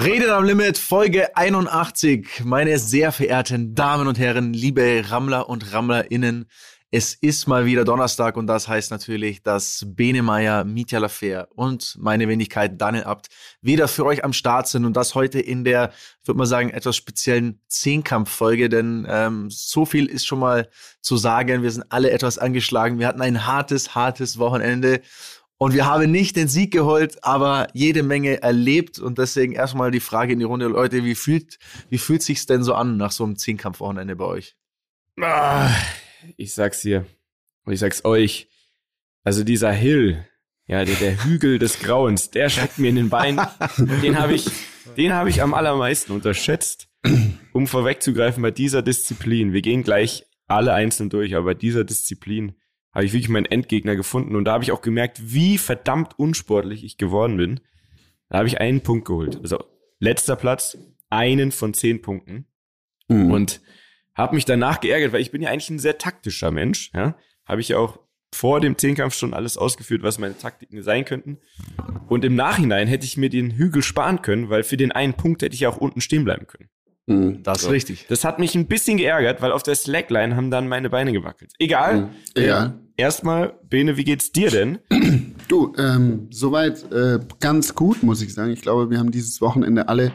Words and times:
Redet 0.00 0.28
am 0.30 0.44
Limit, 0.44 0.78
Folge 0.78 1.36
81. 1.36 2.44
Meine 2.44 2.78
sehr 2.78 3.10
verehrten 3.10 3.74
Damen 3.74 4.06
und 4.06 4.16
Herren, 4.16 4.52
liebe 4.52 5.02
Rammler 5.08 5.48
und 5.48 5.72
RammlerInnen. 5.72 6.46
Es 6.92 7.14
ist 7.14 7.48
mal 7.48 7.66
wieder 7.66 7.84
Donnerstag 7.84 8.36
und 8.36 8.46
das 8.46 8.68
heißt 8.68 8.92
natürlich, 8.92 9.42
dass 9.42 9.84
Bene 9.88 10.22
Meyer, 10.22 10.62
Mitya 10.62 11.00
Lafer 11.00 11.48
und 11.50 11.96
meine 11.98 12.28
Wenigkeit 12.28 12.80
Daniel 12.80 13.04
Abt 13.04 13.26
wieder 13.60 13.88
für 13.88 14.06
euch 14.06 14.24
am 14.24 14.32
Start 14.32 14.68
sind 14.68 14.84
und 14.84 14.96
das 14.96 15.16
heute 15.16 15.40
in 15.40 15.64
der, 15.64 15.90
würde 16.24 16.38
mal 16.38 16.46
sagen, 16.46 16.70
etwas 16.70 16.94
speziellen 16.94 17.60
Zehnkampffolge, 17.66 18.68
denn 18.68 19.04
ähm, 19.10 19.50
so 19.50 19.84
viel 19.84 20.06
ist 20.06 20.26
schon 20.26 20.38
mal 20.38 20.68
zu 21.00 21.16
sagen. 21.16 21.64
Wir 21.64 21.72
sind 21.72 21.86
alle 21.90 22.12
etwas 22.12 22.38
angeschlagen. 22.38 23.00
Wir 23.00 23.08
hatten 23.08 23.20
ein 23.20 23.46
hartes, 23.46 23.96
hartes 23.96 24.38
Wochenende 24.38 25.00
und 25.58 25.74
wir 25.74 25.86
haben 25.86 26.10
nicht 26.12 26.36
den 26.36 26.46
Sieg 26.46 26.72
geholt, 26.72 27.24
aber 27.24 27.66
jede 27.72 28.04
Menge 28.04 28.42
erlebt. 28.42 29.00
Und 29.00 29.18
deswegen 29.18 29.52
erstmal 29.52 29.90
die 29.90 30.00
Frage 30.00 30.32
in 30.32 30.38
die 30.38 30.44
Runde, 30.44 30.68
Leute, 30.68 31.04
wie 31.04 31.16
fühlt, 31.16 31.58
wie 31.90 31.98
fühlt 31.98 32.22
sich's 32.22 32.46
denn 32.46 32.62
so 32.62 32.74
an 32.74 32.96
nach 32.96 33.10
so 33.10 33.24
einem 33.24 33.36
Zehnkampfwochenende 33.36 34.14
bei 34.14 34.24
euch? 34.24 34.56
Ah, 35.20 35.68
ich 36.36 36.54
sag's 36.54 36.82
dir. 36.82 37.06
Und 37.64 37.72
ich 37.72 37.80
sag's 37.80 38.04
euch. 38.04 38.48
Also 39.24 39.42
dieser 39.42 39.72
Hill, 39.72 40.24
ja, 40.66 40.84
der, 40.84 40.94
der 40.94 41.24
Hügel 41.24 41.58
des 41.58 41.80
Grauens, 41.80 42.30
der 42.30 42.50
schreckt 42.50 42.78
mir 42.78 42.90
in 42.90 42.96
den 42.96 43.08
Beinen. 43.08 43.44
Den 44.02 44.16
habe 44.16 44.34
ich, 44.34 44.46
den 44.96 45.12
habe 45.12 45.28
ich 45.28 45.42
am 45.42 45.54
allermeisten 45.54 46.12
unterschätzt. 46.12 46.88
Um 47.52 47.66
vorwegzugreifen 47.66 48.42
bei 48.42 48.50
dieser 48.50 48.82
Disziplin. 48.82 49.52
Wir 49.52 49.62
gehen 49.62 49.82
gleich 49.82 50.24
alle 50.46 50.72
einzeln 50.72 51.10
durch, 51.10 51.34
aber 51.34 51.46
bei 51.46 51.54
dieser 51.54 51.84
Disziplin 51.84 52.54
habe 52.92 53.04
ich 53.04 53.12
wirklich 53.12 53.28
meinen 53.28 53.46
Endgegner 53.46 53.96
gefunden 53.96 54.36
und 54.36 54.44
da 54.44 54.52
habe 54.52 54.64
ich 54.64 54.72
auch 54.72 54.82
gemerkt, 54.82 55.20
wie 55.32 55.58
verdammt 55.58 56.18
unsportlich 56.18 56.84
ich 56.84 56.96
geworden 56.96 57.36
bin. 57.36 57.60
Da 58.28 58.38
habe 58.38 58.48
ich 58.48 58.60
einen 58.60 58.80
Punkt 58.80 59.06
geholt. 59.06 59.38
Also 59.42 59.64
letzter 60.00 60.36
Platz, 60.36 60.78
einen 61.10 61.52
von 61.52 61.74
zehn 61.74 62.02
Punkten. 62.02 62.46
Mhm. 63.08 63.30
Und 63.30 63.60
habe 64.14 64.34
mich 64.34 64.44
danach 64.44 64.80
geärgert, 64.80 65.12
weil 65.12 65.20
ich 65.20 65.30
bin 65.30 65.42
ja 65.42 65.50
eigentlich 65.50 65.70
ein 65.70 65.78
sehr 65.78 65.98
taktischer 65.98 66.50
Mensch. 66.50 66.90
Ja? 66.94 67.16
Habe 67.44 67.60
ich 67.60 67.68
ja 67.68 67.78
auch 67.78 68.00
vor 68.32 68.60
dem 68.60 68.76
Zehnkampf 68.76 69.14
schon 69.14 69.32
alles 69.32 69.56
ausgeführt, 69.56 70.02
was 70.02 70.18
meine 70.18 70.36
Taktiken 70.36 70.82
sein 70.82 71.04
könnten. 71.04 71.38
Und 72.08 72.24
im 72.24 72.34
Nachhinein 72.34 72.88
hätte 72.88 73.06
ich 73.06 73.16
mir 73.16 73.30
den 73.30 73.52
Hügel 73.52 73.82
sparen 73.82 74.22
können, 74.22 74.50
weil 74.50 74.64
für 74.64 74.76
den 74.76 74.92
einen 74.92 75.14
Punkt 75.14 75.42
hätte 75.42 75.54
ich 75.54 75.60
ja 75.60 75.68
auch 75.68 75.78
unten 75.78 76.00
stehen 76.00 76.24
bleiben 76.24 76.46
können. 76.46 76.68
Mhm, 77.08 77.42
das 77.42 77.62
so. 77.62 77.68
ist 77.68 77.72
richtig. 77.72 78.06
Das 78.08 78.24
hat 78.24 78.38
mich 78.38 78.54
ein 78.54 78.66
bisschen 78.66 78.98
geärgert, 78.98 79.40
weil 79.40 79.52
auf 79.52 79.62
der 79.62 79.74
Slackline 79.74 80.36
haben 80.36 80.50
dann 80.50 80.68
meine 80.68 80.90
Beine 80.90 81.12
gewackelt. 81.12 81.52
Egal. 81.58 82.02
Mhm. 82.02 82.08
Egal. 82.34 82.74
Äh, 82.96 83.02
erstmal, 83.02 83.54
Bene, 83.68 83.96
wie 83.96 84.04
geht's 84.04 84.30
dir 84.30 84.50
denn? 84.50 84.78
Du, 85.48 85.72
ähm, 85.78 86.28
soweit 86.30 86.92
äh, 86.92 87.20
ganz 87.40 87.74
gut, 87.74 88.02
muss 88.02 88.20
ich 88.20 88.34
sagen. 88.34 88.50
Ich 88.50 88.60
glaube, 88.60 88.90
wir 88.90 88.98
haben 88.98 89.10
dieses 89.10 89.40
Wochenende 89.40 89.88
alle 89.88 90.12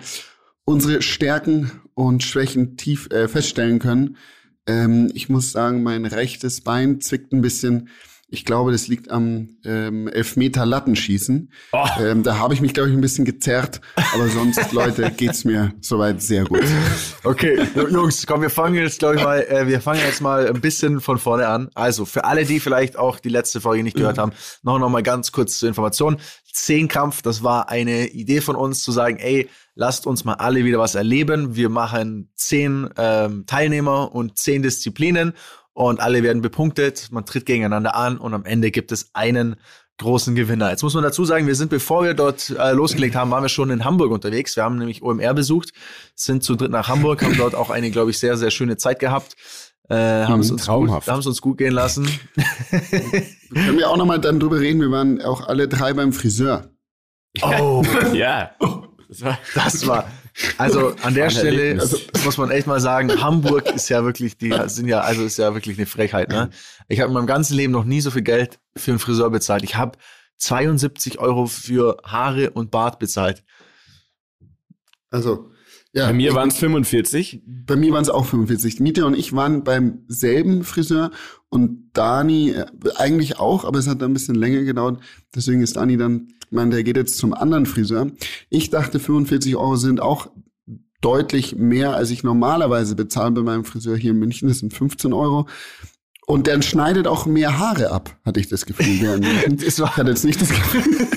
unsere 0.63 1.01
Stärken 1.01 1.71
und 1.95 2.21
Schwächen 2.21 2.77
tief 2.77 3.09
äh, 3.11 3.27
feststellen 3.27 3.79
können. 3.79 4.17
Ähm, 4.67 5.09
ich 5.15 5.29
muss 5.29 5.51
sagen, 5.51 5.81
mein 5.81 6.05
rechtes 6.05 6.61
Bein 6.61 7.01
zwickt 7.01 7.33
ein 7.33 7.41
bisschen. 7.41 7.89
Ich 8.33 8.45
glaube, 8.45 8.71
das 8.71 8.87
liegt 8.87 9.11
am 9.11 9.57
ähm, 9.63 10.07
Elfmeter 10.07 10.65
Lattenschießen. 10.65 11.51
Oh. 11.71 11.85
Ähm, 11.99 12.23
da 12.23 12.39
habe 12.39 12.55
ich 12.55 12.61
mich, 12.61 12.73
glaube 12.73 12.89
ich, 12.89 12.95
ein 12.95 12.99
bisschen 12.99 13.25
gezerrt. 13.25 13.79
Aber 14.11 14.27
sonst, 14.27 14.71
Leute, 14.71 15.11
geht's 15.11 15.45
mir 15.45 15.71
soweit 15.81 16.19
sehr 16.19 16.45
gut. 16.45 16.63
Okay, 17.23 17.61
Jungs, 17.75 18.25
komm, 18.25 18.41
wir 18.41 18.49
fangen 18.49 18.73
jetzt, 18.73 18.97
glaube 18.97 19.17
ich, 19.17 19.23
mal, 19.23 19.43
äh, 19.43 19.67
wir 19.67 19.79
fangen 19.81 20.01
jetzt 20.03 20.19
mal 20.19 20.47
ein 20.47 20.61
bisschen 20.61 20.99
von 20.99 21.19
vorne 21.19 21.47
an. 21.47 21.69
Also, 21.75 22.05
für 22.05 22.23
alle, 22.25 22.43
die 22.45 22.59
vielleicht 22.59 22.97
auch 22.97 23.19
die 23.19 23.29
letzte 23.29 23.61
Folge 23.61 23.83
nicht 23.83 23.97
gehört 23.97 24.17
haben, 24.17 24.31
noch, 24.63 24.79
noch 24.79 24.89
mal 24.89 25.03
ganz 25.03 25.31
kurz 25.31 25.59
zur 25.59 25.69
Information. 25.69 26.17
Zehnkampf, 26.51 27.21
das 27.21 27.43
war 27.43 27.69
eine 27.69 28.07
Idee 28.07 28.41
von 28.41 28.55
uns 28.55 28.81
zu 28.81 28.91
sagen, 28.91 29.17
ey, 29.17 29.47
lasst 29.75 30.07
uns 30.07 30.25
mal 30.25 30.35
alle 30.35 30.65
wieder 30.65 30.79
was 30.79 30.95
erleben. 30.95 31.55
Wir 31.55 31.69
machen 31.69 32.31
zehn 32.35 32.89
ähm, 32.97 33.45
Teilnehmer 33.45 34.13
und 34.13 34.39
zehn 34.39 34.63
Disziplinen 34.63 35.33
und 35.73 35.99
alle 35.99 36.23
werden 36.23 36.41
bepunktet, 36.41 37.09
man 37.11 37.25
tritt 37.25 37.45
gegeneinander 37.45 37.95
an 37.95 38.17
und 38.17 38.33
am 38.33 38.45
Ende 38.45 38.71
gibt 38.71 38.91
es 38.91 39.09
einen 39.13 39.55
großen 39.97 40.35
Gewinner. 40.35 40.69
Jetzt 40.69 40.83
muss 40.83 40.93
man 40.93 41.03
dazu 41.03 41.23
sagen, 41.25 41.47
wir 41.47 41.55
sind, 41.55 41.69
bevor 41.69 42.03
wir 42.03 42.13
dort 42.13 42.49
äh, 42.49 42.71
losgelegt 42.73 43.15
haben, 43.15 43.31
waren 43.31 43.43
wir 43.43 43.49
schon 43.49 43.69
in 43.69 43.85
Hamburg 43.85 44.11
unterwegs. 44.11 44.55
Wir 44.55 44.63
haben 44.63 44.77
nämlich 44.77 45.03
OMR 45.03 45.33
besucht, 45.33 45.71
sind 46.15 46.43
zu 46.43 46.55
dritt 46.55 46.71
nach 46.71 46.87
Hamburg, 46.87 47.23
haben 47.23 47.37
dort 47.37 47.55
auch 47.55 47.69
eine, 47.69 47.91
glaube 47.91 48.11
ich, 48.11 48.19
sehr, 48.19 48.37
sehr 48.37 48.51
schöne 48.51 48.77
Zeit 48.77 48.99
gehabt. 48.99 49.35
Äh, 49.89 49.95
haben, 49.95 50.39
es 50.39 50.49
uns 50.49 50.63
Traumhaft. 50.65 51.05
Gut, 51.05 51.11
haben 51.11 51.19
es 51.19 51.27
uns 51.27 51.41
gut 51.41 51.57
gehen 51.57 51.73
lassen. 51.73 52.07
Können 53.53 53.77
wir 53.77 53.89
auch 53.89 53.97
nochmal 53.97 54.19
dann 54.19 54.39
drüber 54.39 54.59
reden, 54.59 54.81
wir 54.81 54.91
waren 54.91 55.21
auch 55.21 55.47
alle 55.47 55.67
drei 55.67 55.93
beim 55.93 56.13
Friseur. 56.13 56.69
Oh, 57.41 57.83
ja. 58.13 58.51
Das 59.09 59.21
war, 59.21 59.37
das 59.53 59.85
war, 59.87 60.11
also 60.57 60.95
an 61.03 61.13
der 61.13 61.29
Stelle 61.29 61.79
also, 61.79 61.97
muss 62.25 62.37
man 62.37 62.51
echt 62.51 62.67
mal 62.67 62.79
sagen, 62.79 63.21
Hamburg 63.21 63.73
ist 63.73 63.89
ja 63.89 64.03
wirklich 64.03 64.37
die 64.37 64.53
sind 64.67 64.87
ja 64.87 65.01
also 65.01 65.23
ist 65.23 65.37
ja 65.37 65.53
wirklich 65.53 65.77
eine 65.77 65.85
Frechheit, 65.85 66.29
ne? 66.29 66.49
Ich 66.87 66.99
habe 66.99 67.09
in 67.09 67.13
meinem 67.13 67.27
ganzen 67.27 67.55
Leben 67.55 67.71
noch 67.71 67.85
nie 67.85 68.01
so 68.01 68.11
viel 68.11 68.23
Geld 68.23 68.59
für 68.75 68.91
einen 68.91 68.99
Friseur 68.99 69.29
bezahlt. 69.29 69.63
Ich 69.63 69.75
habe 69.75 69.97
72 70.37 71.19
Euro 71.19 71.45
für 71.45 71.97
Haare 72.03 72.51
und 72.51 72.71
Bart 72.71 72.99
bezahlt. 72.99 73.43
Also 75.09 75.51
ja, 75.95 76.07
bei 76.07 76.13
mir 76.13 76.33
waren 76.33 76.49
es 76.49 76.57
45. 76.57 77.43
Bei 77.45 77.75
mir 77.75 77.93
waren 77.93 78.01
es 78.01 78.09
auch 78.09 78.25
45. 78.25 78.79
Mieter 78.79 79.05
und 79.05 79.15
ich 79.15 79.33
waren 79.33 79.63
beim 79.63 80.03
selben 80.07 80.63
Friseur 80.63 81.11
und 81.49 81.91
Dani 81.93 82.49
äh, 82.49 82.65
eigentlich 82.95 83.39
auch, 83.39 83.63
aber 83.63 83.77
es 83.77 83.87
hat 83.87 84.01
ein 84.01 84.13
bisschen 84.13 84.33
länger 84.33 84.63
gedauert. 84.63 84.99
Deswegen 85.35 85.61
ist 85.61 85.75
Dani 85.75 85.95
dann, 85.97 86.29
meine, 86.53 86.71
der 86.71 86.83
geht 86.83 86.97
jetzt 86.97 87.17
zum 87.17 87.33
anderen 87.33 87.65
Friseur. 87.65 88.11
Ich 88.49 88.69
dachte, 88.69 88.99
45 88.99 89.55
Euro 89.55 89.75
sind 89.75 90.01
auch 90.01 90.29
deutlich 91.01 91.55
mehr, 91.55 91.95
als 91.95 92.09
ich 92.11 92.23
normalerweise 92.23 92.95
bezahle 92.95 93.31
bei 93.31 93.41
meinem 93.41 93.65
Friseur 93.65 93.97
hier 93.97 94.11
in 94.11 94.19
München. 94.19 94.47
Das 94.47 94.59
sind 94.59 94.73
15 94.73 95.13
Euro. 95.13 95.47
Und 96.25 96.47
der 96.47 96.61
schneidet 96.61 97.07
auch 97.07 97.25
mehr 97.25 97.59
Haare 97.59 97.91
ab, 97.91 98.17
hatte 98.25 98.39
ich 98.39 98.47
das 98.47 98.65
Gefühl. 98.65 99.19
das 99.49 99.79
war, 99.79 99.97
hatte 99.97 100.09
jetzt 100.09 100.23
nicht 100.23 100.41
das 100.41 100.49
Gefühl. 100.49 100.83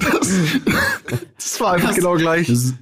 Das, 0.00 1.18
das 1.36 1.60
war 1.60 1.72
einfach 1.72 1.88
das, 1.88 1.96
genau 1.96 2.14
gleich. 2.14 2.46
Das, 2.48 2.74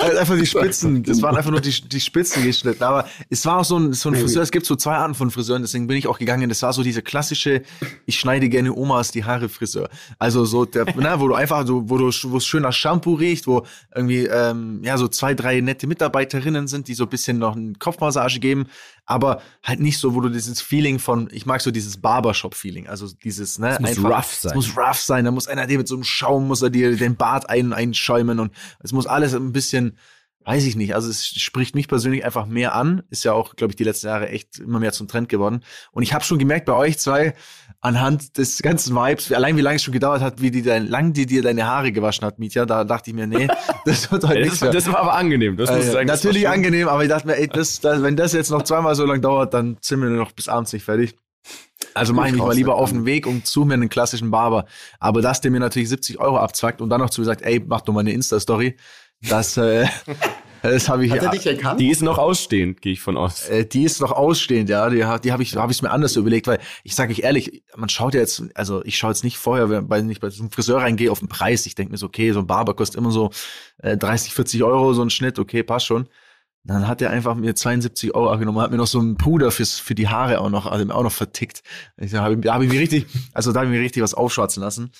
einfach 0.00 0.36
die 0.36 0.46
Spitzen, 0.46 1.02
das 1.02 1.22
waren 1.22 1.36
einfach 1.36 1.50
nur 1.50 1.60
die, 1.60 1.70
die 1.88 2.00
Spitzen 2.00 2.44
geschnitten. 2.44 2.82
Aber 2.82 3.06
es 3.28 3.44
war 3.46 3.58
auch 3.58 3.64
so 3.64 3.78
ein, 3.78 3.92
so 3.92 4.08
ein 4.08 4.14
Friseur, 4.14 4.42
es 4.42 4.50
gibt 4.50 4.66
so 4.66 4.76
zwei 4.76 4.94
Arten 4.94 5.14
von 5.14 5.30
Friseuren, 5.30 5.62
deswegen 5.62 5.86
bin 5.86 5.96
ich 5.96 6.06
auch 6.06 6.18
gegangen. 6.18 6.48
Das 6.48 6.62
war 6.62 6.72
so 6.72 6.82
diese 6.82 7.02
klassische, 7.02 7.62
ich 8.06 8.18
schneide 8.18 8.48
gerne 8.48 8.74
Omas 8.74 9.10
die 9.10 9.24
Haare 9.24 9.48
Friseur. 9.48 9.88
Also 10.18 10.44
so 10.44 10.64
der, 10.64 10.86
na, 10.96 11.20
wo 11.20 11.28
du 11.28 11.34
einfach, 11.34 11.66
so, 11.66 11.88
wo 11.88 11.98
du, 11.98 12.10
wo 12.24 12.36
es 12.36 12.46
schön 12.46 12.62
nach 12.62 12.72
Shampoo 12.72 13.14
riecht, 13.14 13.46
wo 13.46 13.66
irgendwie, 13.94 14.26
ähm, 14.26 14.80
ja, 14.82 14.96
so 14.96 15.08
zwei, 15.08 15.34
drei 15.34 15.60
nette 15.60 15.86
Mitarbeiterinnen 15.86 16.68
sind, 16.68 16.88
die 16.88 16.94
so 16.94 17.04
ein 17.04 17.10
bisschen 17.10 17.38
noch 17.38 17.56
eine 17.56 17.74
Kopfmassage 17.74 18.40
geben 18.40 18.66
aber 19.10 19.42
halt 19.64 19.80
nicht 19.80 19.98
so, 19.98 20.14
wo 20.14 20.20
du 20.20 20.28
dieses 20.28 20.60
Feeling 20.60 21.00
von, 21.00 21.28
ich 21.32 21.44
mag 21.44 21.60
so 21.60 21.70
dieses 21.70 21.96
Barbershop-Feeling, 21.96 22.86
also 22.86 23.08
dieses, 23.24 23.58
ne, 23.58 23.72
es 23.72 23.80
muss 23.80 23.90
einfach, 23.90 24.18
rough 24.18 24.34
sein. 24.34 24.50
Es 24.50 24.54
muss 24.54 24.76
rough 24.76 25.00
sein, 25.00 25.24
da 25.24 25.30
muss 25.32 25.48
einer 25.48 25.66
dir 25.66 25.78
mit 25.78 25.88
so 25.88 25.96
einem 25.96 26.04
Schaum, 26.04 26.46
muss 26.46 26.62
er 26.62 26.70
dir 26.70 26.96
den 26.96 27.16
Bart 27.16 27.50
ein, 27.50 27.72
einschäumen 27.72 28.38
und 28.38 28.52
es 28.78 28.92
muss 28.92 29.06
alles 29.06 29.34
ein 29.34 29.52
bisschen, 29.52 29.96
weiß 30.44 30.64
ich 30.64 30.76
nicht, 30.76 30.94
also 30.94 31.10
es 31.10 31.26
spricht 31.26 31.74
mich 31.74 31.86
persönlich 31.86 32.24
einfach 32.24 32.46
mehr 32.46 32.74
an, 32.74 33.02
ist 33.10 33.24
ja 33.24 33.32
auch, 33.32 33.56
glaube 33.56 33.72
ich, 33.72 33.76
die 33.76 33.84
letzten 33.84 34.06
Jahre 34.06 34.28
echt 34.28 34.58
immer 34.58 34.80
mehr 34.80 34.92
zum 34.92 35.06
Trend 35.06 35.28
geworden 35.28 35.62
und 35.92 36.02
ich 36.02 36.14
habe 36.14 36.24
schon 36.24 36.38
gemerkt 36.38 36.66
bei 36.66 36.74
euch 36.74 36.98
zwei, 36.98 37.34
anhand 37.80 38.36
des 38.36 38.60
ganzen 38.62 38.94
Vibes, 38.94 39.32
allein 39.32 39.56
wie 39.56 39.62
lange 39.62 39.76
es 39.76 39.82
schon 39.82 39.92
gedauert 39.92 40.20
hat, 40.20 40.40
wie 40.42 40.50
die 40.50 40.62
dein, 40.62 40.86
lang 40.86 41.12
die 41.12 41.26
dir 41.26 41.42
deine 41.42 41.66
Haare 41.66 41.92
gewaschen 41.92 42.26
hat, 42.26 42.38
Mietja, 42.38 42.66
da 42.66 42.84
dachte 42.84 43.10
ich 43.10 43.16
mir, 43.16 43.26
nee, 43.26 43.48
das 43.84 44.10
wird 44.12 44.24
heute 44.24 44.40
nichts 44.40 44.60
mehr. 44.60 44.70
Das 44.70 44.86
war 44.86 44.98
aber 44.98 45.14
angenehm, 45.14 45.56
das 45.56 45.70
muss 45.70 45.86
äh, 45.86 45.92
sagen. 45.92 46.06
Natürlich 46.06 46.48
angenehm, 46.48 46.88
aber 46.88 47.02
ich 47.02 47.08
dachte 47.08 47.26
mir, 47.26 47.36
ey, 47.36 47.48
das, 47.48 47.80
das, 47.80 48.02
wenn 48.02 48.16
das 48.16 48.32
jetzt 48.32 48.50
noch 48.50 48.62
zweimal 48.62 48.94
so 48.94 49.04
lang 49.06 49.22
dauert, 49.22 49.54
dann 49.54 49.78
sind 49.80 50.00
wir 50.02 50.10
noch 50.10 50.32
bis 50.32 50.48
abends 50.48 50.72
nicht 50.72 50.84
fertig. 50.84 51.16
Also 51.94 52.12
mache 52.12 52.28
ich 52.28 52.34
mich 52.34 52.42
mal 52.42 52.54
lieber 52.54 52.76
auf 52.76 52.90
den 52.90 53.04
Weg 53.06 53.26
und 53.26 53.46
zu 53.46 53.64
mir 53.64 53.74
einen 53.74 53.88
klassischen 53.88 54.30
Barber. 54.30 54.66
Aber 54.98 55.22
dass 55.22 55.40
der 55.40 55.50
mir 55.50 55.60
natürlich 55.60 55.88
70 55.88 56.20
Euro 56.20 56.38
abzwackt 56.38 56.80
und 56.80 56.90
dann 56.90 57.00
noch 57.00 57.10
zu 57.10 57.22
gesagt, 57.22 57.42
ey, 57.42 57.64
mach 57.66 57.80
doch 57.80 57.92
mal 57.92 58.00
eine 58.00 58.12
Insta-Story, 58.12 58.76
das, 59.22 59.56
äh, 59.56 59.86
Das 60.62 60.88
habe 60.88 61.04
ich. 61.04 61.12
Hat 61.12 61.22
er 61.22 61.30
dich 61.30 61.46
erkannt? 61.46 61.80
Die 61.80 61.90
ist 61.90 62.02
noch 62.02 62.18
ausstehend, 62.18 62.82
gehe 62.82 62.92
ich 62.92 63.00
von 63.00 63.16
aus. 63.16 63.48
Äh, 63.48 63.64
die 63.64 63.84
ist 63.84 64.00
noch 64.00 64.12
ausstehend, 64.12 64.68
ja. 64.68 64.88
Die, 64.90 64.96
die 64.96 65.32
habe 65.32 65.42
ich, 65.42 65.56
habe 65.56 65.72
ich 65.72 65.82
mir 65.82 65.90
anders 65.90 66.16
überlegt, 66.16 66.46
weil 66.46 66.58
ich 66.84 66.94
sage 66.94 67.12
euch 67.12 67.20
ehrlich, 67.20 67.62
man 67.76 67.88
schaut 67.88 68.14
ja 68.14 68.20
jetzt, 68.20 68.42
also 68.54 68.84
ich 68.84 68.98
schaue 68.98 69.10
jetzt 69.10 69.24
nicht 69.24 69.38
vorher, 69.38 69.88
wenn 69.88 70.10
ich 70.10 70.20
bei 70.20 70.30
so 70.30 70.42
einem 70.42 70.50
Friseur 70.50 70.80
reingehe, 70.80 71.10
auf 71.10 71.20
den 71.20 71.28
Preis. 71.28 71.66
Ich 71.66 71.74
denke 71.74 71.92
mir 71.92 71.98
so, 71.98 72.06
okay, 72.06 72.32
so 72.32 72.40
ein 72.40 72.46
Barber 72.46 72.74
kostet 72.74 72.98
immer 72.98 73.10
so 73.10 73.30
äh, 73.78 73.96
30, 73.96 74.34
40 74.34 74.62
Euro, 74.62 74.92
so 74.92 75.02
ein 75.02 75.10
Schnitt, 75.10 75.38
okay, 75.38 75.62
passt 75.62 75.86
schon. 75.86 76.08
Dann 76.62 76.86
hat 76.86 77.00
er 77.00 77.08
einfach 77.08 77.34
mir 77.36 77.54
72 77.54 78.14
Euro 78.14 78.36
genommen, 78.36 78.60
hat 78.60 78.70
mir 78.70 78.76
noch 78.76 78.86
so 78.86 79.00
ein 79.00 79.16
Puder 79.16 79.50
fürs, 79.50 79.78
für 79.78 79.94
die 79.94 80.08
Haare 80.08 80.42
auch 80.42 80.50
noch, 80.50 80.66
also 80.66 80.92
auch 80.92 81.02
noch 81.02 81.12
vertickt. 81.12 81.62
Ich, 81.96 82.10
da 82.10 82.22
habe 82.22 82.52
hab 82.52 82.60
ich 82.60 82.70
mir 82.70 82.80
richtig, 82.80 83.06
also 83.32 83.52
da 83.52 83.60
habe 83.60 83.70
ich 83.70 83.76
mir 83.78 83.82
richtig 83.82 84.02
was 84.02 84.12
aufschwatzen 84.12 84.62
lassen. 84.62 84.92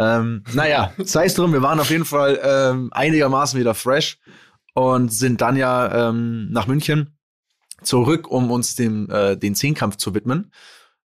Ähm, 0.00 0.44
naja, 0.54 0.92
sei 1.04 1.26
es 1.26 1.34
drum, 1.34 1.52
wir 1.52 1.60
waren 1.60 1.78
auf 1.78 1.90
jeden 1.90 2.06
Fall 2.06 2.40
ähm, 2.42 2.88
einigermaßen 2.92 3.60
wieder 3.60 3.74
fresh 3.74 4.18
und 4.72 5.12
sind 5.12 5.42
dann 5.42 5.56
ja 5.56 6.08
ähm, 6.08 6.50
nach 6.50 6.66
München 6.66 7.18
zurück, 7.82 8.30
um 8.30 8.50
uns 8.50 8.76
dem 8.76 9.10
äh, 9.10 9.36
den 9.36 9.54
Zehnkampf 9.54 9.96
zu 9.96 10.14
widmen. 10.14 10.52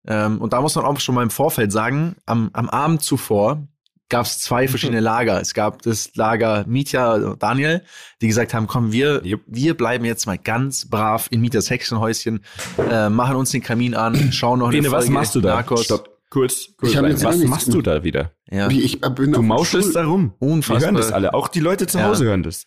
Ähm, 0.08 0.40
und 0.40 0.54
da 0.54 0.62
muss 0.62 0.76
man 0.76 0.86
auch 0.86 1.00
schon 1.00 1.16
mal 1.16 1.24
im 1.24 1.30
Vorfeld 1.30 1.74
sagen, 1.74 2.16
am, 2.26 2.52
am 2.54 2.70
Abend 2.70 3.02
zuvor 3.04 3.68
gab 4.08 4.26
es 4.28 4.40
zwei 4.40 4.68
verschiedene 4.68 5.02
Lager. 5.02 5.42
Es 5.42 5.54
gab 5.54 5.82
das 5.82 6.16
Lager 6.16 6.64
Mietja 6.66 7.16
und 7.16 7.44
Daniel, 7.44 7.84
die 8.22 8.28
gesagt 8.28 8.54
haben, 8.54 8.68
komm, 8.68 8.92
wir, 8.92 9.22
wir 9.48 9.76
bleiben 9.76 10.06
jetzt 10.06 10.26
mal 10.26 10.38
ganz 10.38 10.88
brav 10.88 11.28
in 11.32 11.42
Mietjas 11.42 11.70
Hexenhäuschen, 11.70 12.46
äh, 12.90 13.10
machen 13.10 13.36
uns 13.36 13.52
den 13.52 13.62
Kamin 13.62 13.94
an, 13.94 14.32
schauen 14.32 14.60
noch 14.60 14.68
eine 14.70 14.78
Bene, 14.78 14.92
was 14.92 15.06
Folge 15.06 15.14
machst 15.14 15.36
du 15.36 15.42
da? 15.42 15.56
Narcos. 15.56 15.86
Stopp. 15.86 16.15
Kurz, 16.30 16.68
kurz. 16.78 16.96
Was 17.24 17.38
machst 17.46 17.74
du 17.74 17.82
da 17.82 18.04
wieder? 18.04 18.32
Ja. 18.50 18.70
Wie, 18.70 18.82
ich 18.82 19.00
bin 19.02 19.32
Du 19.32 19.42
mauschelst 19.42 19.96
da 19.96 20.06
rum. 20.06 20.34
Unfassbar. 20.40 20.80
Wir 20.82 20.86
hören 20.88 20.96
das 20.96 21.12
alle. 21.12 21.34
Auch 21.34 21.48
die 21.48 21.60
Leute 21.60 21.88
zu 21.88 21.98
Ja. 22.00 22.06
Hause 22.08 22.26
hören 22.26 22.44
das. 22.44 22.66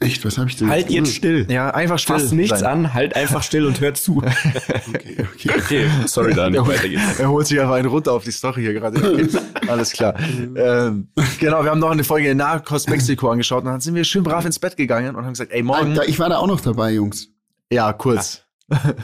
Echt, 0.00 0.24
was 0.24 0.38
habe 0.38 0.50
ich 0.50 0.56
denn 0.56 0.68
Halt 0.68 0.90
jetzt 0.90 1.14
still. 1.14 1.46
ja, 1.48 1.70
einfach 1.70 2.00
still. 2.00 2.18
Fass 2.18 2.32
nichts 2.32 2.58
sein. 2.60 2.86
an, 2.86 2.94
halt 2.94 3.14
einfach 3.14 3.44
still 3.44 3.64
und 3.64 3.80
hör 3.80 3.94
zu. 3.94 4.22
Okay, 4.88 5.16
okay. 5.34 5.50
Okay, 5.56 5.86
sorry, 6.06 6.34
Daniel, 6.36 6.62
Er, 6.62 6.66
weiter 6.66 6.88
geht's. 6.88 7.20
er 7.20 7.28
holt 7.30 7.46
sich 7.46 7.60
einfach 7.60 7.74
einen 7.76 7.86
runter 7.88 8.12
auf 8.12 8.24
die 8.24 8.32
Story 8.32 8.62
hier 8.62 8.72
gerade. 8.74 8.98
Okay, 8.98 9.28
Alles 9.68 9.92
klar. 9.92 10.18
ähm, 10.18 11.08
genau, 11.38 11.62
wir 11.62 11.70
haben 11.70 11.78
noch 11.78 11.90
eine 11.92 12.02
Folge 12.02 12.28
in 12.30 12.38
Narcos 12.38 12.88
Mexiko 12.88 13.30
angeschaut 13.30 13.62
und 13.64 13.70
dann 13.70 13.80
sind 13.80 13.94
wir 13.94 14.02
schön 14.02 14.24
brav 14.24 14.44
ins 14.44 14.58
Bett 14.58 14.76
gegangen 14.76 15.14
und 15.14 15.24
haben 15.24 15.32
gesagt, 15.32 15.52
ey, 15.52 15.62
morgen. 15.62 15.90
Alter, 15.90 16.08
ich 16.08 16.18
war 16.18 16.28
da 16.28 16.38
auch 16.38 16.48
noch 16.48 16.60
dabei, 16.60 16.92
Jungs. 16.92 17.28
Ja, 17.70 17.92
kurz. 17.92 18.43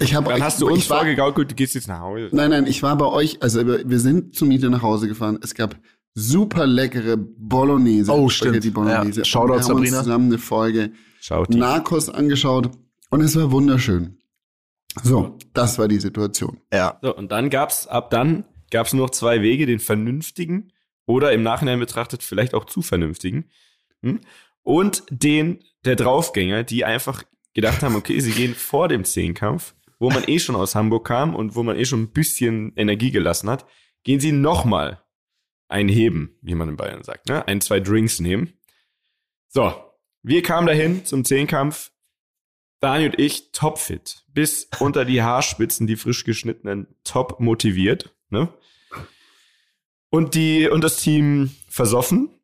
Ich 0.01 0.15
hab, 0.15 0.25
Dann 0.27 0.43
hast 0.43 0.61
du 0.61 0.69
uns 0.69 0.79
ich 0.79 0.91
war, 0.91 0.99
vorgegaukelt, 0.99 1.51
du 1.51 1.55
gehst 1.55 1.75
jetzt 1.75 1.89
nach 1.89 2.01
Hause. 2.01 2.31
Nein, 2.33 2.51
nein, 2.51 2.67
ich 2.67 2.83
war 2.83 2.97
bei 2.97 3.07
euch, 3.07 3.43
also 3.43 3.67
wir 3.67 3.99
sind 3.99 4.35
zur 4.35 4.49
Miete 4.49 4.71
nach 4.71 4.83
Hause 4.83 5.07
gefahren. 5.07 5.39
Es 5.43 5.55
gab 5.55 5.77
super 6.15 6.67
leckere 6.67 7.17
Bolognese. 7.17 8.11
Oh, 8.11 8.29
stimmt. 8.29 8.55
Spaghetti 8.55 8.71
Bolognese. 8.71 9.21
Ja, 9.21 9.25
Shoutout, 9.25 9.49
wir 9.49 9.55
haben 9.57 9.63
Sabrina. 9.63 9.99
uns 9.99 10.05
zusammen 10.05 10.27
eine 10.27 10.39
Folge 10.39 10.93
Schaut 11.21 11.53
die. 11.53 11.59
Narcos 11.59 12.09
angeschaut 12.09 12.71
und 13.11 13.21
es 13.21 13.37
war 13.37 13.51
wunderschön. 13.53 14.19
So, 15.03 15.39
das 15.53 15.79
war 15.79 15.89
die 15.89 16.01
Situation. 16.01 16.59
Ja. 16.73 16.99
So, 17.03 17.15
und 17.15 17.31
dann 17.31 17.51
gab's, 17.51 17.87
ab 17.87 18.11
dann 18.11 18.45
gab's 18.71 18.93
nur 18.93 19.07
noch 19.07 19.11
zwei 19.11 19.43
Wege, 19.43 19.67
den 19.67 19.79
vernünftigen 19.79 20.73
oder 21.07 21.33
im 21.33 21.43
Nachhinein 21.43 21.79
betrachtet 21.79 22.23
vielleicht 22.23 22.55
auch 22.55 22.65
zu 22.65 22.83
vernünftigen. 22.83 23.51
Hm? 24.03 24.21
Und 24.63 25.05
den 25.11 25.61
der 25.85 25.97
Draufgänger, 25.97 26.65
die 26.65 26.85
einfach 26.85 27.25
gedacht 27.55 27.83
haben, 27.83 27.97
okay, 27.97 28.21
sie 28.21 28.33
gehen 28.33 28.55
vor 28.55 28.89
dem 28.89 29.05
Zehnkampf, 29.05 29.75
wo 29.99 30.11
man 30.11 30.25
eh 30.27 30.39
schon 30.39 30.57
aus 30.57 30.75
Hamburg 30.75 31.07
kam 31.07 31.35
und 31.35 31.55
wo 31.55 31.63
man 31.63 31.77
eh 31.77 31.85
schon 31.85 32.03
ein 32.03 32.13
bisschen 32.13 32.73
Energie 32.77 33.11
gelassen 33.11 33.51
hat, 33.51 33.67
gehen 34.03 34.21
sie 34.21 34.33
nochmal 34.33 35.03
einheben, 35.69 36.37
wie 36.43 36.55
man 36.55 36.69
in 36.69 36.77
Bayern 36.77 37.03
sagt, 37.03 37.29
ne? 37.29 37.47
Ein, 37.47 37.61
zwei 37.61 37.81
Drinks 37.81 38.21
nehmen. 38.21 38.55
So, 39.49 39.75
wir 40.23 40.43
kamen 40.43 40.67
dahin 40.67 41.05
zum 41.05 41.25
Zehnkampf. 41.25 41.93
Daniel 42.81 43.11
und 43.11 43.19
ich 43.19 43.53
topfit. 43.53 44.25
Bis 44.29 44.69
unter 44.79 45.05
die 45.05 45.23
Haarspitzen, 45.23 45.87
die 45.87 45.97
frisch 45.97 46.25
geschnittenen, 46.25 46.87
top 47.05 47.41
motiviert. 47.41 48.15
Ne? 48.31 48.53
Und 50.09 50.35
die 50.35 50.69
und 50.69 50.83
das 50.83 50.97
Team 50.97 51.55
versoffen. 51.69 52.40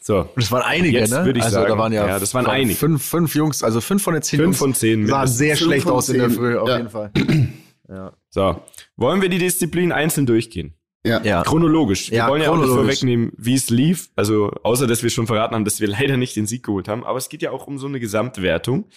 So, 0.00 0.20
Und 0.20 0.42
es 0.42 0.50
waren 0.52 0.62
einige, 0.62 0.98
Jetzt 1.00 1.10
ne? 1.10 1.24
würde 1.24 1.38
ich 1.38 1.44
also 1.44 1.56
sagen, 1.56 1.68
da 1.68 1.78
waren 1.78 1.92
ja, 1.92 2.06
ja, 2.06 2.18
das 2.18 2.32
waren 2.34 2.46
einige. 2.46 2.74
Fünf, 2.76 3.04
fünf 3.04 3.34
Jungs, 3.34 3.62
also 3.62 3.80
fünf 3.80 4.02
von 4.02 4.14
den 4.14 4.22
zehn 4.22 4.38
fünf 4.38 4.46
Jungs 4.46 4.58
von 4.58 4.74
zehn. 4.74 5.00
mindestens. 5.02 5.38
sehr 5.38 5.56
schlecht 5.56 5.86
aus 5.88 6.08
in 6.08 6.18
der. 6.18 6.30
Früh, 6.30 6.56
auf 6.56 6.68
Ja. 6.68 6.76
jeden 6.78 6.90
Fall. 6.90 7.10
Ja. 7.88 8.12
So, 8.30 8.62
wollen 8.96 9.22
wir 9.22 9.28
die 9.28 9.38
Disziplin 9.38 9.92
einzeln 9.92 10.26
durchgehen? 10.26 10.74
Ja. 11.06 11.22
ja. 11.22 11.42
Chronologisch. 11.44 12.10
Wir 12.10 12.18
Ja, 12.18 12.28
wollen 12.28 12.42
ja 12.42 12.50
auch 12.50 12.56
nicht 12.56 12.66
vorwegnehmen, 12.66 13.30
wie 13.36 13.54
es 13.54 13.70
lief. 13.70 14.10
Also, 14.16 14.50
außer 14.64 14.88
dass 14.88 15.04
wir 15.04 15.10
schon 15.10 15.28
verraten 15.28 15.54
haben, 15.54 15.64
dass 15.64 15.80
wir 15.80 15.86
leider 15.98 16.16
nicht 16.16 16.34
den 16.34 16.48
Sieg 16.48 16.64
geholt 16.64 16.88
haben. 16.88 17.04
Aber 17.04 17.16
es 17.18 17.28
geht 17.28 17.42
ja 17.42 17.52
auch 17.52 17.68
um 17.68 17.78
so 17.78 17.86
eine 17.86 18.00
Gesamtwertung. 18.00 18.88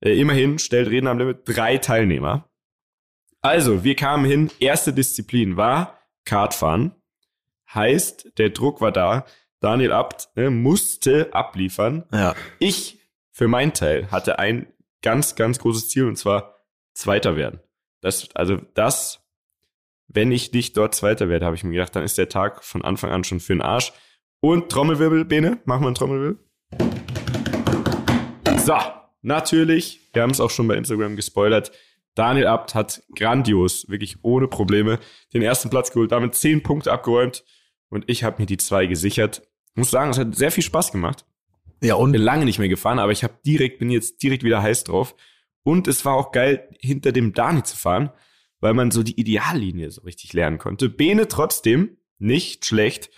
Äh, 0.00 0.18
immerhin 0.18 0.58
stellt 0.58 0.88
Reden 0.88 1.06
am 1.06 1.18
Limit 1.18 1.40
drei 1.44 1.76
Teilnehmer. 1.76 2.48
Also, 3.42 3.84
wir 3.84 3.94
kamen 3.94 4.24
hin. 4.24 4.50
Erste 4.58 4.94
Disziplin 4.94 5.58
war 5.58 5.98
Kartfahren. 6.24 6.92
Heißt, 7.74 8.32
der 8.38 8.48
Druck 8.50 8.80
war 8.80 8.90
da. 8.92 9.26
Daniel 9.64 9.92
Abt 9.92 10.28
ne, 10.36 10.50
musste 10.50 11.32
abliefern. 11.32 12.04
ja. 12.12 12.34
Ich, 12.58 12.98
für 13.32 13.48
meinen 13.48 13.72
Teil, 13.72 14.10
hatte 14.10 14.38
ein 14.38 14.66
ganz, 15.00 15.36
ganz 15.36 15.58
großes 15.58 15.88
Ziel 15.88 16.04
und 16.04 16.16
zwar 16.16 16.56
Zweiter 16.92 17.34
werden. 17.34 17.60
Das, 18.02 18.28
also 18.34 18.58
das, 18.74 19.24
wenn 20.06 20.30
ich 20.32 20.52
nicht 20.52 20.76
dort 20.76 20.94
Zweiter 20.94 21.30
werde, 21.30 21.46
habe 21.46 21.56
ich 21.56 21.64
mir 21.64 21.72
gedacht, 21.72 21.96
dann 21.96 22.04
ist 22.04 22.18
der 22.18 22.28
Tag 22.28 22.62
von 22.62 22.84
Anfang 22.84 23.10
an 23.10 23.24
schon 23.24 23.40
für 23.40 23.54
den 23.54 23.62
Arsch. 23.62 23.94
Und 24.40 24.68
Trommelwirbel, 24.68 25.24
Bene, 25.24 25.58
machen 25.64 25.80
wir 25.80 25.86
einen 25.86 25.94
Trommelwirbel. 25.94 26.38
So, 28.62 28.76
natürlich, 29.22 30.10
wir 30.12 30.20
haben 30.20 30.30
es 30.30 30.40
auch 30.40 30.50
schon 30.50 30.68
bei 30.68 30.76
Instagram 30.76 31.16
gespoilert. 31.16 31.72
Daniel 32.14 32.48
Abt 32.48 32.74
hat 32.74 33.02
grandios, 33.16 33.88
wirklich 33.88 34.18
ohne 34.20 34.46
Probleme, 34.46 34.98
den 35.32 35.40
ersten 35.40 35.70
Platz 35.70 35.90
geholt, 35.90 36.12
damit 36.12 36.34
zehn 36.34 36.62
Punkte 36.62 36.92
abgeräumt 36.92 37.44
und 37.88 38.04
ich 38.08 38.24
habe 38.24 38.42
mir 38.42 38.46
die 38.46 38.58
zwei 38.58 38.86
gesichert. 38.86 39.42
Muss 39.74 39.90
sagen, 39.90 40.10
es 40.10 40.18
hat 40.18 40.34
sehr 40.34 40.50
viel 40.50 40.62
Spaß 40.62 40.92
gemacht 40.92 41.24
Ja, 41.82 41.96
und 41.96 42.12
bin 42.12 42.22
lange 42.22 42.44
nicht 42.44 42.58
mehr 42.58 42.68
gefahren, 42.68 42.98
aber 42.98 43.12
ich 43.12 43.24
habe 43.24 43.38
direkt, 43.44 43.78
bin 43.78 43.90
jetzt 43.90 44.22
direkt 44.22 44.44
wieder 44.44 44.62
heiß 44.62 44.84
drauf. 44.84 45.14
Und 45.62 45.88
es 45.88 46.04
war 46.04 46.14
auch 46.14 46.30
geil, 46.30 46.68
hinter 46.80 47.10
dem 47.12 47.32
Dani 47.32 47.62
zu 47.62 47.76
fahren, 47.76 48.10
weil 48.60 48.74
man 48.74 48.90
so 48.90 49.02
die 49.02 49.18
Ideallinie 49.18 49.90
so 49.90 50.02
richtig 50.02 50.32
lernen 50.32 50.58
konnte. 50.58 50.88
Bene 50.88 51.26
trotzdem 51.28 51.96
nicht 52.18 52.64
schlecht, 52.64 53.10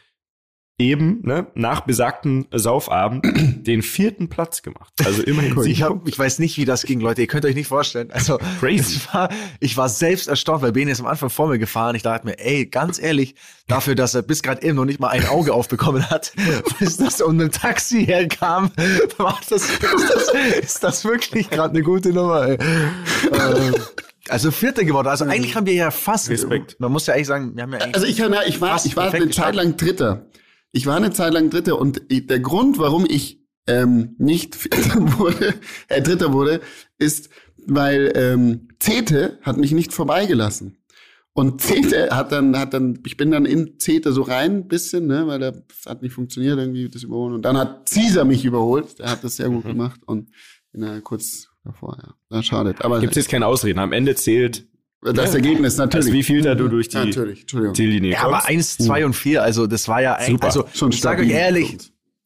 eben 0.78 1.20
ne, 1.22 1.46
nach 1.54 1.80
besagten 1.80 2.46
Saufabend 2.52 3.24
den 3.66 3.80
vierten 3.82 4.28
Platz 4.28 4.60
gemacht. 4.62 4.92
Also 5.04 5.22
immerhin 5.22 5.56
ich, 5.56 5.62
sieben 5.78 5.82
hab, 5.82 6.06
ich 6.08 6.18
weiß 6.18 6.38
nicht, 6.38 6.58
wie 6.58 6.66
das 6.66 6.82
ging, 6.82 7.00
Leute. 7.00 7.22
Ihr 7.22 7.26
könnt 7.26 7.46
euch 7.46 7.54
nicht 7.54 7.68
vorstellen. 7.68 8.10
Also, 8.10 8.38
Crazy. 8.60 9.00
War, 9.12 9.30
ich 9.60 9.76
war 9.76 9.88
selbst 9.88 10.28
erstaunt, 10.28 10.60
weil 10.62 10.72
Bene 10.72 10.90
ist 10.90 11.00
am 11.00 11.06
Anfang 11.06 11.30
vor 11.30 11.48
mir 11.48 11.58
gefahren. 11.58 11.96
Ich 11.96 12.02
dachte 12.02 12.26
mir, 12.26 12.38
ey, 12.38 12.66
ganz 12.66 12.98
ehrlich, 13.00 13.34
dafür, 13.68 13.94
dass 13.94 14.14
er 14.14 14.20
bis 14.22 14.42
gerade 14.42 14.62
eben 14.62 14.76
noch 14.76 14.84
nicht 14.84 15.00
mal 15.00 15.08
ein 15.08 15.26
Auge 15.28 15.54
aufbekommen 15.54 16.10
hat, 16.10 16.32
bis 16.78 16.98
das 16.98 17.22
und 17.22 17.40
ein 17.40 17.50
Taxi 17.50 18.04
herkam, 18.04 18.70
war 19.16 19.40
das, 19.48 19.62
ist 19.70 19.82
das, 19.82 20.32
ist 20.62 20.84
das 20.84 21.04
wirklich 21.06 21.48
gerade 21.48 21.70
eine 21.70 21.82
gute 21.82 22.10
Nummer, 22.10 22.48
ey. 22.48 22.58
Ähm, 23.32 23.74
Also 24.28 24.50
Vierter 24.50 24.84
geworden. 24.84 25.06
Also 25.08 25.24
eigentlich 25.24 25.54
haben 25.56 25.66
wir 25.66 25.72
ja 25.74 25.90
fast. 25.90 26.28
Respekt. 26.28 26.78
Man 26.80 26.92
muss 26.92 27.06
ja 27.06 27.14
eigentlich 27.14 27.28
sagen, 27.28 27.52
wir 27.54 27.62
haben 27.62 27.72
ja 27.72 27.78
eigentlich. 27.78 27.94
Also 27.94 28.06
ich, 28.06 28.18
ja- 28.18 28.42
ich 28.46 28.60
war, 28.60 28.84
ich 28.84 28.96
war 28.96 29.12
eine 29.12 29.30
Zeit 29.30 29.54
lang 29.54 29.76
Dritter. 29.76 30.26
Ich 30.72 30.86
war 30.86 30.96
eine 30.96 31.10
Zeit 31.12 31.32
lang 31.32 31.50
Dritter 31.50 31.78
und 31.80 32.02
der 32.10 32.40
Grund, 32.40 32.78
warum 32.78 33.06
ich 33.08 33.40
ähm, 33.66 34.14
nicht 34.18 34.54
Vierter 34.56 35.18
wurde, 35.18 35.54
äh, 35.88 36.02
Dritter 36.02 36.32
wurde, 36.32 36.60
ist, 36.98 37.30
weil 37.66 38.12
ähm, 38.14 38.68
Zete 38.78 39.38
hat 39.42 39.56
mich 39.56 39.72
nicht 39.72 39.92
vorbeigelassen. 39.92 40.78
Und 41.32 41.60
Zete 41.60 42.08
hat 42.16 42.32
dann, 42.32 42.58
hat 42.58 42.72
dann, 42.72 43.00
ich 43.04 43.18
bin 43.18 43.30
dann 43.30 43.44
in 43.44 43.78
Zete 43.78 44.12
so 44.12 44.22
rein, 44.22 44.52
ein 44.60 44.68
bisschen, 44.68 45.06
ne, 45.06 45.26
weil 45.26 45.38
das 45.38 45.54
hat 45.86 46.00
nicht 46.00 46.12
funktioniert, 46.14 46.58
irgendwie 46.58 46.88
das 46.88 47.02
überholen. 47.02 47.34
Und 47.34 47.42
dann 47.42 47.58
hat 47.58 47.90
Caesar 47.90 48.24
mich 48.24 48.44
überholt, 48.46 48.98
der 48.98 49.10
hat 49.10 49.22
das 49.22 49.36
sehr 49.36 49.50
gut 49.50 49.64
Mhm. 49.64 49.68
gemacht 49.68 50.00
und 50.06 50.30
bin 50.72 50.80
da 50.82 50.98
kurz 51.00 51.48
davor, 51.62 51.98
ja. 52.02 52.14
Na, 52.30 52.42
schade. 52.42 52.74
Aber 52.78 53.00
Gibt 53.00 53.12
es 53.12 53.24
jetzt 53.24 53.30
keine 53.30 53.46
Ausreden. 53.46 53.80
Am 53.80 53.92
Ende 53.92 54.14
zählt, 54.14 54.66
das 55.12 55.34
Ergebnis 55.34 55.76
natürlich. 55.76 56.06
also 56.06 56.12
wie 56.16 56.22
viel 56.22 56.42
da 56.42 56.54
du 56.54 56.68
durch 56.68 56.88
die 56.88 56.96
Natürlich, 56.96 57.42
Entschuldigung. 57.42 57.74
Ziellinie 57.74 58.12
ja, 58.12 58.22
aber 58.22 58.46
eins, 58.46 58.76
zwei 58.76 59.04
und 59.04 59.14
vier, 59.14 59.42
also 59.42 59.66
das 59.66 59.88
war 59.88 60.00
ja 60.00 60.14
eigentlich, 60.14 60.32
Super. 60.32 60.46
also 60.46 60.68
Schon 60.74 60.90
ich 60.90 61.00
sage 61.00 61.22
euch 61.22 61.30
ehrlich, 61.30 61.76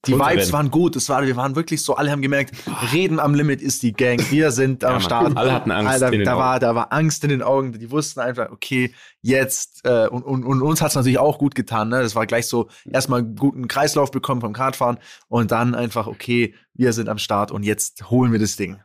die 0.06 0.14
Vibes 0.14 0.24
Rennen. 0.24 0.52
waren 0.52 0.70
gut. 0.70 0.96
Es 0.96 1.10
war, 1.10 1.26
wir 1.26 1.36
waren 1.36 1.56
wirklich 1.56 1.82
so, 1.82 1.94
alle 1.94 2.10
haben 2.10 2.22
gemerkt, 2.22 2.54
Reden 2.92 3.20
am 3.20 3.34
Limit 3.34 3.60
ist 3.60 3.82
die 3.82 3.92
Gang. 3.92 4.18
Wir 4.30 4.50
sind 4.50 4.82
am 4.82 4.94
Mann. 4.94 5.02
Start. 5.02 5.36
Alle 5.36 5.52
hatten 5.52 5.70
Angst 5.70 5.92
Alter, 5.92 6.06
in 6.06 6.20
den 6.20 6.24
da 6.24 6.32
Augen. 6.32 6.40
war, 6.40 6.58
da 6.58 6.74
war 6.74 6.92
Angst 6.92 7.22
in 7.22 7.28
den 7.28 7.42
Augen. 7.42 7.78
Die 7.78 7.90
wussten 7.90 8.20
einfach, 8.20 8.50
okay, 8.50 8.94
jetzt 9.20 9.80
äh, 9.84 10.06
und, 10.08 10.22
und, 10.22 10.44
und 10.44 10.62
uns 10.62 10.80
hat's 10.80 10.94
natürlich 10.94 11.18
auch 11.18 11.36
gut 11.36 11.54
getan. 11.54 11.90
Ne? 11.90 12.00
Das 12.00 12.14
war 12.14 12.26
gleich 12.26 12.46
so 12.46 12.68
erstmal 12.90 13.20
einen 13.20 13.36
guten 13.36 13.68
Kreislauf 13.68 14.10
bekommen 14.10 14.40
vom 14.40 14.54
Kartfahren 14.54 14.96
und 15.28 15.50
dann 15.50 15.74
einfach, 15.74 16.06
okay, 16.06 16.54
wir 16.72 16.94
sind 16.94 17.10
am 17.10 17.18
Start 17.18 17.50
und 17.50 17.62
jetzt 17.62 18.08
holen 18.10 18.32
wir 18.32 18.38
das 18.38 18.56
Ding. 18.56 18.80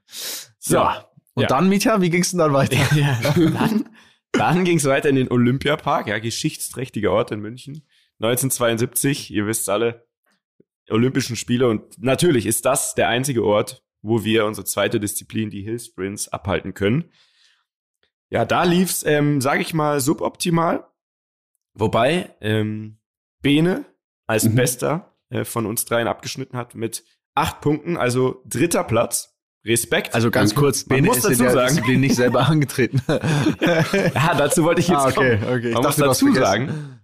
So. 0.59 0.75
Ja. 0.75 1.05
Und 1.35 1.43
Ja. 1.43 1.47
dann, 1.47 1.69
Mietja, 1.69 2.01
wie 2.01 2.09
ging's 2.09 2.31
denn 2.31 2.39
dann 2.39 2.53
weiter? 2.53 2.75
Ja, 2.95 3.19
dann 3.35 3.89
dann 4.31 4.65
ging 4.65 4.77
es 4.77 4.83
weiter 4.85 5.07
in 5.07 5.15
den 5.15 5.31
Olympiapark, 5.31 6.07
ja, 6.07 6.19
geschichtsträchtiger 6.19 7.11
Ort 7.11 7.31
in 7.31 7.39
München. 7.39 7.87
1972, 8.19 9.31
ihr 9.31 9.47
wisst 9.47 9.69
alle, 9.69 10.05
Olympischen 10.89 11.35
Spiele. 11.37 11.67
Und 11.69 11.97
natürlich 12.01 12.45
ist 12.45 12.65
das 12.65 12.95
der 12.95 13.07
einzige 13.07 13.43
Ort, 13.45 13.83
wo 14.01 14.23
wir 14.23 14.45
unsere 14.45 14.65
zweite 14.65 14.99
Disziplin, 14.99 15.49
die 15.49 15.63
Hill 15.63 15.79
Sprints, 15.79 16.27
abhalten 16.27 16.73
können. 16.73 17.11
Ja, 18.29 18.43
da 18.45 18.63
lief's, 18.63 19.03
ähm, 19.05 19.39
sage 19.41 19.61
ich 19.61 19.73
mal, 19.73 19.99
suboptimal. 20.01 20.85
Wobei 21.73 22.35
ähm, 22.41 22.99
Bene 23.41 23.85
als 24.27 24.43
Mhm. 24.45 24.55
Bester 24.55 25.15
äh, 25.29 25.43
von 25.45 25.65
uns 25.65 25.85
dreien 25.85 26.07
abgeschnitten 26.07 26.57
hat 26.57 26.75
mit 26.75 27.03
acht 27.35 27.61
Punkten, 27.61 27.97
also 27.97 28.41
dritter 28.45 28.83
Platz. 28.83 29.34
Respekt. 29.65 30.13
Also 30.13 30.29
ganz 30.31 30.51
Danke. 30.51 30.61
kurz, 30.61 30.85
Man 30.87 30.97
Bene 30.97 31.07
muss 31.07 31.21
dazu 31.21 31.35
sagen- 31.35 31.67
Disziplin 31.67 31.99
nicht 32.01 32.15
selber 32.15 32.47
angetreten. 32.47 33.01
ja, 33.07 34.35
dazu 34.35 34.63
wollte 34.63 34.81
ich 34.81 34.87
jetzt 34.87 34.97
ah, 34.99 35.07
okay, 35.07 35.37
kommen. 35.39 35.43
okay. 35.43 35.67
Ich 35.69 35.73
Man 35.73 35.83
muss 35.83 35.95
dachte, 35.95 36.09
hast 36.09 36.21
dazu 36.21 36.33
sagen, 36.33 36.99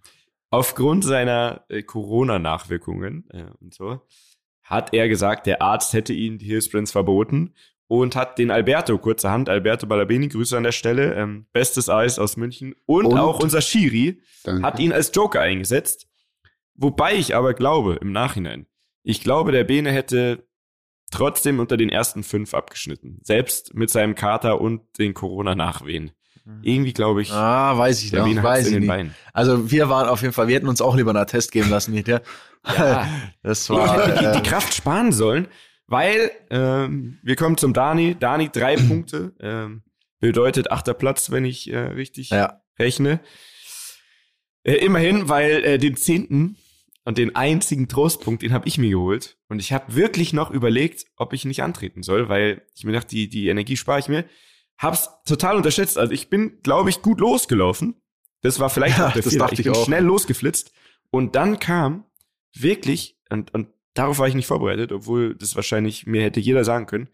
aufgrund 0.49 1.03
seiner 1.03 1.65
äh, 1.69 1.81
Corona-Nachwirkungen 1.83 3.25
äh, 3.31 3.45
und 3.61 3.73
so, 3.73 4.01
hat 4.63 4.93
er 4.93 5.09
gesagt, 5.09 5.47
der 5.47 5.61
Arzt 5.61 5.93
hätte 5.93 6.13
ihm 6.13 6.37
die 6.37 6.45
Hillsprints 6.45 6.91
verboten 6.91 7.53
und 7.87 8.15
hat 8.15 8.37
den 8.37 8.51
Alberto, 8.51 8.97
kurzerhand, 8.97 9.49
Alberto 9.49 9.85
Balabini, 9.87 10.29
Grüße 10.29 10.55
an 10.55 10.63
der 10.63 10.71
Stelle, 10.71 11.13
ähm, 11.15 11.47
bestes 11.51 11.89
Eis 11.89 12.19
aus 12.19 12.37
München 12.37 12.73
und, 12.85 13.07
Und? 13.07 13.17
auch 13.19 13.39
unser 13.41 13.61
Schiri 13.61 14.21
Danke. 14.43 14.63
hat 14.65 14.79
ihn 14.79 14.93
als 14.93 15.11
Joker 15.13 15.41
eingesetzt. 15.41 16.07
Wobei 16.75 17.15
ich 17.15 17.35
aber 17.35 17.53
glaube, 17.53 17.95
im 18.01 18.11
Nachhinein, 18.11 18.65
ich 19.03 19.21
glaube, 19.23 19.51
der 19.51 19.63
Bene 19.65 19.91
hätte 19.91 20.47
trotzdem 21.11 21.59
unter 21.59 21.77
den 21.77 21.89
ersten 21.89 22.23
fünf 22.23 22.53
abgeschnitten. 22.53 23.19
Selbst 23.23 23.73
mit 23.73 23.89
seinem 23.89 24.15
Kater 24.15 24.61
und 24.61 24.81
den 24.97 25.13
Corona-Nachwehen. 25.13 26.11
Mhm. 26.45 26.59
Irgendwie 26.63 26.93
glaube 26.93 27.21
ich. 27.21 27.31
Ah, 27.31 27.77
weiß 27.77 28.03
ich 28.03 28.11
nicht. 28.13 28.43
Weiß 28.43 28.61
ich 28.61 28.67
in 28.67 28.73
den 28.73 28.79
nicht. 28.81 28.89
Beinen. 28.89 29.15
Also 29.33 29.69
wir 29.71 29.89
waren 29.89 30.07
auf 30.07 30.21
jeden 30.21 30.33
Fall, 30.33 30.47
wir 30.47 30.55
hätten 30.55 30.67
uns 30.67 30.81
auch 30.81 30.95
lieber 30.95 31.11
einen 31.11 31.19
Attest 31.19 31.51
geben 31.51 31.69
lassen 31.69 31.93
dir. 32.03 32.21
Ja. 32.65 33.07
Das 33.43 33.63
Ich 33.63 33.69
war. 33.69 34.07
hätte 34.07 34.33
die, 34.33 34.41
die 34.41 34.49
Kraft 34.49 34.73
sparen 34.73 35.11
sollen, 35.11 35.47
weil 35.87 36.31
ähm, 36.49 37.19
wir 37.23 37.35
kommen 37.35 37.57
zum 37.57 37.73
Dani. 37.73 38.15
Dani 38.19 38.49
drei 38.51 38.75
Punkte. 38.87 39.33
Ähm, 39.39 39.83
bedeutet 40.19 40.71
achter 40.71 40.93
Platz, 40.93 41.31
wenn 41.31 41.45
ich 41.45 41.71
äh, 41.71 41.77
richtig 41.77 42.29
ja. 42.29 42.61
rechne. 42.77 43.19
Äh, 44.63 44.75
immerhin, 44.75 45.27
weil 45.27 45.63
äh, 45.63 45.77
den 45.79 45.95
zehnten 45.97 46.55
und 47.03 47.17
den 47.17 47.35
einzigen 47.35 47.87
Trostpunkt, 47.87 48.43
den 48.43 48.53
habe 48.53 48.67
ich 48.67 48.77
mir 48.77 48.89
geholt. 48.91 49.37
Und 49.49 49.59
ich 49.59 49.73
habe 49.73 49.95
wirklich 49.95 50.33
noch 50.33 50.51
überlegt, 50.51 51.05
ob 51.15 51.33
ich 51.33 51.45
nicht 51.45 51.63
antreten 51.63 52.03
soll, 52.03 52.29
weil 52.29 52.65
ich 52.75 52.83
mir 52.83 52.91
dachte, 52.91 53.09
die, 53.15 53.27
die 53.29 53.47
Energie 53.47 53.77
spare 53.77 53.99
ich 53.99 54.07
mir. 54.07 54.25
Hab's 54.77 55.09
total 55.25 55.55
unterschätzt. 55.57 55.97
Also 55.97 56.13
ich 56.13 56.29
bin, 56.29 56.59
glaube 56.63 56.89
ich, 56.89 57.01
gut 57.01 57.19
losgelaufen. 57.19 57.95
Das 58.41 58.59
war 58.59 58.69
vielleicht 58.69 58.97
Ja, 58.97 59.07
auch 59.09 59.13
der 59.13 59.21
das 59.21 59.33
Fehler. 59.33 59.45
dachte 59.45 59.53
Ich 59.55 59.59
ich 59.61 59.65
bin 59.65 59.75
auch. 59.75 59.85
schnell 59.85 60.03
losgeflitzt. 60.03 60.71
Und 61.09 61.35
dann 61.35 61.59
kam 61.59 62.05
wirklich, 62.55 63.19
und, 63.29 63.53
und 63.53 63.67
darauf 63.93 64.19
war 64.19 64.27
ich 64.27 64.35
nicht 64.35 64.47
vorbereitet, 64.47 64.91
obwohl 64.91 65.35
das 65.35 65.55
wahrscheinlich 65.55 66.05
mir 66.07 66.21
hätte 66.23 66.39
jeder 66.39 66.63
sagen 66.63 66.85
können, 66.85 67.09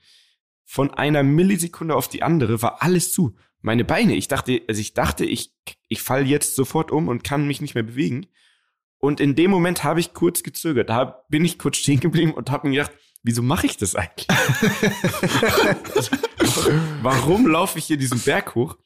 von 0.66 0.92
einer 0.94 1.24
Millisekunde 1.24 1.96
auf 1.96 2.08
die 2.10 2.24
andere 2.24 2.62
war 2.62 2.84
alles 2.84 3.12
zu. 3.12 3.36
Meine 3.62 3.86
Beine, 3.86 4.16
ich 4.16 4.28
dachte, 4.28 4.62
also 4.68 4.80
ich 4.82 4.94
dachte, 4.94 5.26
ich, 5.26 5.54
ich 5.88 6.02
fall 6.02 6.28
jetzt 6.28 6.56
sofort 6.56 6.92
um 6.92 7.08
und 7.08 7.24
kann 7.24 7.48
mich 7.48 7.62
nicht 7.62 7.74
mehr 7.74 7.84
bewegen. 7.84 8.28
Und 9.00 9.20
in 9.20 9.36
dem 9.36 9.52
Moment 9.52 9.84
habe 9.84 10.00
ich 10.00 10.14
kurz 10.14 10.44
gezögert. 10.44 10.90
Da 10.90 11.24
bin 11.30 11.46
ich 11.46 11.60
kurz 11.60 11.78
stehen 11.78 12.00
geblieben 12.00 12.34
und 12.34 12.50
habe 12.50 12.68
mir 12.68 12.78
gedacht, 12.78 12.92
wieso 13.24 13.44
mache 13.44 13.68
ich 13.68 13.78
das 13.78 13.96
eigentlich? 13.96 14.28
Warum 17.02 17.48
laufe 17.48 17.80
ich 17.80 17.86
hier 17.86 17.98
diesen 17.98 18.20
Berg 18.20 18.56
hoch? 18.56 18.78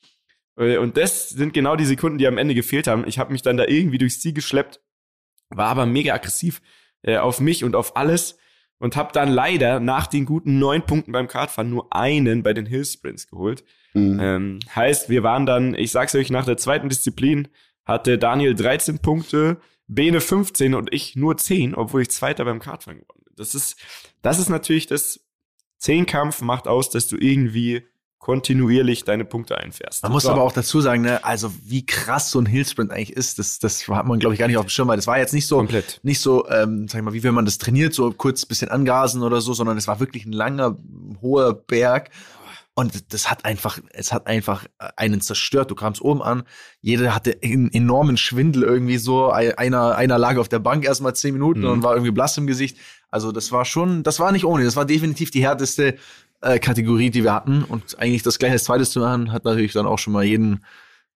Äh, 0.57 0.77
Und 0.77 0.97
das 0.97 1.29
sind 1.29 1.53
genau 1.53 1.75
die 1.75 1.85
Sekunden, 1.85 2.17
die 2.17 2.27
am 2.27 2.37
Ende 2.37 2.55
gefehlt 2.55 2.87
haben. 2.87 3.07
Ich 3.07 3.19
habe 3.19 3.31
mich 3.31 3.41
dann 3.41 3.57
da 3.57 3.65
irgendwie 3.67 3.97
durchs 3.97 4.19
Ziel 4.19 4.33
geschleppt, 4.33 4.81
war 5.49 5.67
aber 5.67 5.85
mega 5.85 6.13
aggressiv 6.13 6.61
äh, 7.03 7.17
auf 7.17 7.39
mich 7.39 7.63
und 7.63 7.75
auf 7.75 7.95
alles 7.95 8.37
und 8.79 8.95
habe 8.95 9.13
dann 9.13 9.29
leider 9.29 9.79
nach 9.79 10.07
den 10.07 10.25
guten 10.25 10.59
neun 10.59 10.85
Punkten 10.85 11.11
beim 11.11 11.27
Kartfahren 11.27 11.69
nur 11.69 11.93
einen 11.95 12.43
bei 12.43 12.53
den 12.53 12.65
Hill 12.65 12.85
Sprints 12.85 13.27
geholt. 13.27 13.63
Mhm. 13.93 14.19
Ähm, 14.19 14.59
heißt, 14.75 15.09
wir 15.09 15.23
waren 15.23 15.45
dann, 15.45 15.75
ich 15.75 15.91
sag's 15.91 16.15
euch, 16.15 16.31
nach 16.31 16.45
der 16.45 16.57
zweiten 16.57 16.89
Disziplin 16.89 17.47
hatte 17.85 18.17
Daniel 18.17 18.55
13 18.55 18.99
Punkte, 18.99 19.57
Bene 19.93 20.21
15 20.21 20.73
und 20.73 20.93
ich 20.93 21.17
nur 21.17 21.37
10, 21.37 21.75
obwohl 21.75 22.03
ich 22.03 22.11
Zweiter 22.11 22.45
beim 22.45 22.59
Kartfahren 22.59 23.01
geworden 23.01 23.23
bin. 23.25 23.33
Das 23.35 23.53
ist, 23.53 23.75
das 24.21 24.39
ist 24.39 24.49
natürlich 24.49 24.87
das 24.87 25.19
Zehnkampf 25.77 26.41
macht 26.41 26.67
aus, 26.67 26.89
dass 26.89 27.07
du 27.07 27.17
irgendwie 27.17 27.83
kontinuierlich 28.19 29.03
deine 29.03 29.25
Punkte 29.25 29.57
einfährst. 29.57 30.03
Man 30.03 30.11
muss 30.11 30.23
So. 30.23 30.29
aber 30.29 30.43
auch 30.43 30.51
dazu 30.51 30.79
sagen, 30.79 31.01
ne, 31.01 31.25
also 31.25 31.51
wie 31.65 31.85
krass 31.85 32.29
so 32.29 32.39
ein 32.39 32.45
Hillsprint 32.45 32.91
eigentlich 32.91 33.13
ist, 33.13 33.39
das, 33.39 33.57
das 33.57 33.87
hat 33.87 34.05
man, 34.05 34.19
glaube 34.19 34.35
ich, 34.35 34.39
gar 34.39 34.47
nicht 34.47 34.57
auf 34.57 34.65
dem 34.67 34.69
Schirm, 34.69 34.87
weil 34.87 34.95
das 34.95 35.07
war 35.07 35.17
jetzt 35.17 35.33
nicht 35.33 35.47
so, 35.47 35.57
komplett. 35.57 35.99
nicht 36.03 36.21
so, 36.21 36.47
ähm, 36.47 36.87
sag 36.87 36.99
ich 36.99 37.03
mal, 37.03 37.13
wie 37.13 37.23
wenn 37.23 37.33
man 37.33 37.45
das 37.45 37.57
trainiert, 37.57 37.95
so 37.95 38.11
kurz 38.11 38.45
bisschen 38.45 38.69
angasen 38.69 39.23
oder 39.23 39.41
so, 39.41 39.53
sondern 39.53 39.75
es 39.75 39.87
war 39.87 39.99
wirklich 39.99 40.25
ein 40.25 40.33
langer, 40.33 40.77
hoher 41.21 41.53
Berg. 41.53 42.11
Und 42.73 43.13
das 43.13 43.29
hat 43.29 43.43
einfach, 43.43 43.79
es 43.91 44.13
hat 44.13 44.27
einfach 44.27 44.65
einen 44.95 45.19
zerstört. 45.19 45.69
Du 45.69 45.75
kamst 45.75 46.01
oben 46.01 46.21
an, 46.21 46.43
jeder 46.79 47.13
hatte 47.13 47.37
einen 47.43 47.71
enormen 47.73 48.15
Schwindel 48.17 48.63
irgendwie 48.63 48.97
so. 48.97 49.31
Ei- 49.31 49.57
Einer, 49.57 49.95
einer 49.97 50.17
lag 50.17 50.37
auf 50.37 50.47
der 50.47 50.59
Bank 50.59 50.85
erstmal 50.85 51.13
zehn 51.15 51.33
Minuten 51.33 51.61
Mhm. 51.61 51.67
und 51.67 51.83
war 51.83 51.93
irgendwie 51.93 52.11
blass 52.11 52.37
im 52.37 52.47
Gesicht. 52.47 52.77
Also 53.09 53.31
das 53.33 53.51
war 53.51 53.65
schon, 53.65 54.03
das 54.03 54.19
war 54.21 54.31
nicht 54.31 54.45
ohne. 54.45 54.63
Das 54.63 54.77
war 54.77 54.85
definitiv 54.85 55.31
die 55.31 55.43
härteste 55.43 55.97
äh, 56.41 56.59
Kategorie, 56.59 57.09
die 57.11 57.23
wir 57.25 57.33
hatten. 57.33 57.63
Und 57.65 57.99
eigentlich 57.99 58.23
das 58.23 58.39
gleiche 58.39 58.53
als 58.53 58.63
zweites 58.63 58.91
zu 58.91 59.01
machen, 59.01 59.31
hat 59.33 59.43
natürlich 59.43 59.73
dann 59.73 59.85
auch 59.85 59.99
schon 59.99 60.13
mal 60.13 60.23
jeden 60.23 60.63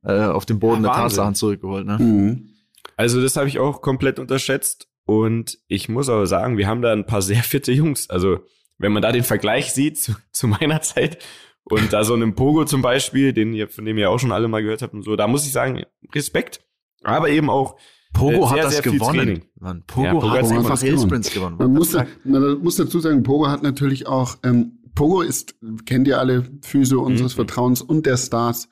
äh, 0.03 0.25
auf 0.25 0.45
den 0.45 0.59
Boden 0.59 0.83
Ja, 0.83 0.91
der. 0.91 1.01
Tatsachen 1.03 1.35
zurückgeholt. 1.35 1.88
Ne? 1.88 1.97
Mhm. 1.97 2.50
Also 2.97 3.21
das 3.21 3.38
habe 3.38 3.47
ich 3.47 3.59
auch 3.59 3.81
komplett 3.81 4.19
unterschätzt. 4.19 4.88
Und 5.05 5.57
ich 5.67 5.88
muss 5.88 6.09
aber 6.09 6.27
sagen, 6.27 6.57
wir 6.57 6.67
haben 6.67 6.81
da 6.81 6.91
ein 6.91 7.05
paar 7.05 7.21
sehr 7.21 7.43
fitte 7.43 7.71
Jungs. 7.71 8.09
Also 8.09 8.39
wenn 8.77 8.91
man 8.91 9.01
da 9.01 9.12
den 9.12 9.24
Vergleich 9.24 9.74
sieht 9.74 10.00
zu, 10.00 10.13
zu 10.32 10.48
meiner 10.48 10.82
Zeit 10.82 11.17
und 11.63 11.94
da 11.94 12.03
so 12.03 12.13
einem 12.13 12.36
Pogo 12.36 12.65
zum 12.65 12.82
Beispiel, 12.82 13.34
den 13.34 13.53
ihr, 13.53 13.67
von 13.67 13.86
dem 13.86 13.98
ihr 13.98 14.10
auch 14.10 14.20
schon 14.20 14.32
alle 14.32 14.48
mal 14.48 14.62
gehört 14.62 14.82
habt 14.82 14.94
und 14.94 15.03
so, 15.03 15.15
da 15.15 15.27
muss 15.27 15.46
ich 15.46 15.51
sagen, 15.51 15.84
Respekt. 16.13 16.62
Aber 17.03 17.29
eben 17.29 17.50
auch, 17.50 17.77
Pogo 18.13 18.32
Äh, 18.32 18.38
sehr, 18.38 18.50
hat 18.50 18.63
das 18.63 18.74
sehr 18.75 18.84
viel 18.84 18.91
gewonnen. 18.94 19.44
Mann, 19.60 19.84
Pogo 19.86 20.05
Ja, 20.05 20.13
Pogo 20.13 20.29
hat 20.29 20.39
hat's 20.39 20.51
einfach 20.51 20.63
einfach 20.65 20.79
gewonnen. 20.79 20.98
Hillsprints 20.98 21.34
gewonnen. 21.34 21.55
Man 21.58 21.74
muss, 21.74 21.94
man 22.24 22.60
muss 22.63 22.75
dazu 22.77 23.00
sagen, 23.00 23.24
Pogo 23.24 23.48
hat 23.48 23.62
natürlich 23.62 24.08
auch, 24.08 24.38
ähm, 24.44 24.79
Pogo 24.96 25.22
ist, 25.22 25.55
kennt 25.86 26.08
ihr 26.08 26.20
alle, 26.20 26.46
Physio 26.62 27.01
unseres 27.01 27.34
Mhm. 27.34 27.36
Vertrauens 27.36 27.82
und 27.82 28.05
der 28.05 28.15
Stars, 28.17 28.70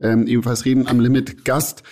ähm, 0.00 0.26
ebenfalls 0.26 0.64
Reden 0.64 0.88
am 0.88 0.98
Limit 0.98 1.44
Gast, 1.44 1.84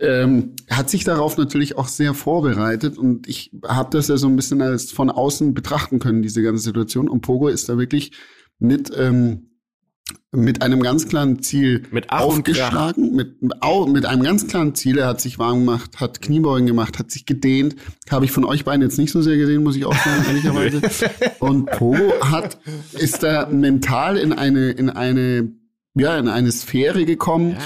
ähm, 0.00 0.54
hat 0.70 0.90
sich 0.90 1.04
darauf 1.04 1.36
natürlich 1.36 1.76
auch 1.76 1.88
sehr 1.88 2.14
vorbereitet 2.14 2.98
und 2.98 3.28
ich 3.28 3.52
habe 3.66 3.90
das 3.90 4.08
ja 4.08 4.16
so 4.16 4.28
ein 4.28 4.36
bisschen 4.36 4.62
als 4.62 4.92
von 4.92 5.10
außen 5.10 5.54
betrachten 5.54 5.98
können, 5.98 6.22
diese 6.22 6.42
ganze 6.42 6.62
Situation. 6.62 7.08
Und 7.08 7.22
Pogo 7.22 7.48
ist 7.48 7.68
da 7.68 7.78
wirklich 7.78 8.12
mit, 8.60 8.92
ähm, 8.96 9.50
mit 10.30 10.62
einem 10.62 10.82
ganz 10.82 11.08
klaren 11.08 11.42
Ziel 11.42 11.82
Mit 11.90 12.06
Ach 12.08 12.20
aufgeschlagen, 12.20 13.14
mit, 13.14 13.42
mit 13.42 14.06
einem 14.06 14.22
ganz 14.22 14.46
klaren 14.46 14.74
Ziel. 14.74 14.98
Er 14.98 15.08
hat 15.08 15.20
sich 15.20 15.38
warm 15.38 15.60
gemacht, 15.60 16.00
hat 16.00 16.22
Kniebeugen 16.22 16.66
gemacht, 16.66 16.98
hat 16.98 17.10
sich 17.10 17.26
gedehnt. 17.26 17.74
Habe 18.08 18.24
ich 18.24 18.30
von 18.30 18.44
euch 18.44 18.64
beiden 18.64 18.82
jetzt 18.82 18.98
nicht 18.98 19.10
so 19.10 19.20
sehr 19.20 19.36
gesehen, 19.36 19.64
muss 19.64 19.76
ich 19.76 19.84
auch 19.84 19.96
sagen, 19.96 20.24
ehrlicherweise. 20.28 20.80
Und 21.40 21.66
Pogo 21.66 22.12
hat, 22.20 22.58
ist 22.92 23.22
da 23.22 23.48
mental 23.48 24.16
in 24.16 24.32
eine, 24.32 24.70
in 24.70 24.90
eine, 24.90 25.50
ja, 25.94 26.16
in 26.18 26.28
eine 26.28 26.52
Sphäre 26.52 27.04
gekommen, 27.04 27.52
ja, 27.52 27.58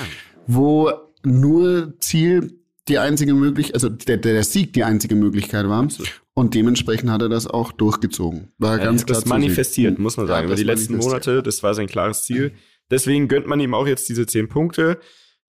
wo 0.46 0.90
nur 1.24 1.94
Ziel 2.00 2.58
die 2.88 2.98
einzige 2.98 3.34
Möglichkeit, 3.34 3.74
also 3.74 3.88
der, 3.88 4.16
der 4.16 4.42
Sieg 4.42 4.72
die 4.72 4.84
einzige 4.84 5.14
Möglichkeit 5.14 5.68
war. 5.68 5.86
Und 6.34 6.54
dementsprechend 6.54 7.10
hat 7.10 7.22
er 7.22 7.28
das 7.28 7.46
auch 7.46 7.72
durchgezogen. 7.72 8.52
War 8.58 8.78
er 8.78 8.84
ganz 8.84 9.02
hat 9.02 9.06
klar 9.06 9.20
das 9.20 9.28
manifestiert, 9.28 9.98
muss 9.98 10.16
man 10.16 10.26
Ja, 10.26 10.34
sagen. 10.34 10.46
Über 10.46 10.54
das 10.54 10.60
die 10.60 10.66
letzten. 10.66 10.96
Monate, 10.96 11.42
das 11.42 11.62
war 11.62 11.74
sein 11.74 11.86
klares 11.86 12.24
Ziel. 12.24 12.52
Deswegen 12.90 13.28
gönnt 13.28 13.46
man 13.46 13.60
ihm 13.60 13.74
auch 13.74 13.86
jetzt 13.86 14.08
diese 14.08 14.26
zehn 14.26 14.48
Punkte. 14.48 14.98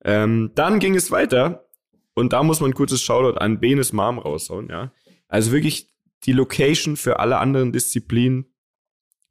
Ähm, 0.03 0.51
dann 0.55 0.79
ging 0.79 0.95
es 0.95 1.11
weiter. 1.11 1.65
Und 2.13 2.33
da 2.33 2.43
muss 2.43 2.59
man 2.59 2.71
ein 2.71 2.75
kurzes 2.75 3.01
Shoutout 3.01 3.39
an 3.39 3.59
Benes 3.59 3.91
Mom 3.91 4.19
raushauen, 4.19 4.69
ja. 4.69 4.91
Also 5.27 5.51
wirklich 5.51 5.89
die 6.25 6.33
Location 6.33 6.95
für 6.95 7.19
alle 7.19 7.39
anderen 7.39 7.71
Disziplinen 7.71 8.45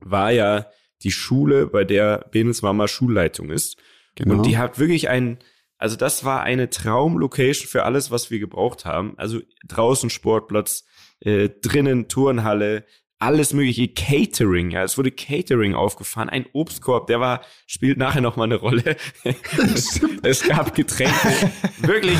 war 0.00 0.32
ja 0.32 0.66
die 1.02 1.10
Schule, 1.10 1.66
bei 1.66 1.84
der 1.84 2.26
Benes 2.30 2.62
Mama 2.62 2.88
Schulleitung 2.88 3.50
ist. 3.50 3.76
Genau. 4.14 4.34
Und 4.34 4.46
die 4.46 4.58
hat 4.58 4.78
wirklich 4.78 5.08
ein, 5.08 5.38
also 5.82 5.96
das 5.96 6.24
war 6.24 6.44
eine 6.44 6.70
Traumlocation 6.70 7.66
für 7.66 7.82
alles, 7.82 8.12
was 8.12 8.30
wir 8.30 8.38
gebraucht 8.38 8.84
haben. 8.84 9.14
Also 9.16 9.40
draußen 9.66 10.10
Sportplatz, 10.10 10.84
äh, 11.18 11.48
drinnen 11.60 12.06
Turnhalle, 12.06 12.84
alles 13.18 13.52
mögliche 13.52 13.88
Catering. 13.88 14.70
Ja, 14.70 14.84
es 14.84 14.96
wurde 14.96 15.10
Catering 15.10 15.74
aufgefahren, 15.74 16.28
ein 16.28 16.46
Obstkorb, 16.52 17.08
der 17.08 17.18
war 17.18 17.40
spielt 17.66 17.98
nachher 17.98 18.20
noch 18.20 18.36
mal 18.36 18.44
eine 18.44 18.60
Rolle. 18.60 18.96
es 20.22 20.44
gab 20.46 20.76
Getränke, 20.76 21.50
wirklich. 21.78 22.18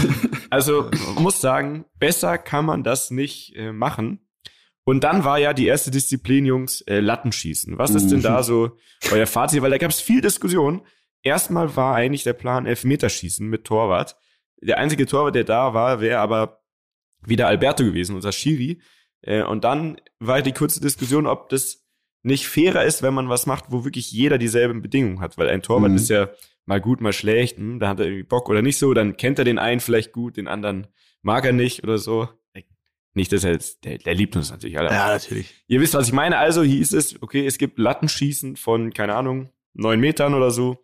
Also 0.51 0.91
muss 1.21 1.41
sagen, 1.41 1.85
besser 2.01 2.39
kann 2.39 2.65
man 2.65 2.83
das 2.83 3.13
nicht 3.13 3.55
äh, 3.55 3.71
machen. 3.71 4.27
Und 4.83 5.05
dann 5.05 5.23
war 5.23 5.39
ja 5.39 5.53
die 5.53 5.67
erste 5.67 5.93
Disziplin, 5.93 6.47
Jungs, 6.47 6.81
äh, 6.81 6.99
Lattenschießen. 6.99 7.79
Was 7.79 7.95
ist 7.95 8.09
denn 8.09 8.23
da 8.23 8.43
so 8.43 8.77
euer 9.13 9.29
Fazit? 9.29 9.63
Weil 9.63 9.71
da 9.71 9.79
gab 9.79 9.93
es 9.93 10.01
viel 10.01 10.21
Diskussion. 10.21 10.83
Erstmal 11.23 11.77
war 11.77 11.95
eigentlich 11.95 12.25
der 12.25 12.33
Plan 12.33 12.67
Elfmeterschießen 12.67 13.47
mit 13.47 13.65
Torwart. 13.65 14.17
Der 14.61 14.79
einzige 14.79 15.07
Torwart, 15.07 15.35
der 15.35 15.45
da 15.45 15.75
war, 15.75 16.01
wäre 16.01 16.19
aber 16.21 16.63
wieder 17.25 17.47
Alberto 17.49 17.85
gewesen, 17.85 18.15
unser 18.17 18.33
Schiri. 18.33 18.81
Äh, 19.23 19.43
und 19.43 19.65
dann 19.65 20.01
war 20.19 20.43
die 20.43 20.53
kurze 20.53 20.81
Diskussion, 20.81 21.27
ob 21.27 21.49
das 21.49 21.85
nicht 22.25 22.47
fairer 22.47 22.85
ist, 22.85 23.03
wenn 23.03 23.15
man 23.15 23.29
was 23.29 23.47
macht, 23.47 23.67
wo 23.69 23.85
wirklich 23.85 24.13
jeder 24.13 24.39
dieselben 24.39 24.83
Bedingungen 24.83 25.21
hat. 25.21 25.39
Weil 25.39 25.49
ein 25.49 25.63
Torwart 25.63 25.91
Mhm. 25.91 25.97
ist 25.97 26.09
ja 26.09 26.29
mal 26.67 26.81
gut, 26.81 27.01
mal 27.01 27.13
schlecht. 27.13 27.57
Hm, 27.59 27.79
da 27.81 27.89
hat 27.89 28.01
er 28.01 28.07
irgendwie 28.07 28.23
Bock 28.25 28.49
oder 28.49 28.63
nicht 28.63 28.79
so. 28.79 28.95
Dann 28.95 29.17
kennt 29.17 29.39
er 29.39 29.45
den 29.45 29.59
einen 29.59 29.81
vielleicht 29.81 30.13
gut, 30.13 30.37
den 30.37 30.49
anderen 30.49 30.87
mag 31.23 31.45
er 31.45 31.53
nicht 31.53 31.83
oder 31.85 31.99
so. 31.99 32.29
Nicht, 33.15 33.31
dass 33.33 33.45
er 33.45 33.53
jetzt, 33.53 33.85
der, 33.85 33.99
der 33.99 34.15
liebt 34.15 34.37
uns 34.37 34.51
natürlich 34.51 34.79
alle. 34.79 34.89
Ja, 34.89 35.09
natürlich. 35.09 35.53
Ihr 35.67 35.81
wisst, 35.83 35.93
was 35.93 36.07
ich 36.07 36.15
meine. 36.15 36.39
Also 36.39 36.63
hieß 36.63 36.95
es, 36.95 37.21
okay, 37.21 37.45
es 37.47 37.59
gibt 37.59 37.79
Lattenschießen 37.79 38.57
von, 38.57 38.95
keine 38.95 39.15
Ahnung, 39.15 39.51
neun 39.75 40.01
Metern 40.01 40.33
oder 40.33 40.51
so. 40.51 40.83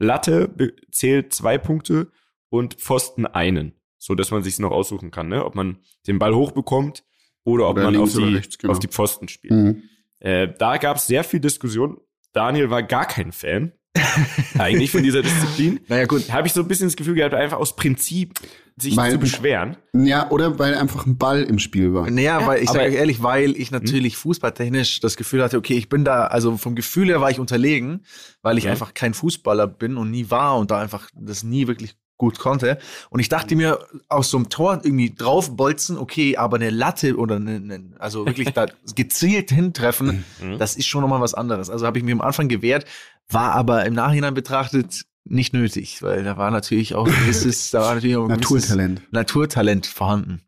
Latte 0.00 0.50
zählt 0.90 1.32
zwei 1.32 1.58
Punkte 1.58 2.10
und 2.48 2.74
Pfosten 2.74 3.26
einen. 3.26 3.74
So 3.98 4.14
dass 4.14 4.30
man 4.30 4.42
sich 4.42 4.58
noch 4.58 4.70
aussuchen 4.70 5.10
kann, 5.10 5.28
ne? 5.28 5.44
Ob 5.44 5.54
man 5.54 5.78
den 6.06 6.18
Ball 6.18 6.34
hochbekommt 6.34 7.04
oder 7.44 7.68
ob 7.68 7.76
Oder 7.76 7.84
man 7.84 7.96
auf 7.96 8.12
die, 8.14 8.34
rechts, 8.34 8.58
genau. 8.58 8.72
auf 8.72 8.78
die 8.78 8.88
Pfosten 8.88 9.28
spielt. 9.28 9.52
Mhm. 9.52 9.82
Äh, 10.20 10.48
da 10.58 10.78
gab 10.78 10.96
es 10.96 11.06
sehr 11.06 11.22
viel 11.22 11.40
Diskussion. 11.40 11.98
Daniel 12.32 12.70
war 12.70 12.82
gar 12.82 13.06
kein 13.06 13.30
Fan. 13.30 13.72
Eigentlich 14.58 14.90
von 14.90 15.02
dieser 15.02 15.20
Disziplin. 15.22 15.80
Naja, 15.88 16.06
gut. 16.06 16.32
Habe 16.32 16.46
ich 16.46 16.52
so 16.54 16.62
ein 16.62 16.68
bisschen 16.68 16.86
das 16.86 16.96
Gefühl 16.96 17.14
gehabt, 17.14 17.34
einfach 17.34 17.58
aus 17.58 17.76
Prinzip 17.76 18.34
sich 18.80 18.96
Weil- 18.96 19.12
zu 19.12 19.18
beschweren. 19.18 19.76
Ja, 19.92 20.30
oder 20.30 20.58
weil 20.58 20.74
einfach 20.74 21.06
ein 21.06 21.16
Ball 21.18 21.42
im 21.42 21.58
Spiel 21.58 21.92
war. 21.94 22.08
Naja, 22.10 22.46
weil 22.46 22.62
ich 22.62 22.70
sage 22.70 22.84
euch 22.88 22.94
ehrlich, 22.94 23.22
weil 23.22 23.56
ich 23.56 23.70
natürlich 23.70 24.16
fußballtechnisch 24.16 25.00
das 25.00 25.16
Gefühl 25.16 25.42
hatte, 25.42 25.56
okay, 25.58 25.74
ich 25.74 25.88
bin 25.88 26.04
da, 26.04 26.26
also 26.26 26.56
vom 26.56 26.74
Gefühl 26.74 27.08
her 27.08 27.20
war 27.20 27.30
ich 27.30 27.40
unterlegen, 27.40 28.04
weil 28.42 28.56
ich 28.58 28.64
Ja. 28.64 28.70
einfach 28.70 28.94
kein 28.94 29.14
Fußballer 29.14 29.66
bin 29.66 29.96
und 29.96 30.10
nie 30.10 30.30
war 30.30 30.58
und 30.58 30.70
da 30.70 30.80
einfach 30.80 31.08
das 31.14 31.42
nie 31.42 31.66
wirklich 31.66 31.96
gut 32.16 32.38
konnte. 32.38 32.78
Und 33.08 33.20
ich 33.20 33.30
dachte 33.30 33.56
mir, 33.56 33.78
aus 34.10 34.28
so 34.30 34.36
einem 34.36 34.50
Tor 34.50 34.80
irgendwie 34.84 35.10
draufbolzen, 35.14 35.96
okay, 35.96 36.36
aber 36.36 36.56
eine 36.56 36.68
Latte 36.68 37.16
oder 37.16 37.36
eine, 37.36 37.56
eine, 37.56 37.82
also 37.98 38.26
wirklich 38.26 38.50
da 38.50 38.66
gezielt 38.94 39.50
hintreffen, 39.50 40.24
Mhm. 40.40 40.58
das 40.58 40.76
ist 40.76 40.86
schon 40.86 41.00
nochmal 41.00 41.20
was 41.22 41.32
anderes. 41.34 41.70
Also 41.70 41.86
habe 41.86 41.96
ich 41.98 42.04
mir 42.04 42.12
am 42.12 42.20
Anfang 42.20 42.48
gewehrt, 42.48 42.84
war 43.30 43.52
aber 43.52 43.86
im 43.86 43.94
Nachhinein 43.94 44.34
betrachtet 44.34 45.02
nicht 45.24 45.52
nötig, 45.52 46.02
weil 46.02 46.24
da 46.24 46.36
war 46.36 46.50
natürlich 46.50 46.94
auch 46.94 47.06
ein 47.06 47.12
gewisses, 47.12 47.70
da 47.70 47.80
war 47.80 47.94
natürlich 47.94 48.16
auch 48.16 48.28
ein 48.28 48.36
gewisses 48.40 48.70
Naturtalent. 48.70 49.12
Naturtalent 49.12 49.86
vorhanden. 49.86 50.42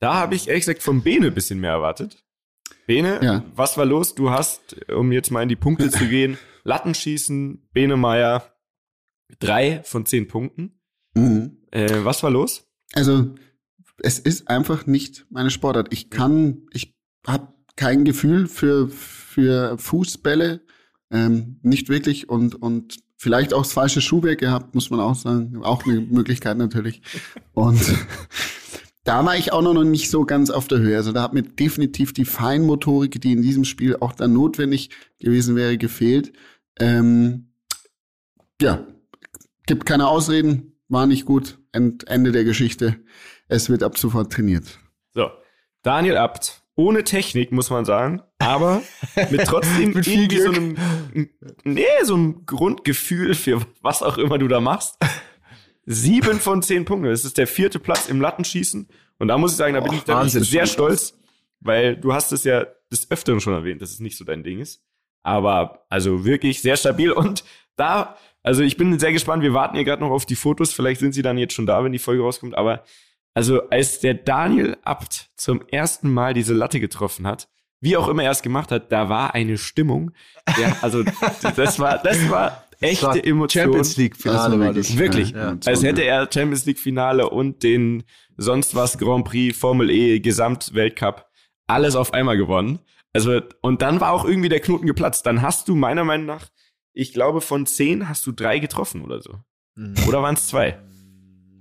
Da 0.00 0.14
habe 0.14 0.34
ich 0.34 0.48
ehrlich 0.48 0.62
gesagt 0.66 0.82
vom 0.82 1.02
Bene 1.02 1.28
ein 1.28 1.34
bisschen 1.34 1.58
mehr 1.60 1.72
erwartet. 1.72 2.22
Bene, 2.86 3.18
Ja. 3.22 3.44
was 3.54 3.76
war 3.76 3.84
los? 3.86 4.14
Du 4.14 4.30
hast, 4.30 4.76
um 4.90 5.10
jetzt 5.12 5.30
mal 5.30 5.42
in 5.42 5.48
die 5.48 5.56
Punkte 5.56 5.90
zu 5.90 6.06
gehen, 6.08 6.38
Lattenschießen, 6.64 7.68
Bene 7.72 7.96
Meier, 7.96 8.52
drei 9.40 9.82
von 9.84 10.06
zehn 10.06 10.28
Punkten. 10.28 10.80
Mhm. 11.14 11.58
Äh, 11.70 12.04
was 12.04 12.22
war 12.22 12.30
los? 12.30 12.66
Also, 12.94 13.34
es 13.98 14.18
ist 14.18 14.48
einfach 14.48 14.86
nicht 14.86 15.26
meine 15.30 15.50
Sportart. 15.50 15.88
Ich 15.92 16.10
kann, 16.10 16.66
ich 16.72 16.94
habe 17.26 17.52
kein 17.76 18.04
Gefühl 18.04 18.46
für, 18.46 18.88
für 18.88 19.76
Fußbälle, 19.78 20.62
ähm, 21.10 21.58
nicht 21.62 21.88
wirklich 21.88 22.28
und, 22.28 22.54
und 22.54 22.98
vielleicht 23.18 23.52
auch 23.52 23.62
das 23.62 23.72
falsche 23.72 24.00
Schuhwerk 24.00 24.38
gehabt, 24.38 24.74
muss 24.74 24.88
man 24.88 25.00
auch 25.00 25.16
sagen. 25.16 25.60
Auch 25.62 25.84
eine 25.84 26.00
Möglichkeit 26.00 26.56
natürlich. 26.56 27.02
Und 27.52 27.80
da 29.04 29.26
war 29.26 29.36
ich 29.36 29.52
auch 29.52 29.60
noch 29.60 29.74
nicht 29.84 30.08
so 30.08 30.24
ganz 30.24 30.50
auf 30.50 30.68
der 30.68 30.78
Höhe. 30.78 30.96
Also 30.96 31.12
da 31.12 31.22
hat 31.22 31.34
mir 31.34 31.42
definitiv 31.42 32.14
die 32.14 32.24
Feinmotorik, 32.24 33.20
die 33.20 33.32
in 33.32 33.42
diesem 33.42 33.64
Spiel 33.64 33.96
auch 34.00 34.12
dann 34.12 34.32
notwendig 34.32 34.90
gewesen 35.18 35.56
wäre, 35.56 35.76
gefehlt. 35.76 36.32
Ähm, 36.78 37.48
ja, 38.62 38.86
gibt 39.66 39.84
keine 39.84 40.06
Ausreden, 40.06 40.78
war 40.88 41.06
nicht 41.06 41.26
gut. 41.26 41.58
End, 41.72 42.06
Ende 42.08 42.32
der 42.32 42.44
Geschichte. 42.44 42.96
Es 43.48 43.68
wird 43.68 43.82
ab 43.82 43.98
sofort 43.98 44.32
trainiert. 44.32 44.78
So, 45.12 45.28
Daniel 45.82 46.16
Abt, 46.16 46.62
ohne 46.78 47.02
Technik, 47.02 47.50
muss 47.50 47.70
man 47.70 47.84
sagen, 47.84 48.22
aber 48.38 48.82
mit 49.30 49.44
trotzdem 49.44 49.94
Mit 49.94 50.06
irgendwie 50.06 50.38
so 50.38 50.50
einem, 50.50 50.76
nee, 51.64 51.84
so 52.04 52.14
einem 52.14 52.46
Grundgefühl 52.46 53.34
für 53.34 53.60
was 53.82 54.02
auch 54.02 54.16
immer 54.16 54.38
du 54.38 54.46
da 54.46 54.60
machst. 54.60 54.96
Sieben 55.86 56.38
von 56.38 56.62
zehn 56.62 56.84
Punkten. 56.84 57.10
Das 57.10 57.24
ist 57.24 57.36
der 57.36 57.48
vierte 57.48 57.80
Platz 57.80 58.08
im 58.08 58.20
Lattenschießen. 58.20 58.88
Und 59.18 59.28
da 59.28 59.38
muss 59.38 59.52
ich 59.52 59.56
sagen, 59.56 59.74
da 59.74 59.80
bin 59.80 59.90
Och, 59.90 59.96
ich, 59.96 60.04
da 60.04 60.20
bin 60.20 60.28
ich 60.28 60.34
sehr 60.34 60.66
stolz, 60.66 61.18
weil 61.58 61.96
du 61.96 62.12
hast 62.12 62.30
es 62.30 62.44
ja 62.44 62.66
des 62.92 63.10
Öfteren 63.10 63.40
schon 63.40 63.54
erwähnt, 63.54 63.82
dass 63.82 63.90
es 63.90 63.98
nicht 63.98 64.16
so 64.16 64.24
dein 64.24 64.44
Ding 64.44 64.60
ist. 64.60 64.84
Aber 65.24 65.84
also 65.88 66.24
wirklich 66.24 66.62
sehr 66.62 66.76
stabil 66.76 67.10
und 67.10 67.42
da, 67.74 68.16
also 68.44 68.62
ich 68.62 68.76
bin 68.76 68.96
sehr 69.00 69.12
gespannt. 69.12 69.42
Wir 69.42 69.52
warten 69.52 69.74
hier 69.74 69.84
gerade 69.84 70.02
noch 70.02 70.10
auf 70.10 70.26
die 70.26 70.36
Fotos. 70.36 70.72
Vielleicht 70.72 71.00
sind 71.00 71.12
sie 71.12 71.22
dann 71.22 71.38
jetzt 71.38 71.54
schon 71.54 71.66
da, 71.66 71.82
wenn 71.82 71.92
die 71.92 71.98
Folge 71.98 72.22
rauskommt. 72.22 72.54
Aber 72.54 72.84
also 73.38 73.68
als 73.70 74.00
der 74.00 74.14
Daniel 74.14 74.76
Abt 74.82 75.30
zum 75.36 75.62
ersten 75.68 76.12
Mal 76.12 76.34
diese 76.34 76.54
Latte 76.54 76.80
getroffen 76.80 77.24
hat, 77.24 77.48
wie 77.80 77.96
auch 77.96 78.08
immer 78.08 78.24
er 78.24 78.32
es 78.32 78.42
gemacht 78.42 78.72
hat, 78.72 78.90
da 78.90 79.08
war 79.08 79.32
eine 79.32 79.58
Stimmung. 79.58 80.10
Ja, 80.60 80.76
also 80.82 81.04
das 81.56 81.78
war, 81.78 81.98
das 81.98 82.28
war 82.30 82.64
echte 82.80 83.06
Das 83.06 83.14
war 83.14 83.24
Emotion. 83.24 83.62
Champions 83.62 83.96
League 83.96 84.16
Finale 84.16 84.58
war 84.58 84.72
das. 84.72 84.98
Wirklich. 84.98 85.30
Ja, 85.30 85.56
Als 85.66 85.84
hätte 85.84 86.02
er 86.02 86.28
Champions 86.28 86.66
League 86.66 86.80
Finale 86.80 87.30
und 87.30 87.62
den 87.62 88.02
sonst 88.36 88.74
was 88.74 88.98
Grand 88.98 89.24
Prix, 89.24 89.56
Formel 89.56 89.88
E, 89.88 90.18
Gesamtweltcup, 90.18 91.24
alles 91.68 91.94
auf 91.94 92.12
einmal 92.12 92.36
gewonnen. 92.36 92.80
Also, 93.12 93.40
und 93.60 93.82
dann 93.82 94.00
war 94.00 94.14
auch 94.14 94.24
irgendwie 94.24 94.48
der 94.48 94.58
Knoten 94.58 94.88
geplatzt. 94.88 95.26
Dann 95.26 95.42
hast 95.42 95.68
du 95.68 95.76
meiner 95.76 96.02
Meinung 96.02 96.26
nach, 96.26 96.48
ich 96.92 97.12
glaube, 97.12 97.40
von 97.40 97.66
zehn 97.66 98.08
hast 98.08 98.26
du 98.26 98.32
drei 98.32 98.58
getroffen 98.58 99.02
oder 99.02 99.22
so. 99.22 99.38
Mhm. 99.76 99.94
Oder 100.08 100.22
waren 100.24 100.34
es 100.34 100.48
zwei? 100.48 100.76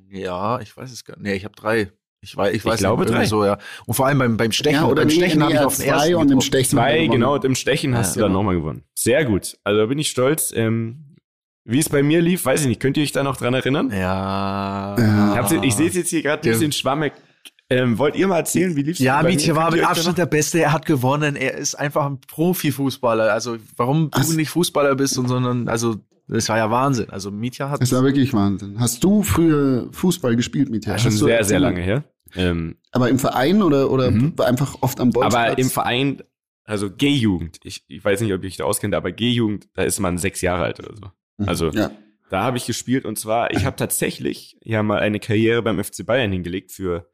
Ja, 0.10 0.60
ich 0.60 0.76
weiß 0.76 0.92
es 0.92 1.04
gar 1.06 1.16
nicht. 1.18 1.24
Nee, 1.24 1.34
ich 1.36 1.46
habe 1.46 1.56
drei. 1.56 1.92
Ich 2.22 2.36
weiß, 2.36 2.54
ich 2.54 2.66
weiß 2.66 2.80
glaube 2.80 3.04
nicht, 3.04 3.10
irgendwie 3.12 3.24
drei. 3.24 3.30
so, 3.30 3.46
ja. 3.46 3.58
Und 3.86 3.94
vor 3.94 4.08
allem 4.08 4.18
beim, 4.18 4.38
beim 4.38 4.52
Stechen. 4.52 4.80
Ja, 4.82 4.86
oder 4.88 5.02
beim 5.02 5.08
nee, 5.08 5.14
Stechen 5.14 5.38
nee, 5.40 5.44
habe 5.46 5.54
ich 5.54 5.60
auf 5.60 5.76
den 5.78 5.86
zwei 5.86 5.92
ersten 5.94 6.16
und 6.16 6.32
im. 6.32 6.42
Stechen 6.42 6.70
Zwei, 6.78 7.08
genau, 7.08 7.36
und 7.36 7.46
im 7.46 7.56
Stechen 7.56 7.96
hast 7.96 8.10
Ja, 8.10 8.14
du 8.16 8.20
dann 8.22 8.30
genau. 8.30 8.40
nochmal 8.40 8.56
gewonnen. 8.56 8.84
Sehr 8.96 9.24
gut. 9.26 9.58
Also 9.64 9.80
da 9.82 9.86
bin 9.86 10.00
ich 10.00 10.10
stolz. 10.10 10.52
Ähm, 10.56 11.16
wie 11.64 11.80
es 11.80 11.90
bei 11.90 12.02
mir 12.02 12.22
lief, 12.22 12.46
weiß 12.46 12.62
ich 12.62 12.68
nicht. 12.68 12.80
Könnt 12.80 12.98
ihr 12.98 13.04
euch 13.04 13.12
da 13.12 13.24
noch 13.24 13.38
dran 13.38 13.54
erinnern? 13.54 13.92
Ja. 13.92 14.96
Ja. 14.98 15.32
Ich, 15.34 15.38
hab's, 15.38 15.52
ich 15.52 15.76
sehe 15.76 15.90
es 15.90 15.96
jetzt 15.96 16.10
hier 16.10 16.24
gerade 16.24 16.42
ein 16.42 16.52
bisschen 16.52 16.72
schwammig. 16.72 17.14
Ähm, 17.70 17.98
wollt 17.98 18.16
ihr 18.16 18.28
mal 18.28 18.38
erzählen, 18.38 18.74
wie 18.78 18.82
lief's 18.82 19.00
Ja, 19.00 19.18
bei 19.18 19.24
mir? 19.24 19.36
Mietje 19.36 19.56
war 19.56 19.72
mit 19.72 19.84
Abstand 19.84 20.18
der 20.18 20.26
Beste. 20.26 20.60
Er 20.60 20.72
hat 20.72 20.86
gewonnen. 20.86 21.36
Er 21.36 21.56
ist 21.56 21.76
einfach 21.76 22.06
ein 22.06 22.22
Profifußballer. 22.22 23.34
Also, 23.34 23.58
warum 23.76 24.10
Was? 24.14 24.30
du 24.30 24.38
nicht 24.38 24.50
Fußballer 24.50 24.96
bist, 24.96 25.18
und, 25.18 25.28
sondern, 25.28 25.68
also, 25.68 25.98
das 26.28 26.50
war 26.50 26.58
ja 26.58 26.70
Wahnsinn. 26.72 27.10
Also, 27.10 27.32
Mietja 27.32 27.70
hat. 27.70 27.82
Es 27.82 27.92
war 27.92 28.04
wirklich 28.04 28.34
Wahnsinn. 28.34 28.80
Hast 28.80 29.04
du 29.04 29.24
früher 29.24 29.88
Fußball 29.92 30.36
gespielt 30.36 30.70
mit 30.70 30.86
dir? 30.86 30.92
Ja, 30.92 30.98
schon 30.98 31.12
Hast 31.12 31.22
du 31.22 31.26
sehr, 31.26 31.44
sehr 31.44 31.60
lange 31.60 31.82
her. 31.82 32.04
Ähm, 32.36 32.76
Aber 32.92 33.10
im 33.10 33.20
Verein 33.20 33.62
oder, 33.62 33.90
oder 33.90 34.12
Mhm. 34.12 34.34
einfach 34.40 34.76
oft 34.82 35.00
am 35.00 35.12
Bolzplatz? 35.12 35.34
aber 35.50 35.58
im 35.58 35.70
Verein, 35.70 36.22
also 36.66 36.90
G-Jugend, 36.92 37.60
ich, 37.64 37.86
ich 37.88 38.04
weiß 38.04 38.20
nicht, 38.22 38.34
ob 38.34 38.44
ich 38.44 38.58
da 38.58 38.66
auskenne, 38.66 38.98
aber 38.98 39.14
G-Jugend, 39.14 39.70
da 39.76 39.84
ist 39.84 40.00
man 40.02 40.18
sechs 40.18 40.42
Jahre 40.42 40.64
alt 40.66 40.80
oder 40.80 40.94
so. 40.96 41.12
Mhm. 41.38 41.48
also- 41.50 41.70
Ja. 41.72 41.92
Da 42.30 42.44
habe 42.44 42.58
ich 42.58 42.66
gespielt 42.66 43.06
und 43.06 43.18
zwar, 43.18 43.52
ich 43.52 43.64
habe 43.64 43.78
tatsächlich 43.78 44.58
ja 44.62 44.84
mal 44.84 45.00
eine 45.00 45.18
Karriere 45.22 45.62
beim 45.62 45.82
FC 45.82 46.06
Bayern 46.06 46.30
hingelegt 46.34 46.74
für, 46.74 47.10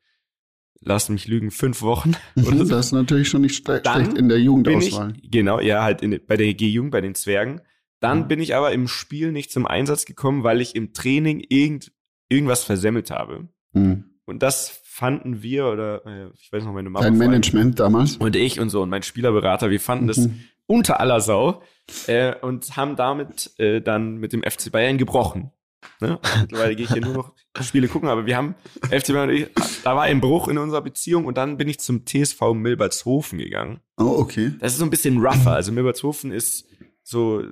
lass 0.81 1.07
mich 1.09 1.27
lügen, 1.27 1.51
fünf 1.51 1.83
Wochen. 1.83 2.13
Oder 2.35 2.51
Mhm, 2.51 2.65
so. 2.65 2.73
Das 2.75 2.87
ist 2.87 2.91
natürlich 2.93 3.29
schon 3.29 3.41
nicht 3.41 3.55
schlecht 3.63 3.85
in 3.85 4.27
der 4.27 4.35
bin 4.37 4.39
ich, 4.39 4.43
Jugendauswahl. 4.45 5.13
genau, 5.29 5.59
ja, 5.59 5.83
halt 5.83 6.01
in, 6.01 6.19
bei 6.25 6.35
der 6.35 6.51
G-Jugend, 6.55 6.91
bei 6.91 7.01
den 7.01 7.13
Zwergen. 7.13 7.61
Dann 8.03 8.23
Mhm. 8.23 8.27
bin 8.27 8.39
ich 8.41 8.55
aber 8.55 8.71
im 8.73 8.87
Spiel 8.87 9.31
nicht 9.31 9.51
zum 9.51 9.65
Einsatz 9.65 10.05
gekommen, 10.05 10.43
weil 10.43 10.61
ich 10.61 10.75
im 10.75 10.93
Training 10.93 11.43
irgend, 11.47 11.91
irgendwas 12.29 12.63
versemmelt 12.63 13.09
habe. 13.11 13.47
Mhm. 13.73 14.03
Und 14.25 14.43
das 14.43 14.81
fanden 14.83 15.41
wir, 15.41 15.67
oder 15.67 16.05
äh, 16.05 16.27
ich 16.39 16.51
weiß 16.51 16.63
noch, 16.65 16.73
meine 16.73 16.89
Mama 16.89 17.03
Dein 17.05 17.17
Management 17.17 17.79
damals. 17.79 18.17
und 18.17 18.35
ich 18.35 18.59
und 18.59 18.69
so 18.69 18.81
und 18.81 18.89
mein 18.89 19.03
Spielerberater, 19.03 19.69
wir 19.69 19.79
fanden 19.79 20.07
das 20.07 20.17
Mhm. 20.17 20.39
unter 20.67 20.99
aller 20.99 21.19
Sau 21.19 21.61
äh, 22.07 22.35
und 22.41 22.77
haben 22.77 22.95
damit 22.95 23.51
äh, 23.57 23.81
dann 23.81 24.17
mit 24.17 24.33
dem 24.33 24.43
FC 24.43 24.71
Bayern 24.71 24.97
gebrochen. 24.97 25.51
Ne? 25.99 26.19
Mittlerweile 26.41 26.75
gehe 26.75 26.85
ich 26.85 26.93
hier 26.93 27.01
nur 27.01 27.13
noch 27.13 27.33
Spiele 27.61 27.87
gucken, 27.89 28.07
aber 28.07 28.25
wir 28.25 28.37
haben 28.37 28.55
FC 28.89 29.07
Bayern 29.13 29.29
und 29.29 29.35
ich, 29.35 29.47
da 29.83 29.95
war 29.95 30.03
ein 30.03 30.21
Bruch 30.21 30.47
in 30.47 30.57
unserer 30.57 30.81
Beziehung 30.81 31.25
und 31.25 31.37
dann 31.37 31.57
bin 31.57 31.67
ich 31.67 31.79
zum 31.79 32.05
TSV 32.05 32.53
Milbertshofen 32.53 33.37
gegangen. 33.39 33.79
Oh, 33.97 34.15
okay. 34.17 34.53
Das 34.59 34.73
ist 34.73 34.79
so 34.79 34.85
ein 34.85 34.89
bisschen 34.89 35.17
rougher. 35.17 35.51
Also 35.53 35.71
Milbertshofen 35.73 36.31
ist 36.31 36.65
so 37.03 37.43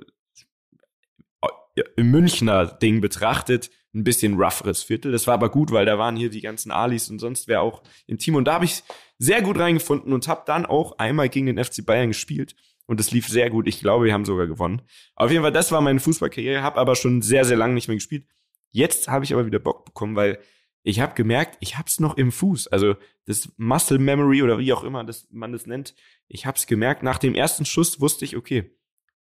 Münchner 1.96 2.66
Ding 2.66 3.00
betrachtet 3.00 3.70
ein 3.94 4.04
bisschen 4.04 4.34
rougheres 4.34 4.82
Viertel. 4.82 5.12
Das 5.12 5.26
war 5.26 5.34
aber 5.34 5.50
gut, 5.50 5.70
weil 5.70 5.86
da 5.86 5.98
waren 5.98 6.16
hier 6.16 6.30
die 6.30 6.40
ganzen 6.40 6.70
Alis 6.70 7.10
und 7.10 7.18
sonst 7.18 7.48
wer 7.48 7.62
auch 7.62 7.82
im 8.06 8.18
Team. 8.18 8.34
Und 8.34 8.44
da 8.44 8.54
habe 8.54 8.64
ich 8.64 8.82
sehr 9.18 9.42
gut 9.42 9.58
reingefunden 9.58 10.12
und 10.12 10.28
habe 10.28 10.42
dann 10.46 10.66
auch 10.66 10.98
einmal 10.98 11.28
gegen 11.28 11.46
den 11.46 11.62
FC 11.62 11.84
Bayern 11.84 12.08
gespielt. 12.08 12.54
Und 12.86 13.00
es 13.00 13.10
lief 13.10 13.28
sehr 13.28 13.48
gut. 13.48 13.68
Ich 13.68 13.80
glaube, 13.80 14.06
wir 14.06 14.12
haben 14.12 14.24
sogar 14.24 14.46
gewonnen. 14.46 14.82
Auf 15.14 15.30
jeden 15.30 15.42
Fall, 15.42 15.52
das 15.52 15.72
war 15.72 15.80
meine 15.80 16.00
Fußballkarriere. 16.00 16.62
Habe 16.62 16.80
aber 16.80 16.96
schon 16.96 17.22
sehr, 17.22 17.44
sehr 17.44 17.56
lange 17.56 17.74
nicht 17.74 17.88
mehr 17.88 17.96
gespielt. 17.96 18.26
Jetzt 18.70 19.08
habe 19.08 19.24
ich 19.24 19.32
aber 19.32 19.46
wieder 19.46 19.58
Bock 19.58 19.84
bekommen, 19.84 20.16
weil 20.16 20.38
ich 20.82 21.00
habe 21.00 21.14
gemerkt, 21.14 21.58
ich 21.60 21.78
hab's 21.78 22.00
noch 22.00 22.16
im 22.16 22.32
Fuß. 22.32 22.68
Also 22.68 22.96
das 23.26 23.52
Muscle 23.56 23.98
Memory 23.98 24.42
oder 24.42 24.58
wie 24.58 24.72
auch 24.72 24.82
immer 24.82 25.04
das, 25.04 25.28
man 25.30 25.52
das 25.52 25.66
nennt. 25.66 25.94
Ich 26.26 26.44
hab's 26.44 26.66
gemerkt. 26.66 27.02
Nach 27.02 27.18
dem 27.18 27.34
ersten 27.34 27.64
Schuss 27.64 28.00
wusste 28.00 28.24
ich, 28.24 28.36
okay, 28.36 28.76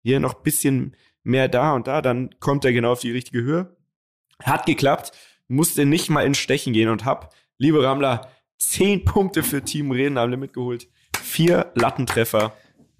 hier 0.04 0.20
noch 0.20 0.36
bisschen 0.36 0.96
mehr 1.28 1.48
da 1.48 1.74
und 1.74 1.88
da, 1.88 2.02
dann 2.02 2.30
kommt 2.40 2.66
er 2.66 2.74
genau 2.74 2.92
auf 2.94 3.02
die 3.02 3.12
richtige 3.12 3.44
Höhe. 3.44 3.76
Hat 4.44 4.66
geklappt, 4.66 5.12
musste 5.48 5.86
nicht 5.86 6.10
mal 6.10 6.22
ins 6.26 6.38
Stechen 6.38 6.74
gehen 6.74 6.90
und 6.90 7.06
hab, 7.06 7.34
liebe 7.58 7.84
Rammler, 7.84 8.30
zehn 8.58 9.06
Punkte 9.06 9.44
für 9.44 9.62
Team 9.62 9.92
Reden 9.92 10.18
am 10.18 10.30
Limit 10.30 10.54
geholt. 10.54 10.88
Vier 11.22 11.72
Lattentreffer. 11.76 12.54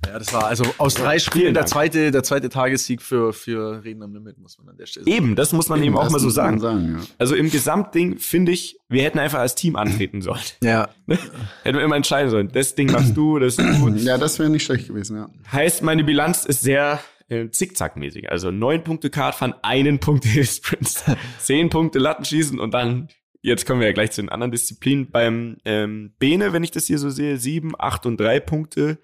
Ja, 0.06 0.20
das 0.20 0.32
war 0.32 0.46
also 0.46 0.64
aus 0.78 0.94
drei 0.94 1.18
Spielen 1.18 1.56
der 1.56 1.66
zweite, 1.66 2.12
der 2.12 2.22
zweite 2.24 2.50
Tagessieg 2.50 3.02
für, 3.02 3.34
für 3.34 3.84
Reden 3.84 4.04
am 4.04 4.14
Limit, 4.14 4.38
muss 4.38 4.58
man 4.60 4.70
an 4.70 4.78
der 4.78 4.86
Stelle 4.86 5.06
sagen. 5.06 5.18
Eben, 5.18 5.36
das 5.36 5.54
muss 5.54 5.70
man 5.70 5.82
eben 5.82 5.98
auch 5.98 6.04
Das 6.04 6.12
mal 6.12 6.20
so 6.20 6.42
man 6.42 6.60
sagen. 6.60 6.96
ja. 7.00 7.04
Also 7.18 7.36
im 7.36 7.50
Gesamtding 7.50 8.18
finde 8.20 8.52
ich, 8.52 8.80
wir 8.90 9.04
hätten 9.04 9.18
einfach 9.18 9.40
als 9.40 9.56
Team 9.56 9.76
antreten 9.76 10.22
sollen. 10.22 10.40
Ja. 10.62 10.90
Hätten 11.64 11.78
wir 11.78 11.84
immer 11.84 11.96
entscheiden 11.96 12.30
sollen. 12.30 12.50
Das 12.52 12.76
Ding 12.76 12.92
machst 12.92 13.18
du, 13.18 13.40
das 13.40 13.58
ist 13.58 13.80
gut. 13.82 13.98
Ja, 13.98 14.18
das 14.18 14.38
wäre 14.38 14.50
nicht 14.50 14.64
schlecht 14.64 14.88
gewesen, 14.88 15.18
ja. 15.18 15.30
Heißt, 15.52 15.82
meine 15.82 16.04
Bilanz 16.04 16.46
ist 16.46 16.62
sehr 16.62 17.00
äh, 17.30 17.50
zickzackmäßig. 17.50 18.30
Also 18.32 18.52
neun 18.52 18.84
Punkte 18.84 19.10
Kartfahren, 19.10 19.54
einen 19.64 20.00
Punkt 20.00 20.26
Sprints, 20.44 21.04
zehn 21.40 21.70
Punkte 21.70 22.00
Lattenschießen 22.00 22.60
und 22.60 22.74
dann, 22.74 23.10
jetzt 23.42 23.66
kommen 23.66 23.80
wir 23.82 23.88
ja 23.88 23.94
gleich 23.94 24.12
zu 24.12 24.22
den 24.22 24.30
anderen 24.30 24.52
Disziplinen. 24.52 25.10
Beim 25.12 25.58
ähm, 25.66 26.14
Bene, 26.20 26.54
wenn 26.54 26.64
ich 26.64 26.72
das 26.72 26.86
hier 26.86 26.98
so 27.00 27.10
sehe, 27.10 27.38
sieben, 27.38 27.74
acht 27.78 28.06
und 28.06 28.18
drei 28.20 28.40
Punkte. 28.40 29.00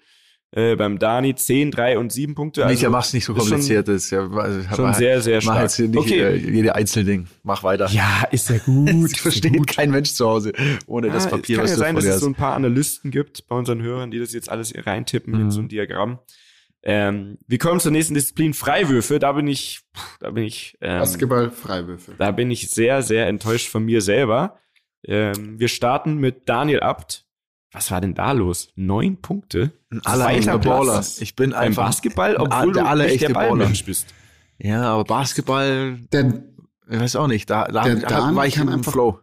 Äh, 0.56 0.76
beim 0.76 1.00
Dani 1.00 1.34
10, 1.34 1.72
3 1.72 1.98
und 1.98 2.12
7 2.12 2.36
Punkte. 2.36 2.64
Also, 2.64 2.72
Micha, 2.78 2.88
mach's 2.88 3.12
nicht 3.12 3.24
so 3.24 3.32
schon- 3.34 3.40
kompliziert. 3.40 3.88
Das 3.88 4.04
ist 4.04 4.10
ja, 4.12 4.20
also, 4.30 4.62
schon 4.76 4.84
mach- 4.84 4.94
sehr, 4.94 5.20
sehr 5.20 5.38
Mach 5.38 5.42
stark. 5.42 5.62
jetzt 5.62 5.74
hier 5.74 5.88
nicht 5.88 5.98
Okay. 5.98 6.20
äh, 6.20 6.36
jede 6.36 6.76
Einzelding. 6.76 7.26
Mach 7.42 7.64
weiter. 7.64 7.88
Ja, 7.90 8.22
ist 8.30 8.50
ja 8.50 8.58
gut. 8.58 8.88
Das 9.02 9.18
versteht 9.18 9.66
kein 9.66 9.90
Mensch 9.90 10.12
zu 10.12 10.24
Hause 10.28 10.52
ohne 10.86 11.10
das 11.10 11.24
Ja, 11.24 11.30
Papier, 11.30 11.54
es 11.56 11.56
kann 11.56 11.64
was 11.64 11.70
ja 11.72 11.76
sein, 11.76 11.94
dass 11.96 12.04
es 12.04 12.20
so 12.20 12.26
ein 12.28 12.36
paar 12.36 12.54
Analysten 12.54 13.10
gibt 13.10 13.48
bei 13.48 13.56
unseren 13.56 13.82
Hörern, 13.82 14.12
die 14.12 14.20
das 14.20 14.32
jetzt 14.32 14.48
alles 14.48 14.72
reintippen 14.76 15.34
in 15.34 15.42
Mhm. 15.46 15.50
so 15.50 15.60
ein 15.60 15.66
Diagramm. 15.68 16.20
Ähm, 16.86 17.38
wir 17.46 17.58
kommen 17.58 17.80
zur 17.80 17.92
nächsten 17.92 18.12
Disziplin 18.14 18.52
Freiwürfe. 18.52 19.18
Da 19.18 19.32
bin 19.32 19.46
ich, 19.48 19.80
da 20.20 20.30
bin 20.30 20.44
ich, 20.44 20.76
ähm, 20.82 20.98
Basketball, 20.98 21.50
Freiwürfe. 21.50 22.12
da 22.18 22.30
bin 22.30 22.50
ich 22.50 22.70
sehr, 22.70 23.02
sehr 23.02 23.26
enttäuscht 23.26 23.68
von 23.70 23.84
mir 23.84 24.02
selber. 24.02 24.58
Ähm, 25.06 25.58
wir 25.58 25.68
starten 25.68 26.16
mit 26.18 26.48
Daniel 26.48 26.80
Abt. 26.80 27.24
Was 27.72 27.90
war 27.90 28.00
denn 28.00 28.14
da 28.14 28.32
los? 28.32 28.68
Neun 28.76 29.20
Punkte? 29.20 29.72
Ein 29.90 30.00
allerechter 30.04 30.52
Zweiter 30.52 30.58
Platz 30.58 30.86
Baller. 30.86 31.04
Ich 31.20 31.34
bin 31.36 31.50
Beim 31.50 31.58
einfach 31.60 31.86
Basketball, 31.86 32.36
ein- 32.36 32.42
obwohl 32.42 32.72
der 32.74 32.84
du 32.94 33.02
nicht 33.02 33.20
der 33.22 33.28
Baller. 33.30 33.48
Ballmensch 33.48 33.84
bist. 33.84 34.14
Ja, 34.58 34.82
aber 34.82 35.04
Basketball, 35.04 35.98
Der, 36.12 36.44
ich 36.90 37.00
weiß 37.00 37.16
auch 37.16 37.26
nicht, 37.26 37.48
da, 37.50 37.64
da, 37.64 37.84
Der 37.84 37.96
da 37.96 38.34
war 38.36 38.46
ich 38.46 38.58
im 38.58 38.68
einfach- 38.68 38.92
Flow. 38.92 39.18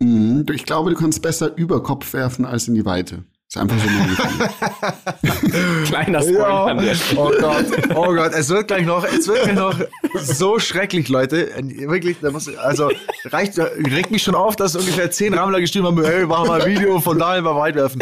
Mhm, 0.00 0.44
ich 0.52 0.64
glaube, 0.64 0.90
du 0.90 0.96
kannst 0.96 1.22
besser 1.22 1.56
über 1.56 1.82
Kopf 1.82 2.12
werfen 2.12 2.44
als 2.44 2.68
in 2.68 2.74
die 2.74 2.84
Weite. 2.84 3.24
Ist 3.52 3.58
einfach 3.58 3.76
so 3.78 3.86
Gefühl. 3.86 5.84
Kleiner 5.84 6.22
Spoiler 6.22 6.66
an 6.68 6.78
der 6.78 6.94
Stelle. 6.94 7.20
Oh 7.20 7.30
Gott, 7.38 7.66
oh 7.94 8.14
Gott, 8.14 8.32
es 8.32 8.48
wird 8.48 8.68
gleich 8.68 8.86
noch, 8.86 9.04
es 9.04 9.28
wird 9.28 9.42
gleich 9.42 9.54
noch 9.54 9.78
so 10.22 10.58
schrecklich, 10.58 11.10
Leute. 11.10 11.50
Wirklich, 11.86 12.16
da 12.22 12.30
muss, 12.30 12.48
also 12.56 12.90
reicht, 13.26 13.58
regt 13.58 14.10
mich 14.10 14.22
schon 14.22 14.34
auf, 14.36 14.56
dass 14.56 14.74
ungefähr 14.74 15.10
zehn 15.10 15.34
Rammler 15.34 15.60
geschrieben 15.60 15.84
haben, 15.86 16.02
ey, 16.02 16.24
machen 16.24 16.48
mal 16.48 16.62
ein 16.62 16.66
Video 16.70 16.98
von 17.00 17.18
Daniel 17.18 17.42
beim 17.42 17.56
Weitwerfen. 17.56 18.00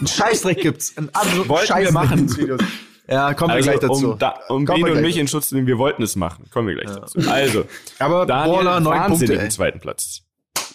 Ein 0.00 0.06
Scheißdreck 0.06 0.60
gibt's. 0.60 0.96
Ein 0.96 1.12
absoluten 1.12 1.48
Wollten 1.48 1.62
wir 1.62 1.66
Scheißdreck 1.66 1.92
machen. 1.92 2.60
Ja, 3.08 3.34
kommen 3.34 3.50
wir 3.50 3.56
Also, 3.56 3.70
gleich 3.70 3.80
dazu. 3.80 4.10
um, 4.12 4.18
da, 4.20 4.34
um 4.48 4.66
Kommen 4.66 4.66
wir 4.66 4.74
Bene 4.74 4.86
und 4.86 4.92
gleich 4.92 5.02
mich 5.02 5.14
dazu. 5.14 5.20
in 5.20 5.26
Schutz 5.28 5.48
zu 5.48 5.56
nehmen, 5.56 5.66
wir 5.66 5.78
wollten 5.78 6.04
es 6.04 6.14
machen. 6.14 6.44
Kommen 6.52 6.68
wir 6.68 6.76
gleich 6.76 6.94
dazu. 6.94 7.18
Also, 7.28 7.64
Aber 7.98 8.24
Daniel, 8.24 8.56
Baller, 8.58 8.78
neun 8.78 9.06
Punkte, 9.08 9.32
im 9.32 9.40
ey. 9.40 9.48
zweiten 9.48 9.80
Platz. 9.80 10.22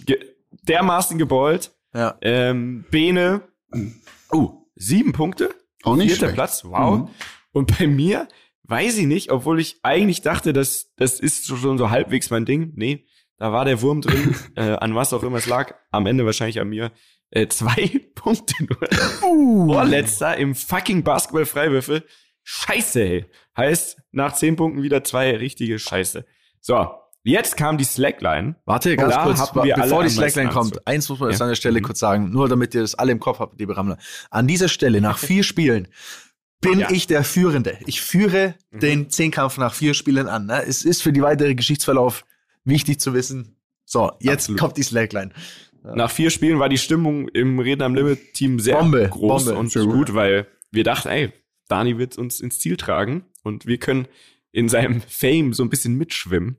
Ge 0.06 0.18
dermaßen 0.64 1.18
geballt. 1.18 1.72
Ja. 1.94 2.16
Ähm, 2.22 2.84
Bene, 2.92 3.40
oh, 4.32 4.68
sieben 4.76 5.14
Punkte. 5.14 5.54
Auch 5.84 5.96
nicht 5.96 6.08
Vierter 6.08 6.28
schlecht. 6.28 6.36
Platz, 6.36 6.64
wow. 6.64 7.00
Mhm. 7.00 7.08
Und 7.52 7.78
bei 7.78 7.88
mir, 7.88 8.28
weiß 8.64 8.98
ich 8.98 9.08
nicht, 9.08 9.32
obwohl 9.32 9.60
ich 9.60 9.80
eigentlich 9.84 10.22
dachte, 10.22 10.54
das, 10.54 10.94
das 10.96 11.20
ist 11.20 11.48
schon 11.48 11.78
so 11.78 11.90
halbwegs 11.90 12.30
mein 12.30 12.46
Ding. 12.46 12.74
Nee, 12.76 13.06
da 13.38 13.52
war 13.52 13.66
der 13.66 13.82
Wurm 13.82 14.02
drin, 14.02 14.36
äh, 14.56 14.74
an 14.74 14.96
was 14.96 15.14
auch 15.14 15.24
immer 15.24 15.38
es 15.38 15.48
lag. 15.48 15.76
Am 15.92 16.06
Ende 16.06 16.26
wahrscheinlich 16.26 16.60
an 16.60 16.70
mir. 16.70 16.92
Äh, 17.32 17.48
zwei 17.48 17.90
Punkte 18.16 18.54
nur. 18.64 18.78
Uh. 19.24 19.74
Vorletzter 19.74 20.38
im 20.38 20.56
fucking 20.56 21.04
Basketball-Freiwürfel. 21.04 22.06
Scheiße, 22.44 23.02
ey. 23.02 23.26
Heißt, 23.56 24.02
nach 24.12 24.34
zehn 24.34 24.56
Punkten 24.56 24.84
wieder 24.84 25.04
zwei 25.04 25.36
richtige 25.36 25.78
Scheiße. 25.78 26.26
So, 26.60 26.90
jetzt 27.24 27.58
kam 27.58 27.78
die 27.78 27.84
Slackline. 27.84 28.56
Warte, 28.66 28.96
ganz 28.96 29.14
Da 29.16 29.24
kurz, 29.24 29.52
bevor 29.54 30.04
die 30.04 30.10
Slackline 30.10 30.50
kommt. 30.50 30.86
Eins 30.88 31.08
muss 31.10 31.20
man 31.20 31.30
jetzt 31.30 31.40
Ja. 31.40 31.46
an 31.46 31.50
der 31.52 31.56
Stelle 31.56 31.80
Mhm. 31.80 31.84
kurz 31.84 32.00
sagen, 32.00 32.32
nur 32.32 32.48
damit 32.50 32.74
ihr 32.76 32.82
das 32.82 32.96
alle 32.96 33.12
im 33.12 33.20
Kopf 33.20 33.40
habt, 33.40 33.60
liebe 33.60 33.76
Rammler. 33.76 33.98
An 34.30 34.48
dieser 34.48 34.68
Stelle, 34.70 35.02
nach 35.02 35.18
vier 35.20 35.44
Spielen, 35.44 35.88
bin 36.62 36.80
Ja. 36.80 36.92
ich 36.92 37.08
der 37.08 37.24
Führende. 37.24 37.78
Ich 37.88 38.02
führe 38.02 38.56
Mhm. 38.72 38.80
den 38.80 39.10
Zehnkampf 39.10 39.58
nach 39.58 39.74
vier 39.74 39.94
Spielen 39.94 40.28
an. 40.28 40.46
Ne? 40.46 40.64
Es 40.66 40.84
ist 40.84 41.02
für 41.04 41.12
die 41.14 41.22
weitere 41.22 41.56
Geschichtsverlauf 41.56 42.26
wichtig 42.64 43.00
zu 43.00 43.14
wissen. 43.14 43.56
So, 43.86 44.12
jetzt 44.20 44.42
Absolut. 44.44 44.60
kommt 44.60 44.78
die 44.78 44.84
Slackline. 44.84 45.32
Nach 45.84 46.12
vier 46.12 46.30
Spielen 46.30 46.60
war 46.60 46.70
die 46.70 46.78
Stimmung 46.78 47.28
im 47.30 47.58
Reden 47.60 47.82
am 47.82 47.96
Limit 47.96 48.36
Team 48.36 48.60
sehr 48.60 48.78
Bombe, 48.78 49.10
groß 49.10 49.46
Bombe. 49.46 49.60
und 49.60 49.74
gut. 49.74 50.14
weil 50.14 50.46
wir 50.70 50.84
dachten, 50.84 51.10
ey, 51.10 51.34
Dani 51.68 51.98
wird 51.98 52.20
uns 52.20 52.40
ins 52.40 52.60
Ziel 52.60 52.78
tragen 52.78 53.26
und 53.44 53.66
wir 53.66 53.80
können 53.80 54.08
in 54.52 54.70
seinem 54.70 55.02
Fame 55.08 55.54
so 55.54 55.64
ein 55.64 55.70
bisschen 55.72 55.96
mitschwimmen. 55.96 56.58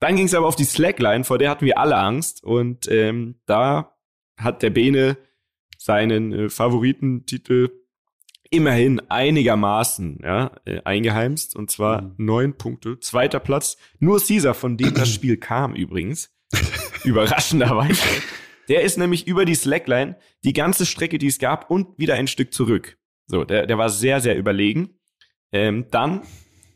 Dann 0.00 0.16
ging 0.16 0.26
es 0.26 0.34
aber 0.34 0.46
auf 0.46 0.56
die 0.56 0.64
Slackline, 0.64 1.24
vor 1.24 1.38
der 1.38 1.50
hatten 1.50 1.66
wir 1.66 1.78
alle 1.78 1.96
Angst 1.96 2.44
und 2.44 2.88
ähm, 2.90 3.36
da 3.46 3.96
hat 4.36 4.62
der 4.62 4.70
Bene 4.70 5.16
seinen 5.76 6.32
äh, 6.32 6.48
Favoritentitel 6.48 7.70
immerhin 8.50 9.00
einigermaßen 9.10 10.20
ja, 10.22 10.52
äh, 10.64 10.80
eingeheimst 10.84 11.56
und 11.56 11.70
zwar 11.70 12.02
Mhm. 12.02 12.14
neun 12.18 12.54
Punkte, 12.56 12.98
zweiter 13.00 13.40
Platz. 13.40 13.76
Nur 13.98 14.20
Caesar, 14.20 14.54
von 14.54 14.76
dem 14.76 14.94
das 14.94 15.12
Spiel 15.12 15.36
kam 15.36 15.74
übrigens, 15.74 16.30
überraschenderweise. 17.04 18.02
Der 18.68 18.82
ist 18.82 18.98
nämlich 18.98 19.26
über 19.26 19.44
die 19.44 19.54
Slackline 19.54 20.16
die 20.44 20.52
ganze 20.52 20.86
Strecke, 20.86 21.18
die 21.18 21.26
es 21.26 21.38
gab, 21.38 21.70
und 21.70 21.98
wieder 21.98 22.14
ein 22.14 22.26
Stück 22.26 22.52
zurück. 22.52 22.98
So, 23.26 23.44
der, 23.44 23.66
der 23.66 23.78
war 23.78 23.90
sehr, 23.90 24.20
sehr 24.20 24.36
überlegen. 24.38 24.98
Ähm, 25.52 25.86
dann 25.90 26.22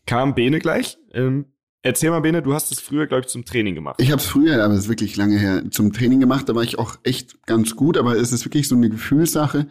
kam 0.06 0.34
Bene 0.34 0.58
gleich. 0.58 0.98
Ähm, 1.12 1.51
erzähl 1.82 2.10
mal, 2.10 2.20
Bene, 2.20 2.42
du 2.42 2.54
hast 2.54 2.72
es 2.72 2.80
früher, 2.80 3.06
glaube 3.06 3.22
ich, 3.22 3.26
zum 3.28 3.44
Training 3.44 3.74
gemacht. 3.74 3.96
Ich 3.98 4.10
habe 4.10 4.20
es 4.20 4.26
früher, 4.26 4.62
aber 4.64 4.74
es 4.74 4.80
ist 4.80 4.88
wirklich 4.88 5.16
lange 5.16 5.38
her, 5.38 5.62
zum 5.70 5.92
Training 5.92 6.20
gemacht. 6.20 6.48
Da 6.48 6.54
war 6.54 6.62
ich 6.62 6.78
auch 6.78 6.96
echt 7.02 7.46
ganz 7.46 7.76
gut, 7.76 7.96
aber 7.96 8.16
es 8.16 8.32
ist 8.32 8.44
wirklich 8.44 8.68
so 8.68 8.74
eine 8.76 8.88
Gefühlssache. 8.88 9.66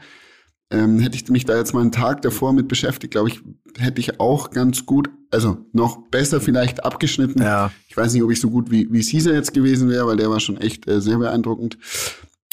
Ähm, 0.70 1.00
hätte 1.00 1.18
ich 1.18 1.28
mich 1.30 1.44
da 1.46 1.58
jetzt 1.58 1.74
mal 1.74 1.82
einen 1.82 1.92
Tag 1.92 2.22
davor 2.22 2.54
mit 2.54 2.70
beschäftigt, 2.70 3.12
glaube 3.12 3.28
ich, 3.28 3.42
hätte 3.78 4.00
ich 4.00 4.22
auch 4.22 4.52
ganz 4.52 4.86
gut, 4.86 5.10
also 5.30 5.58
noch 5.74 6.08
besser 6.10 6.40
vielleicht 6.40 6.86
abgeschnitten. 6.86 7.42
Ja. 7.42 7.72
Ich 7.90 7.98
weiß 7.98 8.14
nicht, 8.14 8.24
ob 8.24 8.32
ich 8.32 8.40
so 8.40 8.50
gut 8.50 8.72
wie, 8.72 8.88
wie 8.90 9.04
Caesar 9.04 9.34
jetzt 9.34 9.54
gewesen 9.54 9.90
wäre, 9.90 10.08
weil 10.08 10.16
der 10.16 10.30
war 10.30 10.40
schon 10.40 10.56
echt 10.56 10.88
äh, 10.88 11.02
sehr 11.02 11.18
beeindruckend. 11.18 11.78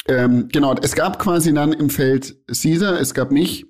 Ähm, 0.05 0.49
genau, 0.51 0.75
es 0.81 0.95
gab 0.95 1.17
quasi 1.19 1.53
dann 1.53 1.71
im 1.71 1.89
Feld 1.89 2.35
Caesar, 2.47 2.99
es 2.99 3.13
gab 3.13 3.31
mich 3.31 3.67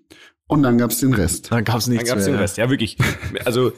und 0.47 0.63
dann 0.63 0.79
gab 0.79 0.89
es 0.91 0.99
den 0.99 1.13
Rest. 1.13 1.51
Dann 1.51 1.63
gab's 1.63 1.85
Dann 1.85 1.93
nichts 1.93 2.09
gab's 2.09 2.25
mehr. 2.25 2.33
den 2.33 2.39
Rest. 2.39 2.57
Ja, 2.57 2.69
wirklich. 2.71 2.97
Also 3.45 3.71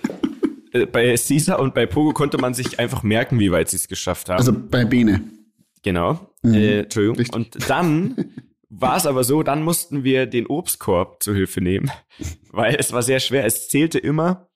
äh, 0.73 0.85
bei 0.85 1.15
Caesar 1.15 1.59
und 1.59 1.73
bei 1.73 1.85
Pogo 1.85 2.13
konnte 2.13 2.37
man 2.37 2.53
sich 2.53 2.79
einfach 2.79 3.03
merken, 3.03 3.39
wie 3.39 3.51
weit 3.51 3.69
sie 3.69 3.77
es 3.77 3.87
geschafft 3.87 4.29
haben. 4.29 4.37
Also 4.37 4.53
bei 4.53 4.85
Bene. 4.85 5.21
Genau. 5.83 6.33
Mhm. 6.41 6.53
Äh, 6.53 6.79
Entschuldigung. 6.81 7.17
Richtig. 7.17 7.35
Und 7.35 7.69
dann 7.69 8.33
war 8.69 8.97
es 8.97 9.05
aber 9.05 9.23
so, 9.23 9.43
dann 9.43 9.63
mussten 9.63 10.03
wir 10.03 10.25
den 10.25 10.47
Obstkorb 10.47 11.21
zur 11.21 11.35
Hilfe 11.35 11.61
nehmen, 11.61 11.91
weil 12.51 12.75
es 12.75 12.93
war 12.93 13.03
sehr 13.03 13.19
schwer. 13.19 13.45
Es 13.45 13.67
zählte 13.67 13.99
immer 13.99 14.49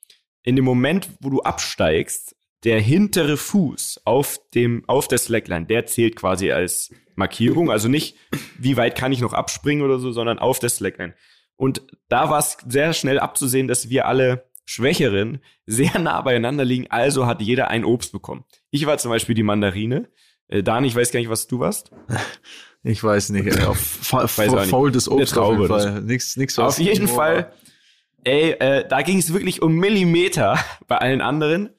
in 0.43 0.55
dem 0.55 0.65
Moment, 0.65 1.09
wo 1.19 1.29
du 1.29 1.41
absteigst, 1.41 2.35
der 2.63 2.79
hintere 2.79 3.37
Fuß 3.37 4.01
auf 4.05 4.39
dem 4.53 4.83
auf 4.87 5.07
der 5.07 5.17
Slackline, 5.17 5.65
der 5.65 5.85
zählt 5.85 6.15
quasi 6.15 6.51
als 6.51 6.91
Markierung, 7.15 7.69
also 7.69 7.87
nicht 7.87 8.17
wie 8.57 8.77
weit 8.77 8.97
kann 8.97 9.11
ich 9.11 9.21
noch 9.21 9.33
abspringen 9.33 9.83
oder 9.83 9.99
so, 9.99 10.11
sondern 10.11 10.39
auf 10.39 10.59
der 10.59 10.69
Slackline. 10.69 11.13
Und 11.57 11.83
da 12.09 12.29
war 12.29 12.39
es 12.39 12.57
sehr 12.67 12.93
schnell 12.93 13.19
abzusehen, 13.19 13.67
dass 13.67 13.89
wir 13.89 14.07
alle 14.07 14.49
Schwächeren 14.65 15.39
sehr 15.65 15.97
nah 15.99 16.21
beieinander 16.21 16.65
liegen, 16.65 16.87
also 16.89 17.25
hat 17.25 17.41
jeder 17.41 17.69
ein 17.69 17.85
Obst 17.85 18.11
bekommen. 18.11 18.43
Ich 18.71 18.85
war 18.85 18.97
zum 18.97 19.11
Beispiel 19.11 19.35
die 19.35 19.43
Mandarine. 19.43 20.09
Äh, 20.47 20.63
Dan, 20.63 20.83
ich 20.83 20.95
weiß 20.95 21.11
gar 21.11 21.19
nicht, 21.19 21.29
was 21.29 21.47
du 21.47 21.59
warst. 21.59 21.91
Ich 22.87 23.03
weiß 23.03 23.29
nicht. 23.29 23.47
ey, 23.57 23.63
Auf 23.63 23.79
faultes 23.79 25.09
Obst 25.09 25.37
auf 25.39 25.49
jeden 25.49 25.67
Traube 25.67 25.67
Fall. 25.67 26.01
Nix, 26.03 26.37
nix, 26.37 26.59
Auf 26.59 26.77
jeden 26.77 27.07
Fall, 27.07 27.51
ey, 28.23 28.51
äh, 28.51 28.87
da 28.87 29.01
ging 29.01 29.17
es 29.17 29.33
wirklich 29.33 29.63
um 29.63 29.73
Millimeter 29.73 30.59
bei 30.87 30.99
allen 30.99 31.21
anderen. 31.21 31.71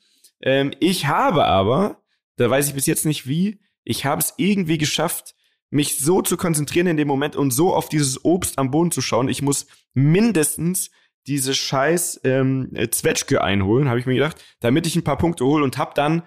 Ähm, 0.42 0.72
ich 0.80 1.06
habe 1.06 1.44
aber, 1.44 2.02
da 2.38 2.50
weiß 2.50 2.66
ich 2.66 2.74
bis 2.74 2.86
jetzt 2.86 3.06
nicht 3.06 3.28
wie, 3.28 3.60
ich 3.84 4.04
habe 4.04 4.20
es 4.20 4.34
irgendwie 4.36 4.78
geschafft, 4.78 5.36
mich 5.70 5.98
so 5.98 6.22
zu 6.22 6.36
konzentrieren 6.36 6.88
in 6.88 6.96
dem 6.96 7.08
Moment 7.08 7.36
und 7.36 7.52
so 7.52 7.72
auf 7.72 7.88
dieses 7.88 8.24
Obst 8.24 8.58
am 8.58 8.72
Boden 8.72 8.90
zu 8.90 9.00
schauen. 9.00 9.28
Ich 9.28 9.42
muss 9.42 9.66
mindestens 9.94 10.90
diese 11.26 11.54
scheiß 11.54 12.20
ähm, 12.24 12.70
äh, 12.74 12.88
Zwetschge 12.88 13.42
einholen, 13.42 13.88
habe 13.88 13.98
ich 13.98 14.06
mir 14.06 14.14
gedacht, 14.14 14.42
damit 14.60 14.86
ich 14.86 14.96
ein 14.96 15.04
paar 15.04 15.18
Punkte 15.18 15.44
hole 15.44 15.64
und 15.64 15.78
habe 15.78 15.92
dann 15.94 16.22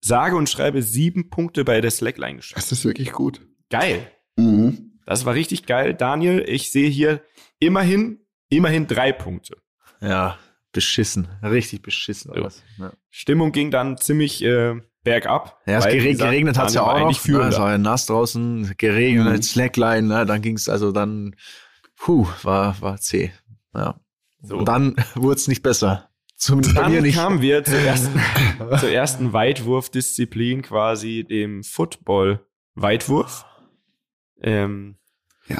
sage 0.00 0.36
und 0.36 0.48
schreibe 0.48 0.82
sieben 0.82 1.30
Punkte 1.30 1.64
bei 1.64 1.80
der 1.80 1.90
Slackline 1.90 2.36
geschafft. 2.36 2.56
Das 2.56 2.72
ist 2.72 2.84
wirklich 2.84 3.12
gut. 3.12 3.40
Geil. 3.70 4.10
Mhm. 4.36 4.98
Das 5.06 5.24
war 5.24 5.34
richtig 5.34 5.66
geil. 5.66 5.94
Daniel, 5.94 6.44
ich 6.46 6.70
sehe 6.72 6.88
hier 6.88 7.22
immerhin, 7.58 8.20
immerhin 8.48 8.86
drei 8.86 9.12
Punkte. 9.12 9.56
Ja, 10.00 10.38
beschissen. 10.72 11.28
Richtig 11.42 11.82
beschissen. 11.82 12.32
Ja. 12.34 12.42
alles. 12.42 12.62
Ja. 12.78 12.92
Stimmung 13.10 13.52
ging 13.52 13.70
dann 13.70 13.98
ziemlich 13.98 14.42
äh, 14.42 14.74
bergab. 15.04 15.60
Ja, 15.66 15.78
es 15.78 15.84
gereg 15.84 16.12
gesagt, 16.12 16.30
geregnet 16.30 16.58
hat's 16.58 16.74
ja 16.74 16.80
Daniel 16.82 16.94
war 16.94 17.02
auch 17.02 17.06
eigentlich 17.08 17.16
noch. 17.18 17.24
Es 17.24 17.26
führender. 17.26 17.58
war 17.58 17.70
ja 17.72 17.78
nass 17.78 18.06
draußen, 18.06 18.74
geregnet, 18.76 19.38
Mhm. 19.38 19.42
Slackline, 19.42 20.08
ne? 20.08 20.26
dann 20.26 20.42
ging's 20.42 20.68
also 20.68 20.92
dann, 20.92 21.36
puh, 21.96 22.26
war, 22.42 22.80
war 22.80 22.98
zäh. 22.98 23.32
Ja. 23.74 24.00
So. 24.42 24.58
Und 24.58 24.66
dann 24.66 24.96
wurd's 25.14 25.48
nicht 25.48 25.62
besser. 25.62 26.08
Zumindest 26.36 26.74
bei 26.74 26.88
mir 26.88 26.96
Dann 26.96 27.02
nicht. 27.04 27.16
kamen 27.16 27.40
wir 27.40 27.62
zur 27.62 27.78
ersten, 27.78 28.20
zur 28.80 28.90
ersten 28.90 29.32
Weitwurfdisziplin, 29.32 30.62
quasi 30.62 31.24
dem 31.24 31.62
Football-Weitwurf. 31.62 33.44
Ähm, 34.40 34.96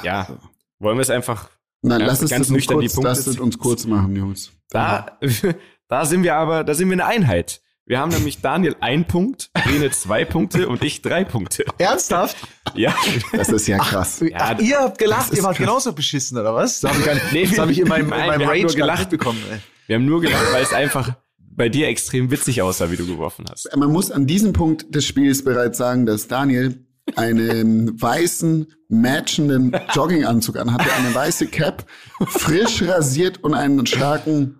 ja, 0.03 0.25
so. 0.25 0.37
wollen 0.79 0.97
wir 0.97 1.01
es 1.01 1.09
einfach 1.09 1.49
Nein, 1.81 2.01
Ja, 2.01 2.07
lass 2.07 2.21
es 2.21 2.31
ganz 2.31 2.49
nüchtern 2.49 2.79
die 2.79 2.87
kurz, 2.87 2.95
Punkte 2.95 3.09
lasst 3.09 3.27
es 3.27 3.39
uns 3.39 3.57
kurz 3.59 3.85
machen, 3.85 4.15
Jungs. 4.15 4.51
Da, 4.69 5.17
da 5.87 6.05
sind 6.05 6.23
wir 6.23 6.35
aber, 6.35 6.63
da 6.63 6.73
sind 6.73 6.89
wir 6.89 6.93
eine 6.93 7.05
Einheit. 7.05 7.61
Wir 7.85 7.99
haben 7.99 8.11
nämlich 8.11 8.39
Daniel 8.39 8.77
ein 8.79 9.05
Punkt, 9.05 9.49
Bene 9.65 9.91
zwei 9.91 10.23
Punkte 10.23 10.69
und 10.69 10.81
ich 10.83 11.01
drei 11.01 11.25
Punkte. 11.25 11.65
Ernsthaft? 11.77 12.37
Ja. 12.75 12.95
Das 13.33 13.49
ist 13.49 13.67
ja 13.67 13.77
krass. 13.77 14.23
Ach, 14.35 14.55
Ach, 14.55 14.59
ihr 14.59 14.79
habt 14.79 14.97
gelacht, 14.97 15.33
ihr 15.33 15.43
wart 15.43 15.57
genauso 15.57 15.91
beschissen, 15.91 16.37
oder 16.37 16.55
was? 16.55 16.79
Das 16.79 16.91
habe 16.91 16.99
ich, 17.01 17.05
gar 17.05 17.13
nicht, 17.15 17.33
Nee, 17.33 17.45
das 17.45 17.59
hab 17.59 17.69
ich 17.69 17.79
in 17.79 17.87
meinem, 17.89 18.05
in 18.05 18.09
meinem 18.11 18.39
wir 18.39 18.47
haben 18.47 18.61
nur 18.61 18.63
Rage 18.63 18.75
gelacht. 18.77 19.09
bekommen. 19.09 19.39
Ey. 19.51 19.59
Wir 19.87 19.95
haben 19.97 20.05
nur 20.05 20.21
gelacht, 20.21 20.53
weil 20.53 20.63
es 20.63 20.71
einfach 20.71 21.13
bei 21.37 21.67
dir 21.67 21.89
extrem 21.89 22.31
witzig 22.31 22.61
aussah, 22.61 22.89
wie 22.89 22.95
du 22.95 23.05
geworfen 23.05 23.45
hast. 23.51 23.69
Man 23.75 23.91
muss 23.91 24.11
an 24.11 24.27
diesem 24.27 24.53
Punkt 24.53 24.95
des 24.95 25.05
Spiels 25.05 25.43
bereits 25.43 25.77
sagen, 25.77 26.05
dass 26.05 26.29
Daniel 26.29 26.85
einen 27.17 28.01
weißen, 28.01 28.71
matchenden 28.87 29.75
Jogginganzug 29.93 30.57
anhatte, 30.57 30.91
eine 30.93 31.13
weiße 31.13 31.47
Cap, 31.47 31.85
frisch 32.27 32.81
rasiert 32.83 33.43
und 33.43 33.53
einen 33.53 33.85
starken 33.85 34.59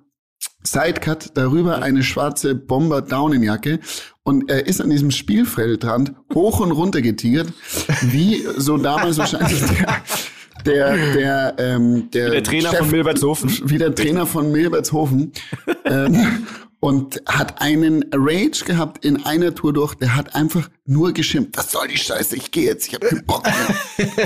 Sidecut, 0.66 1.32
darüber 1.36 1.82
eine 1.82 2.04
schwarze 2.04 2.56
Bomber-Daunenjacke 2.56 3.80
und 4.24 4.50
er 4.50 4.68
ist 4.68 4.82
an 4.82 4.90
diesem 4.90 5.12
Spielfeldrand 5.12 6.14
hoch 6.34 6.60
und 6.60 6.72
runter 6.72 7.02
getigert, 7.02 7.52
wie 8.02 8.44
so 8.58 8.78
damals 8.78 9.18
wahrscheinlich 9.18 9.62
der, 10.66 10.96
der, 10.96 11.14
der, 11.14 11.56
ähm, 11.58 12.10
der, 12.12 12.30
Der 12.30 12.44
Trainer 12.44 12.74
von 12.74 12.92
Milbertshofen. 12.92 13.52
wie 13.66 13.78
der 13.78 13.94
Trainer 13.94 14.26
von 14.26 14.52
Milbertshofen 14.52 15.34
ähm, 15.86 16.46
und 16.84 17.22
hat 17.26 17.62
einen 17.62 18.04
Rage 18.14 18.66
gehabt 18.66 19.06
in 19.06 19.26
einer 19.26 19.56
Tour 19.56 19.72
durch. 19.72 19.96
Der 19.96 20.18
hat 20.18 20.36
einfach 20.36 20.70
nur 20.86 21.14
geschimpft. 21.14 21.56
Was 21.58 21.72
soll 21.72 21.88
die 21.88 21.98
Scheiße? 21.98 22.36
Ich 22.36 22.52
gehe 22.52 22.66
jetzt. 22.66 22.88
Ich 22.90 22.94
habe 22.94 23.08
keinen 23.08 23.26
Bock 23.26 23.46
mehr. 23.46 24.18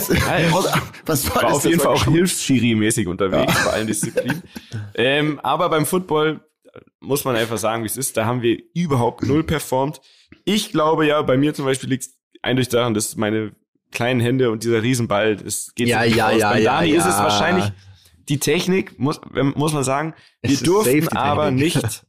Was 1.05 1.21
soll 1.21 1.35
War 1.35 1.41
das? 1.43 1.53
auf 1.53 1.65
jeden 1.65 1.79
Fall 1.79 1.93
auch. 1.93 2.03
Hilfsschiri-mäßig 2.05 3.07
unterwegs 3.07 3.53
bei 3.63 3.71
allen 3.73 3.85
Disziplinen. 3.85 4.41
ähm, 4.95 5.39
aber 5.43 5.69
beim 5.69 5.85
Football 5.85 6.39
muss 6.99 7.25
man 7.25 7.35
einfach 7.35 7.59
sagen, 7.59 7.83
wie 7.83 7.87
es 7.87 7.95
ist. 7.95 8.17
Da 8.17 8.25
haben 8.25 8.41
wir 8.41 8.57
überhaupt 8.73 9.23
null 9.23 9.43
performt. 9.43 10.01
Ich 10.43 10.71
glaube 10.71 11.05
ja, 11.05 11.21
bei 11.21 11.37
mir 11.37 11.53
zum 11.53 11.65
Beispiel 11.65 11.89
liegt 11.89 12.05
es 12.05 12.15
eindeutig 12.41 12.69
daran, 12.69 12.95
dass 12.95 13.15
meine 13.17 13.51
kleinen 13.91 14.19
Hände 14.19 14.49
und 14.49 14.63
dieser 14.63 14.81
Riesenball, 14.81 15.35
das 15.35 15.73
geht 15.75 15.89
Ja, 15.89 16.03
ja, 16.03 16.29
aus. 16.29 16.39
ja, 16.39 16.51
Bei 16.53 16.59
ja, 16.61 16.79
Dani 16.79 16.89
ist 16.89 17.05
es 17.05 17.17
ja. 17.17 17.23
wahrscheinlich 17.23 17.65
die 18.29 18.39
Technik, 18.39 18.99
muss, 18.99 19.21
muss 19.55 19.73
man 19.73 19.83
sagen. 19.83 20.13
Es 20.41 20.59
Wir 20.59 20.65
durften 20.65 21.15
aber 21.15 21.51
nicht, 21.51 22.03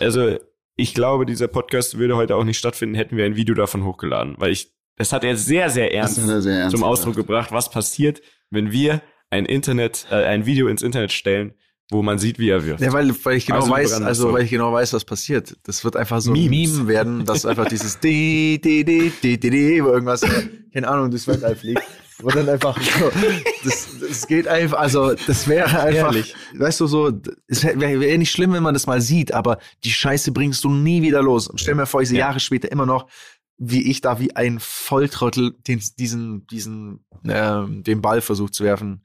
also 0.00 0.36
ich 0.76 0.94
glaube, 0.94 1.26
dieser 1.26 1.48
Podcast 1.48 1.98
würde 1.98 2.16
heute 2.16 2.36
auch 2.36 2.44
nicht 2.44 2.58
stattfinden, 2.58 2.94
hätten 2.94 3.16
wir 3.16 3.24
ein 3.24 3.36
Video 3.36 3.54
davon 3.54 3.84
hochgeladen, 3.84 4.34
weil 4.38 4.52
ich, 4.52 4.72
das 4.96 5.12
hat 5.12 5.24
er 5.24 5.36
sehr, 5.36 5.70
sehr 5.70 5.92
ernst 5.94 6.18
er 6.18 6.42
sehr 6.42 6.58
ernst 6.60 6.76
zum 6.76 6.84
Ausdruck 6.84 7.16
gebracht. 7.16 7.52
was 7.52 7.70
passiert, 7.70 8.20
wenn 8.50 8.72
wir 8.72 9.02
ein 9.30 9.46
Internet, 9.46 10.06
äh, 10.10 10.24
ein 10.24 10.46
Video 10.46 10.68
ins 10.68 10.82
Internet 10.82 11.12
stellen, 11.12 11.54
wo 11.90 12.02
man 12.02 12.18
sieht, 12.18 12.38
wie 12.38 12.50
er 12.50 12.64
wirft. 12.66 12.80
Ja, 12.80 12.92
weil, 12.92 13.14
weil 13.24 13.36
ich 13.36 13.46
genau 13.46 13.60
Also 13.60 13.70
weiß, 13.70 13.92
also 14.02 14.28
so. 14.28 14.32
weil 14.32 14.42
ich 14.42 14.50
genau 14.50 14.72
weiß, 14.72 14.92
was 14.92 15.04
passiert. 15.04 15.56
Das 15.64 15.84
wird 15.84 15.96
einfach 15.96 16.20
so 16.20 16.32
ein 16.32 16.34
Memes. 16.34 16.72
Meme 16.74 16.88
werden, 16.88 17.24
dass 17.24 17.46
einfach 17.46 17.68
dieses 17.68 18.00
D, 18.00 18.58
D, 18.58 18.82
D, 18.82 19.12
D, 19.22 19.36
D, 19.36 19.50
D, 19.50 19.84
wo 19.84 19.88
irgendwas, 19.88 20.22
keine 20.72 20.88
Ahnung, 20.88 21.10
durchs 21.10 21.28
Weltall 21.28 21.54
fliegt. 21.54 21.82
Wo 22.20 22.28
dann 22.30 22.48
einfach 22.48 22.80
so, 22.80 23.10
das, 23.64 23.88
das 24.00 24.26
geht 24.26 24.48
einfach, 24.48 24.78
also 24.78 25.14
das 25.26 25.46
wäre 25.48 25.66
einfach, 25.80 26.12
Herrlich. 26.12 26.34
weißt 26.54 26.80
du 26.80 26.86
so, 26.86 27.12
es 27.46 27.62
wäre 27.62 28.00
wär 28.00 28.18
nicht 28.18 28.30
schlimm, 28.30 28.52
wenn 28.54 28.62
man 28.62 28.74
das 28.74 28.86
mal 28.86 29.00
sieht, 29.00 29.32
aber 29.32 29.58
die 29.84 29.90
Scheiße 29.92 30.32
bringst 30.32 30.64
du 30.64 30.70
nie 30.70 31.02
wieder 31.02 31.22
los. 31.22 31.46
Und 31.48 31.60
stell 31.60 31.74
mir 31.74 31.86
vor, 31.86 32.00
ich 32.02 32.08
sehe 32.08 32.18
Ja. 32.18 32.26
Jahre 32.28 32.40
später 32.40 32.72
immer 32.72 32.86
noch, 32.86 33.08
wie 33.58 33.90
ich 33.90 34.00
da 34.00 34.18
wie 34.20 34.34
ein 34.34 34.58
Volltrottel 34.60 35.54
den, 35.66 35.82
diesen, 35.98 36.46
diesen, 36.46 37.04
ähm, 37.28 37.82
den 37.82 38.00
Ball 38.02 38.20
versucht 38.20 38.54
zu 38.54 38.64
werfen. 38.64 39.02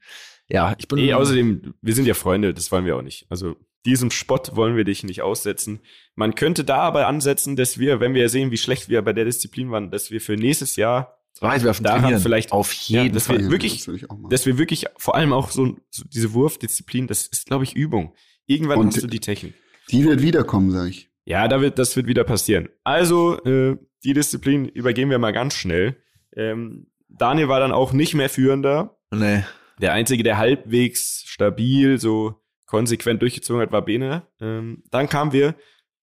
Ja, 0.48 0.74
ich 0.78 0.88
bin. 0.88 0.98
Eh, 0.98 1.14
außerdem, 1.14 1.74
wir 1.80 1.94
sind 1.94 2.06
ja 2.06 2.14
Freunde, 2.14 2.52
das 2.52 2.70
wollen 2.72 2.84
wir 2.84 2.96
auch 2.96 3.02
nicht. 3.02 3.26
Also 3.30 3.56
diesem 3.86 4.10
Spott 4.10 4.54
wollen 4.54 4.76
wir 4.76 4.84
dich 4.84 5.02
nicht 5.04 5.22
aussetzen. 5.22 5.80
Man 6.14 6.34
könnte 6.34 6.64
da 6.64 6.78
aber 6.78 7.06
ansetzen, 7.08 7.56
dass 7.56 7.78
wir, 7.78 8.00
wenn 8.00 8.14
wir 8.14 8.28
sehen, 8.28 8.50
wie 8.50 8.58
schlecht 8.58 8.88
wir 8.88 9.02
bei 9.02 9.12
der 9.12 9.24
Disziplin 9.24 9.70
waren, 9.70 9.90
dass 9.90 10.10
wir 10.10 10.20
für 10.20 10.36
nächstes 10.36 10.76
Jahr, 10.76 11.18
Weitwerfen 11.40 11.84
daran 11.84 12.02
trainieren. 12.02 12.20
vielleicht- 12.22 12.52
auf 12.52 12.72
ja, 12.88 13.02
jeden 13.02 13.14
dass 13.14 13.26
Fall. 13.26 13.38
wir 13.38 13.44
Ja, 13.46 13.50
wirklich- 13.50 13.84
das 13.84 13.98
dass 14.30 14.46
wir 14.46 14.58
wirklich 14.58 14.86
vor 14.96 15.14
allem 15.16 15.32
auch 15.32 15.50
so, 15.50 15.76
so 15.90 16.04
diese 16.12 16.32
Wurfdisziplin, 16.34 17.06
das 17.06 17.26
ist, 17.26 17.46
glaube 17.46 17.64
ich, 17.64 17.74
Übung. 17.74 18.14
Irgendwann 18.46 18.78
Und- 18.78 18.86
hast 18.88 19.02
du 19.02 19.06
die 19.06 19.20
Technik. 19.20 19.54
Die 19.90 20.04
wird 20.04 20.22
wiederkommen, 20.22 20.70
sag 20.70 20.88
ich. 20.88 21.10
Ja, 21.24 21.48
da 21.48 21.60
wird, 21.60 21.78
das 21.78 21.96
wird 21.96 22.06
wieder 22.06 22.24
passieren. 22.24 22.68
Also, 22.84 23.42
äh, 23.44 23.76
die 24.04 24.12
Disziplin 24.12 24.66
übergehen 24.68 25.10
wir 25.10 25.18
mal 25.18 25.32
ganz 25.32 25.54
schnell. 25.54 25.96
Ähm, 26.36 26.88
Daniel 27.08 27.48
war 27.48 27.60
dann 27.60 27.72
auch 27.72 27.92
nicht 27.92 28.14
mehr 28.14 28.28
Führender. 28.28 28.98
Nee. 29.12 29.44
Der 29.80 29.92
Einzige, 29.92 30.22
der 30.22 30.38
halbwegs 30.38 31.22
stabil, 31.26 31.98
so 32.00 32.42
konsequent 32.66 33.20
durchgezogen 33.22 33.60
hat, 33.62 33.70
war 33.72 33.84
Bene. 33.84 34.26
Ähm, 34.40 34.82
dann 34.90 35.08
kamen 35.08 35.32
wir 35.32 35.54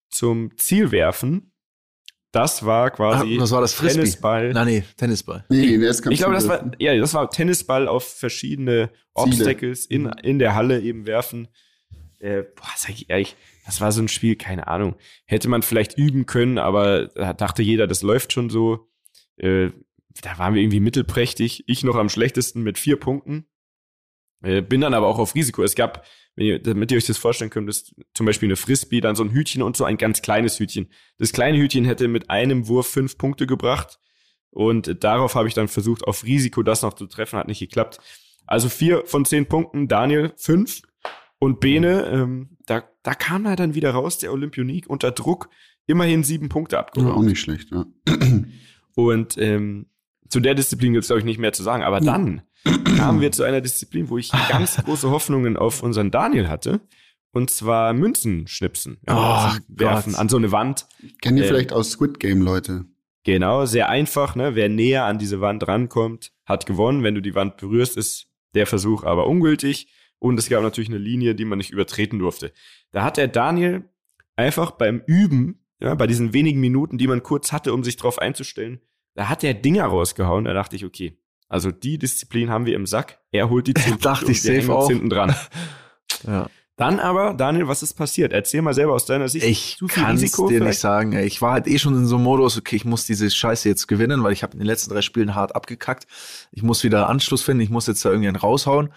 zum 0.08 0.56
Zielwerfen. 0.56 1.49
Das 2.32 2.64
war 2.64 2.90
quasi 2.90 3.36
Ah, 3.36 3.40
was 3.40 3.50
war 3.50 3.60
das? 3.60 3.74
Frisbee? 3.74 4.00
Tennisball. 4.02 4.52
Na 4.52 4.64
nee, 4.64 4.84
Tennisball. 4.96 5.44
Nee, 5.48 5.78
kannst 5.78 6.06
Ich 6.10 6.18
glaube, 6.18 6.34
das 6.34 6.46
war, 6.48 6.70
ja, 6.78 6.96
das 6.96 7.12
war 7.14 7.28
Tennisball 7.30 7.88
auf 7.88 8.04
verschiedene 8.04 8.90
Obstacles 9.14 9.86
in, 9.86 10.06
in 10.22 10.38
der 10.38 10.54
Halle 10.54 10.80
eben 10.80 11.06
werfen. 11.06 11.48
Äh, 12.20 12.42
boah, 12.42 12.68
sag 12.76 12.90
ich 12.90 13.10
ehrlich, 13.10 13.36
das 13.66 13.80
war 13.80 13.90
so 13.92 14.00
ein 14.02 14.08
Spiel, 14.08 14.36
keine 14.36 14.68
Ahnung. 14.68 14.94
Hätte 15.24 15.48
man 15.48 15.62
vielleicht 15.62 15.96
üben 15.98 16.26
können, 16.26 16.58
aber 16.58 17.08
da 17.08 17.32
dachte 17.32 17.62
jeder, 17.62 17.86
das 17.86 18.02
läuft 18.02 18.32
schon 18.32 18.50
so. 18.50 18.88
Äh, 19.36 19.70
da 20.22 20.38
waren 20.38 20.54
wir 20.54 20.62
irgendwie 20.62 20.80
mittelprächtig. 20.80 21.64
Ich 21.66 21.82
noch 21.82 21.96
am 21.96 22.08
schlechtesten 22.08 22.62
mit 22.62 22.78
vier 22.78 22.96
Punkten. 22.96 23.46
Äh, 24.42 24.62
bin 24.62 24.80
dann 24.80 24.94
aber 24.94 25.06
auch 25.06 25.18
auf 25.18 25.34
Risiko. 25.34 25.62
Es 25.62 25.74
gab, 25.74 26.04
wenn 26.34 26.46
ihr, 26.46 26.58
damit 26.58 26.90
ihr 26.90 26.96
euch 26.96 27.06
das 27.06 27.18
vorstellen 27.18 27.50
könnt, 27.50 27.68
ist 27.68 27.94
zum 28.14 28.26
Beispiel 28.26 28.48
eine 28.48 28.56
Frisbee, 28.56 29.00
dann 29.00 29.16
so 29.16 29.22
ein 29.22 29.32
Hütchen 29.32 29.62
und 29.62 29.76
so 29.76 29.84
ein 29.84 29.98
ganz 29.98 30.22
kleines 30.22 30.58
Hütchen. 30.58 30.88
Das 31.18 31.32
kleine 31.32 31.58
Hütchen 31.58 31.84
hätte 31.84 32.08
mit 32.08 32.30
einem 32.30 32.68
Wurf 32.68 32.86
fünf 32.86 33.18
Punkte 33.18 33.46
gebracht. 33.46 33.98
Und 34.50 35.04
darauf 35.04 35.34
habe 35.34 35.48
ich 35.48 35.54
dann 35.54 35.68
versucht, 35.68 36.04
auf 36.04 36.24
Risiko 36.24 36.62
das 36.62 36.82
noch 36.82 36.94
zu 36.94 37.06
treffen, 37.06 37.38
hat 37.38 37.48
nicht 37.48 37.60
geklappt. 37.60 37.98
Also 38.46 38.68
vier 38.68 39.04
von 39.06 39.24
zehn 39.24 39.46
Punkten, 39.46 39.86
Daniel 39.86 40.32
fünf. 40.36 40.82
Und 41.38 41.60
Bene, 41.60 42.04
ähm, 42.06 42.58
da, 42.66 42.82
da 43.02 43.14
kam 43.14 43.46
er 43.46 43.56
dann 43.56 43.74
wieder 43.74 43.92
raus, 43.92 44.18
der 44.18 44.32
Olympionik, 44.32 44.90
unter 44.90 45.10
Druck, 45.10 45.48
immerhin 45.86 46.22
sieben 46.22 46.50
Punkte 46.50 46.78
Ja, 47.08 47.14
auch 47.14 47.22
nicht 47.22 47.40
schlecht, 47.40 47.70
ja. 47.70 47.86
Und 48.94 49.38
ähm, 49.38 49.86
zu 50.28 50.40
der 50.40 50.54
Disziplin 50.54 50.92
gibt 50.92 51.02
es, 51.02 51.08
glaube 51.08 51.20
ich, 51.20 51.24
nicht 51.24 51.38
mehr 51.38 51.52
zu 51.52 51.62
sagen. 51.62 51.82
Aber 51.82 52.00
dann 52.00 52.42
kamen 52.64 53.20
wir 53.20 53.32
zu 53.32 53.42
einer 53.42 53.60
Disziplin, 53.60 54.08
wo 54.08 54.18
ich 54.18 54.30
ganz 54.48 54.76
große 54.84 55.10
Hoffnungen 55.10 55.56
auf 55.56 55.82
unseren 55.82 56.10
Daniel 56.10 56.48
hatte. 56.48 56.80
Und 57.32 57.50
zwar 57.50 57.92
Münzen 57.92 58.46
schnipsen. 58.48 58.98
Oh, 59.06 59.12
also 59.12 59.58
werfen 59.68 60.12
Gott. 60.12 60.20
an 60.20 60.28
so 60.28 60.36
eine 60.36 60.50
Wand. 60.50 60.86
Kennt 61.22 61.38
ihr 61.38 61.44
Ähm, 61.44 61.48
vielleicht 61.48 61.72
aus 61.72 61.90
Squid 61.92 62.18
Game, 62.18 62.42
Leute? 62.42 62.86
Genau, 63.24 63.66
sehr 63.66 63.88
einfach. 63.88 64.34
Ne? 64.34 64.54
Wer 64.56 64.68
näher 64.68 65.04
an 65.04 65.18
diese 65.18 65.40
Wand 65.40 65.66
rankommt, 65.68 66.32
hat 66.44 66.66
gewonnen. 66.66 67.04
Wenn 67.04 67.14
du 67.14 67.22
die 67.22 67.34
Wand 67.34 67.56
berührst, 67.58 67.96
ist 67.96 68.26
der 68.54 68.66
Versuch 68.66 69.04
aber 69.04 69.26
ungültig. 69.26 69.92
Und 70.18 70.38
es 70.38 70.48
gab 70.48 70.62
natürlich 70.62 70.90
eine 70.90 70.98
Linie, 70.98 71.34
die 71.34 71.44
man 71.44 71.58
nicht 71.58 71.70
übertreten 71.70 72.18
durfte. 72.18 72.52
Da 72.90 73.04
hat 73.04 73.16
der 73.16 73.28
Daniel 73.28 73.84
einfach 74.36 74.72
beim 74.72 75.02
Üben, 75.06 75.64
ja, 75.80 75.94
bei 75.94 76.06
diesen 76.06 76.32
wenigen 76.32 76.60
Minuten, 76.60 76.98
die 76.98 77.06
man 77.06 77.22
kurz 77.22 77.52
hatte, 77.52 77.72
um 77.72 77.84
sich 77.84 77.96
drauf 77.96 78.18
einzustellen, 78.18 78.80
da 79.14 79.28
hat 79.28 79.42
der 79.42 79.54
Dinger 79.54 79.84
rausgehauen. 79.84 80.44
Da 80.46 80.52
dachte 80.52 80.76
ich, 80.76 80.84
okay, 80.84 81.16
also 81.50 81.70
die 81.70 81.98
Disziplin 81.98 82.48
haben 82.48 82.64
wir 82.64 82.74
im 82.74 82.86
Sack. 82.86 83.18
Er 83.32 83.50
holt 83.50 83.66
die 83.66 83.74
10 83.74 83.98
Dachte 83.98 84.32
ich 84.32 84.40
safe 84.40 84.72
auch. 84.72 84.88
hinten 84.88 85.10
dran. 85.10 85.34
Ja. 86.26 86.48
Dann 86.76 86.98
aber, 86.98 87.34
Daniel, 87.34 87.68
was 87.68 87.82
ist 87.82 87.92
passiert? 87.94 88.32
Erzähl 88.32 88.62
mal 88.62 88.72
selber 88.74 88.94
aus 88.94 89.04
deiner 89.06 89.28
Sicht. 89.28 89.44
Ich 89.46 89.78
kann 89.88 90.16
es 90.16 90.32
dir 90.32 90.46
vielleicht? 90.48 90.62
nicht 90.64 90.78
sagen. 90.78 91.12
Ich 91.12 91.40
war 91.42 91.52
halt 91.52 91.66
eh 91.66 91.78
schon 91.78 91.94
in 91.94 92.06
so 92.06 92.16
einem 92.16 92.24
Modus, 92.24 92.56
okay, 92.58 92.76
ich 92.76 92.84
muss 92.86 93.04
diese 93.04 93.30
Scheiße 93.30 93.68
jetzt 93.68 93.86
gewinnen, 93.86 94.22
weil 94.22 94.32
ich 94.32 94.42
habe 94.42 94.54
in 94.54 94.58
den 94.60 94.66
letzten 94.66 94.90
drei 94.92 95.02
Spielen 95.02 95.34
hart 95.34 95.54
abgekackt. 95.54 96.06
Ich 96.52 96.62
muss 96.62 96.82
wieder 96.82 97.08
Anschluss 97.08 97.42
finden, 97.42 97.60
ich 97.62 97.70
muss 97.70 97.86
jetzt 97.86 98.02
da 98.04 98.10
irgendwann 98.10 98.36
raushauen. 98.36 98.92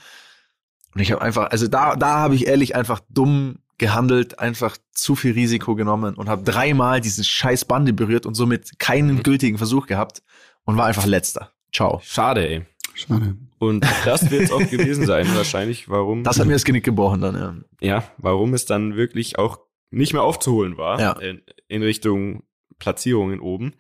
Und 0.96 1.02
ich 1.02 1.12
habe 1.12 1.22
einfach, 1.22 1.50
also 1.52 1.68
da, 1.68 1.96
da 1.96 2.16
habe 2.20 2.36
ich 2.36 2.48
ehrlich 2.48 2.76
einfach 2.76 3.02
dumm 3.10 3.60
gehandelt, 3.78 4.40
einfach 4.40 4.78
zu 4.94 5.16
viel 5.16 5.34
Risiko 5.34 5.76
genommen 5.76 6.16
und 6.16 6.30
habe 6.30 6.44
dreimal 6.44 7.02
diesen 7.02 7.24
scheiß 7.24 7.66
Bande 7.66 7.92
berührt 7.94 8.26
und 8.26 8.34
somit 8.36 8.80
keinen 8.80 9.16
Mhm. 9.18 9.24
gültigen 9.24 9.58
Versuch 9.58 9.88
gehabt 9.88 10.24
und 10.66 10.78
war 10.78 10.86
einfach 10.86 11.06
letzter. 11.06 11.52
Ciao. 11.74 12.00
Schade, 12.04 12.48
ey. 12.48 12.66
Schade. 12.96 13.36
Und 13.60 13.84
das 14.06 14.30
wird 14.30 14.44
es 14.44 14.52
auch 14.52 14.60
gewesen 14.70 15.06
sein, 15.06 15.28
wahrscheinlich, 15.36 15.90
warum, 15.90 16.24
Das 16.24 16.40
hat 16.40 16.46
mir 16.48 16.54
das 16.54 16.64
Genick 16.66 16.84
gebrochen 16.84 17.22
dann, 17.22 17.36
ja. 17.82 17.88
ja, 17.88 18.12
warum 18.18 18.54
es 18.54 18.66
dann 18.66 18.96
wirklich 18.96 19.40
auch 19.40 19.58
nicht 19.90 20.14
mehr 20.14 20.22
aufzuholen 20.24 20.78
war 20.78 21.00
Ja. 21.00 21.12
in, 21.20 21.42
in 21.68 21.82
Richtung 21.84 22.44
Platzierungen 22.80 23.40
oben. 23.40 23.74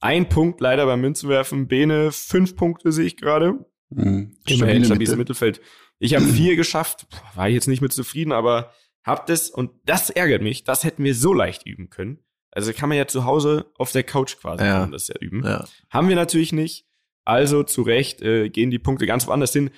Ein 0.00 0.28
Punkt 0.28 0.60
leider 0.60 0.86
beim 0.86 1.00
Münzenwerfen. 1.00 1.66
Bene, 1.68 2.12
fünf 2.12 2.56
Punkte 2.56 2.92
sehe 2.92 3.06
ich 3.06 3.16
gerade. 3.16 3.54
Mhm. 3.90 4.36
Immerhin 4.46 4.56
Stabile 4.56 4.84
stabiles 4.84 5.08
Mitte. 5.10 5.16
Mittelfeld. 5.18 5.60
Ich 5.98 6.14
habe 6.14 6.24
vier 6.26 6.54
geschafft, 6.56 7.06
Puh, 7.10 7.18
war 7.36 7.48
ich 7.48 7.54
jetzt 7.54 7.68
nicht 7.68 7.80
mit 7.80 7.92
zufrieden, 7.92 8.32
aber 8.32 8.72
hab 9.02 9.26
das 9.26 9.50
und 9.50 9.70
das 9.86 10.10
ärgert 10.10 10.42
mich. 10.42 10.64
Das 10.64 10.84
hätten 10.84 11.02
wir 11.04 11.14
so 11.14 11.32
leicht 11.32 11.66
üben 11.66 11.88
können. 11.90 12.18
Also 12.50 12.72
kann 12.72 12.88
man 12.88 12.98
ja 12.98 13.06
zu 13.06 13.24
Hause 13.24 13.66
auf 13.76 13.92
der 13.92 14.02
Couch 14.04 14.36
quasi 14.38 14.64
Ja. 14.64 14.86
das 14.86 15.08
ja 15.08 15.14
üben. 15.20 15.44
ja. 15.44 15.64
Haben 15.90 16.08
wir 16.08 16.16
natürlich 16.16 16.52
nicht. 16.52 16.86
Also 17.28 17.62
zu 17.62 17.82
Recht 17.82 18.22
äh, 18.22 18.48
gehen 18.48 18.70
die 18.70 18.78
Punkte 18.78 19.04
ganz 19.04 19.26
woanders 19.26 19.52
hin. 19.52 19.70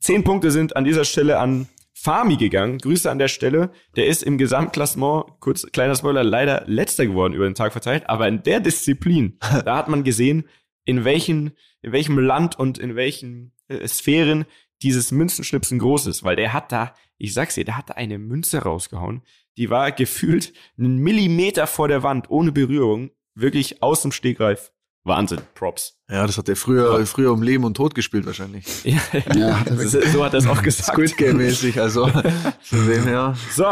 Zehn 0.00 0.22
Punkte 0.22 0.50
sind 0.50 0.76
an 0.76 0.84
dieser 0.84 1.06
Stelle 1.06 1.38
an 1.38 1.66
Fami 1.94 2.36
gegangen. 2.36 2.76
Grüße 2.76 3.10
an 3.10 3.18
der 3.18 3.28
Stelle. 3.28 3.70
Der 3.96 4.06
ist 4.06 4.22
im 4.22 4.36
Gesamtklassement, 4.36 5.40
kurz 5.40 5.66
kleiner 5.72 5.94
Spoiler, 5.94 6.22
leider 6.22 6.64
letzter 6.66 7.06
geworden 7.06 7.32
über 7.32 7.46
den 7.46 7.54
Tag 7.54 7.72
verteilt. 7.72 8.06
Aber 8.10 8.28
in 8.28 8.42
der 8.42 8.60
Disziplin, 8.60 9.38
da 9.64 9.76
hat 9.76 9.88
man 9.88 10.04
gesehen, 10.04 10.44
in 10.84 11.06
welchen, 11.06 11.52
in 11.80 11.92
welchem 11.92 12.18
Land 12.18 12.58
und 12.58 12.76
in 12.76 12.96
welchen 12.96 13.52
äh, 13.68 13.88
Sphären 13.88 14.44
dieses 14.82 15.10
Münzenschnipsen 15.10 15.78
groß 15.78 16.06
ist. 16.06 16.22
Weil 16.22 16.36
der 16.36 16.52
hat 16.52 16.70
da, 16.70 16.94
ich 17.16 17.32
sag's 17.32 17.54
dir, 17.54 17.64
der 17.64 17.78
hat 17.78 17.88
da 17.88 17.94
eine 17.94 18.18
Münze 18.18 18.58
rausgehauen. 18.58 19.22
Die 19.56 19.70
war 19.70 19.90
gefühlt 19.90 20.52
einen 20.78 20.98
Millimeter 20.98 21.66
vor 21.66 21.88
der 21.88 22.02
Wand, 22.02 22.28
ohne 22.28 22.52
Berührung. 22.52 23.10
Wirklich 23.34 23.82
aus 23.82 24.02
dem 24.02 24.12
Stegreif. 24.12 24.70
Wahnsinn, 25.04 25.40
Props. 25.54 25.98
Ja, 26.10 26.26
das 26.26 26.36
hat 26.36 26.48
er 26.48 26.56
früher, 26.56 27.06
früher 27.06 27.32
um 27.32 27.42
Leben 27.42 27.64
und 27.64 27.74
Tod 27.74 27.94
gespielt 27.94 28.26
wahrscheinlich. 28.26 28.66
Ja, 28.84 29.00
Ja, 29.34 29.64
so, 29.76 30.00
so 30.00 30.24
hat 30.24 30.34
er 30.34 30.40
es 30.40 30.46
auch 30.46 30.62
gesagt. 30.62 30.90
Squid 30.92 31.16
Game-mäßig, 31.16 31.80
also 31.80 32.06
von 32.62 32.86
dem 32.86 33.04
her. 33.04 33.34
So, 33.52 33.64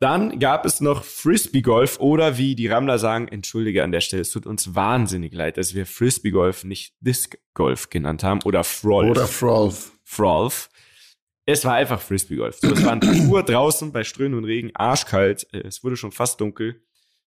dann 0.00 0.38
gab 0.38 0.64
es 0.64 0.80
noch 0.80 1.02
Frisbee 1.02 1.62
Golf 1.62 1.98
oder 1.98 2.36
wie 2.38 2.54
die 2.54 2.68
Rammler 2.68 2.98
sagen, 2.98 3.26
entschuldige 3.28 3.82
an 3.82 3.90
der 3.90 4.00
Stelle, 4.00 4.22
es 4.22 4.30
tut 4.30 4.46
uns 4.46 4.74
wahnsinnig 4.74 5.32
leid, 5.34 5.56
dass 5.56 5.74
wir 5.74 5.86
Frisbee 5.86 6.30
Golf 6.30 6.62
nicht 6.64 6.94
Disc 7.00 7.36
Golf 7.54 7.90
genannt 7.90 8.22
haben 8.22 8.40
oder 8.44 8.62
Frolf. 8.64 9.10
Oder 9.10 9.26
Frolf. 9.26 9.92
Frolf. 10.04 10.68
Es 11.46 11.64
war 11.64 11.74
einfach 11.74 12.00
Frisbee 12.00 12.36
Golf. 12.36 12.58
So, 12.60 12.72
es 12.72 12.84
war 12.84 12.92
ein 12.92 13.28
Uhr 13.28 13.42
draußen 13.42 13.92
bei 13.92 14.04
Strömen 14.04 14.38
und 14.38 14.44
Regen, 14.44 14.70
arschkalt, 14.74 15.46
äh, 15.52 15.66
es 15.66 15.82
wurde 15.82 15.96
schon 15.96 16.12
fast 16.12 16.40
dunkel. 16.40 16.82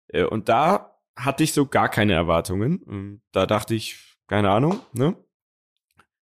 Äh, 0.09 0.25
Und 0.25 0.49
da 0.49 0.96
hatte 1.17 1.43
ich 1.45 1.53
so 1.53 1.67
gar 1.67 1.89
keine 1.89 2.13
Erwartungen. 2.13 2.79
Und 2.79 3.23
Da 3.33 3.47
dachte 3.47 3.75
ich, 3.75 3.97
keine 4.27 4.51
Ahnung, 4.51 4.81
ne? 4.93 5.17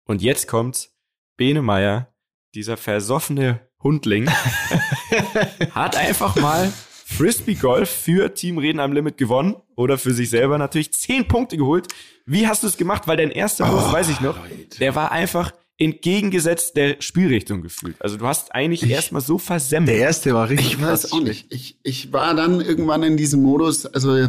Und 0.05 0.21
jetzt 0.21 0.47
kommt 0.47 0.89
Bene 1.35 1.61
Meier, 1.61 2.13
dieser 2.55 2.77
versoffene 2.77 3.59
Hundling, 3.83 4.29
hat 5.71 5.95
einfach 5.95 6.35
mal 6.37 6.71
Frisbee 7.05 7.55
Golf 7.55 7.89
für 7.89 8.33
Team 8.33 8.57
Reden 8.57 8.79
am 8.79 8.91
Limit 8.91 9.17
gewonnen 9.17 9.55
oder 9.75 9.97
für 9.97 10.13
sich 10.13 10.29
selber 10.29 10.57
natürlich 10.57 10.93
zehn 10.93 11.27
Punkte 11.27 11.57
geholt. 11.57 11.87
Wie 12.25 12.47
hast 12.47 12.63
du 12.63 12.67
es 12.67 12.77
gemacht? 12.77 13.07
Weil 13.07 13.17
dein 13.17 13.31
erster 13.31 13.71
Wurf, 13.71 13.91
weiß 13.91 14.09
ich 14.09 14.21
noch, 14.21 14.37
der 14.79 14.95
war 14.95 15.11
einfach 15.11 15.51
entgegengesetzt 15.77 16.75
der 16.75 16.97
Spielrichtung 16.99 17.61
gefühlt. 17.61 17.95
Also 18.01 18.17
du 18.17 18.25
hast 18.25 18.53
eigentlich 18.53 18.89
erstmal 18.89 19.21
so 19.21 19.37
versemmelt. 19.37 19.89
Der 19.89 19.97
erste 19.97 20.33
war 20.33 20.49
richtig. 20.49 20.73
Ich 20.73 20.81
weiß 20.81 21.11
auch 21.11 21.21
nicht. 21.21 21.53
Ich, 21.53 21.77
ich 21.83 22.11
war 22.11 22.33
dann 22.33 22.61
irgendwann 22.61 23.03
in 23.03 23.15
diesem 23.15 23.43
Modus, 23.43 23.85
also 23.85 24.27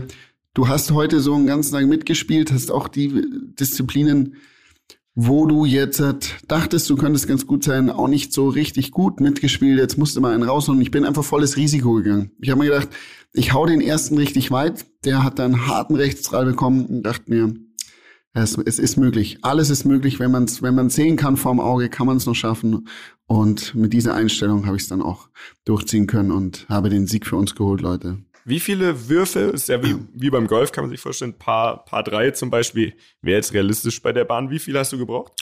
du 0.58 0.66
hast 0.66 0.90
heute 0.90 1.20
so 1.20 1.34
einen 1.34 1.46
ganzen 1.46 1.72
Tag 1.72 1.86
mitgespielt, 1.86 2.50
hast 2.50 2.72
auch 2.72 2.88
die 2.88 3.24
Disziplinen, 3.60 4.34
wo 5.14 5.46
du 5.46 5.64
jetzt 5.64 6.02
dachtest, 6.48 6.90
du 6.90 6.96
könntest 6.96 7.28
ganz 7.28 7.46
gut 7.46 7.62
sein, 7.62 7.90
auch 7.90 8.08
nicht 8.08 8.32
so 8.32 8.48
richtig 8.48 8.90
gut 8.90 9.20
mitgespielt. 9.20 9.78
Jetzt 9.78 9.98
musste 9.98 10.20
mal 10.20 10.34
einen 10.34 10.42
raushauen. 10.42 10.80
Ich 10.80 10.90
bin 10.90 11.04
einfach 11.04 11.22
volles 11.22 11.56
Risiko 11.56 11.92
gegangen. 11.92 12.32
Ich 12.40 12.50
habe 12.50 12.58
mir 12.60 12.70
gedacht, 12.70 12.88
ich 13.32 13.52
hau 13.52 13.66
den 13.66 13.80
ersten 13.80 14.18
richtig 14.18 14.50
weit. 14.50 14.84
Der 15.04 15.22
hat 15.22 15.38
dann 15.38 15.68
harten 15.68 15.94
Rechtsstrahl 15.94 16.44
bekommen 16.44 16.86
und 16.86 17.02
dachte 17.04 17.30
mir, 17.30 17.54
es, 18.32 18.58
es 18.58 18.80
ist 18.80 18.96
möglich. 18.96 19.38
Alles 19.42 19.70
ist 19.70 19.84
möglich, 19.84 20.18
wenn 20.18 20.32
man 20.32 20.44
es 20.44 20.60
wenn 20.60 20.74
man's 20.74 20.96
sehen 20.96 21.16
kann 21.16 21.36
vorm 21.36 21.60
Auge, 21.60 21.88
kann 21.88 22.08
man 22.08 22.16
es 22.16 22.26
noch 22.26 22.34
schaffen. 22.34 22.88
Und 23.26 23.76
mit 23.76 23.92
dieser 23.92 24.14
Einstellung 24.14 24.66
habe 24.66 24.76
ich 24.76 24.82
es 24.82 24.88
dann 24.88 25.02
auch 25.02 25.28
durchziehen 25.64 26.08
können 26.08 26.32
und 26.32 26.68
habe 26.68 26.88
den 26.88 27.06
Sieg 27.06 27.26
für 27.26 27.36
uns 27.36 27.54
geholt, 27.54 27.80
Leute. 27.80 28.18
Wie 28.48 28.60
viele 28.60 29.08
Würfe, 29.08 29.40
ist 29.40 29.68
ja 29.68 29.82
wie, 29.82 29.94
wie 30.14 30.30
beim 30.30 30.46
Golf, 30.46 30.72
kann 30.72 30.84
man 30.84 30.90
sich 30.90 31.00
vorstellen, 31.00 31.34
paar, 31.34 31.84
paar 31.84 32.02
drei 32.02 32.30
zum 32.30 32.50
Beispiel, 32.50 32.94
wäre 33.22 33.36
jetzt 33.36 33.52
realistisch 33.52 34.02
bei 34.02 34.12
der 34.12 34.24
Bahn. 34.24 34.50
Wie 34.50 34.58
viele 34.58 34.78
hast 34.78 34.92
du 34.92 34.98
gebraucht? 34.98 35.32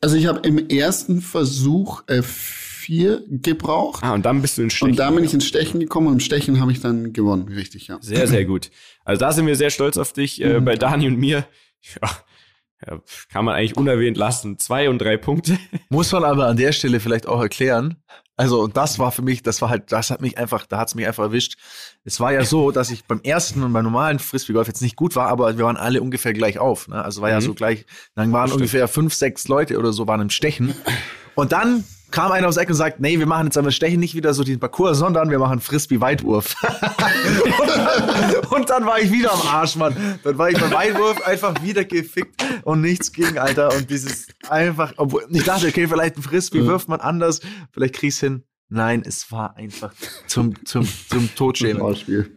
Also 0.00 0.16
ich 0.16 0.26
habe 0.26 0.46
im 0.46 0.68
ersten 0.68 1.20
Versuch 1.20 2.02
äh, 2.06 2.22
vier 2.22 3.22
gebraucht. 3.28 4.02
Ah, 4.02 4.14
und 4.14 4.24
dann 4.24 4.42
bist 4.42 4.58
du 4.58 4.62
in 4.62 4.70
Stechen. 4.70 4.90
und 4.90 4.98
da 4.98 5.10
bin 5.10 5.24
ich 5.24 5.34
ins 5.34 5.46
Stechen 5.46 5.80
gekommen 5.80 6.06
und 6.06 6.14
im 6.14 6.20
Stechen 6.20 6.60
habe 6.60 6.72
ich 6.72 6.80
dann 6.80 7.12
gewonnen, 7.12 7.48
richtig, 7.48 7.88
ja. 7.88 7.98
Sehr, 8.00 8.26
sehr 8.26 8.44
gut. 8.44 8.70
Also 9.04 9.20
da 9.20 9.32
sind 9.32 9.46
wir 9.46 9.56
sehr 9.56 9.70
stolz 9.70 9.96
auf 9.96 10.12
dich. 10.12 10.40
Äh, 10.40 10.60
bei 10.60 10.76
Dani 10.76 11.06
und 11.06 11.18
mir, 11.18 11.46
ja, 12.02 12.08
ja, 12.86 13.02
kann 13.30 13.44
man 13.44 13.56
eigentlich 13.56 13.76
unerwähnt 13.76 14.16
lassen. 14.16 14.58
Zwei 14.58 14.88
und 14.88 14.98
drei 14.98 15.16
Punkte. 15.16 15.58
Muss 15.90 16.12
man 16.12 16.24
aber 16.24 16.46
an 16.46 16.56
der 16.56 16.72
Stelle 16.72 17.00
vielleicht 17.00 17.26
auch 17.26 17.40
erklären. 17.40 17.96
Also, 18.38 18.60
und 18.62 18.76
das 18.76 18.98
war 19.00 19.10
für 19.12 19.20
mich, 19.22 19.42
das 19.42 19.60
war 19.60 19.68
halt, 19.68 19.90
das 19.92 20.10
hat 20.10 20.20
mich 20.22 20.38
einfach, 20.38 20.64
da 20.64 20.78
hat's 20.78 20.94
mich 20.94 21.06
einfach 21.06 21.24
erwischt. 21.24 21.58
Es 22.04 22.20
war 22.20 22.32
ja 22.32 22.44
so, 22.44 22.70
dass 22.70 22.88
ich 22.90 23.04
beim 23.04 23.20
ersten 23.22 23.62
und 23.64 23.72
beim 23.72 23.84
normalen 23.84 24.20
Frisbee-Golf 24.20 24.68
jetzt 24.68 24.80
nicht 24.80 24.94
gut 24.96 25.16
war, 25.16 25.28
aber 25.28 25.58
wir 25.58 25.64
waren 25.64 25.76
alle 25.76 26.00
ungefähr 26.00 26.32
gleich 26.32 26.58
auf. 26.60 26.86
Ne? 26.88 27.04
Also 27.04 27.20
war 27.20 27.30
ja 27.30 27.40
Mhm. 27.40 27.44
so 27.44 27.54
gleich, 27.54 27.84
dann 28.14 28.32
waren 28.32 28.50
ungefähr 28.52 28.86
fünf, 28.88 29.12
sechs 29.12 29.48
Leute 29.48 29.76
oder 29.76 29.92
so 29.92 30.06
waren 30.06 30.20
im 30.20 30.30
Stechen. 30.30 30.72
Und 31.34 31.50
dann 31.52 31.84
kam 32.10 32.32
einer 32.32 32.48
aufs 32.48 32.56
Eck 32.56 32.68
und 32.68 32.74
sagt, 32.74 33.00
nee, 33.00 33.18
wir 33.18 33.26
machen 33.26 33.46
jetzt 33.46 33.58
aber 33.58 33.70
Stechen 33.70 34.00
nicht 34.00 34.14
wieder 34.14 34.32
so 34.34 34.44
den 34.44 34.58
Parcours, 34.58 34.98
sondern 34.98 35.30
wir 35.30 35.38
machen 35.38 35.60
Frisbee-Weitwurf. 35.60 36.54
und, 36.62 37.68
dann, 37.68 38.44
und 38.46 38.70
dann 38.70 38.86
war 38.86 39.00
ich 39.00 39.10
wieder 39.12 39.32
am 39.32 39.40
Arsch, 39.42 39.76
Mann. 39.76 40.18
Dann 40.24 40.38
war 40.38 40.50
ich 40.50 40.58
beim 40.58 40.70
Weitwurf 40.70 41.20
einfach 41.26 41.62
wieder 41.62 41.84
gefickt 41.84 42.42
und 42.64 42.80
nichts 42.80 43.12
ging, 43.12 43.38
Alter. 43.38 43.74
Und 43.74 43.90
dieses 43.90 44.28
einfach, 44.48 44.94
obwohl 44.96 45.26
ich 45.30 45.44
dachte, 45.44 45.68
okay, 45.68 45.86
vielleicht 45.86 46.16
ein 46.16 46.22
Frisbee 46.22 46.64
wirft 46.66 46.88
man 46.88 47.00
anders, 47.00 47.40
vielleicht 47.72 47.94
krieg's 47.94 48.20
hin. 48.20 48.44
Nein, 48.70 49.02
es 49.06 49.32
war 49.32 49.56
einfach 49.56 49.94
zum, 50.26 50.64
zum, 50.66 50.86
zum 51.08 51.34
Totschämen. 51.34 51.82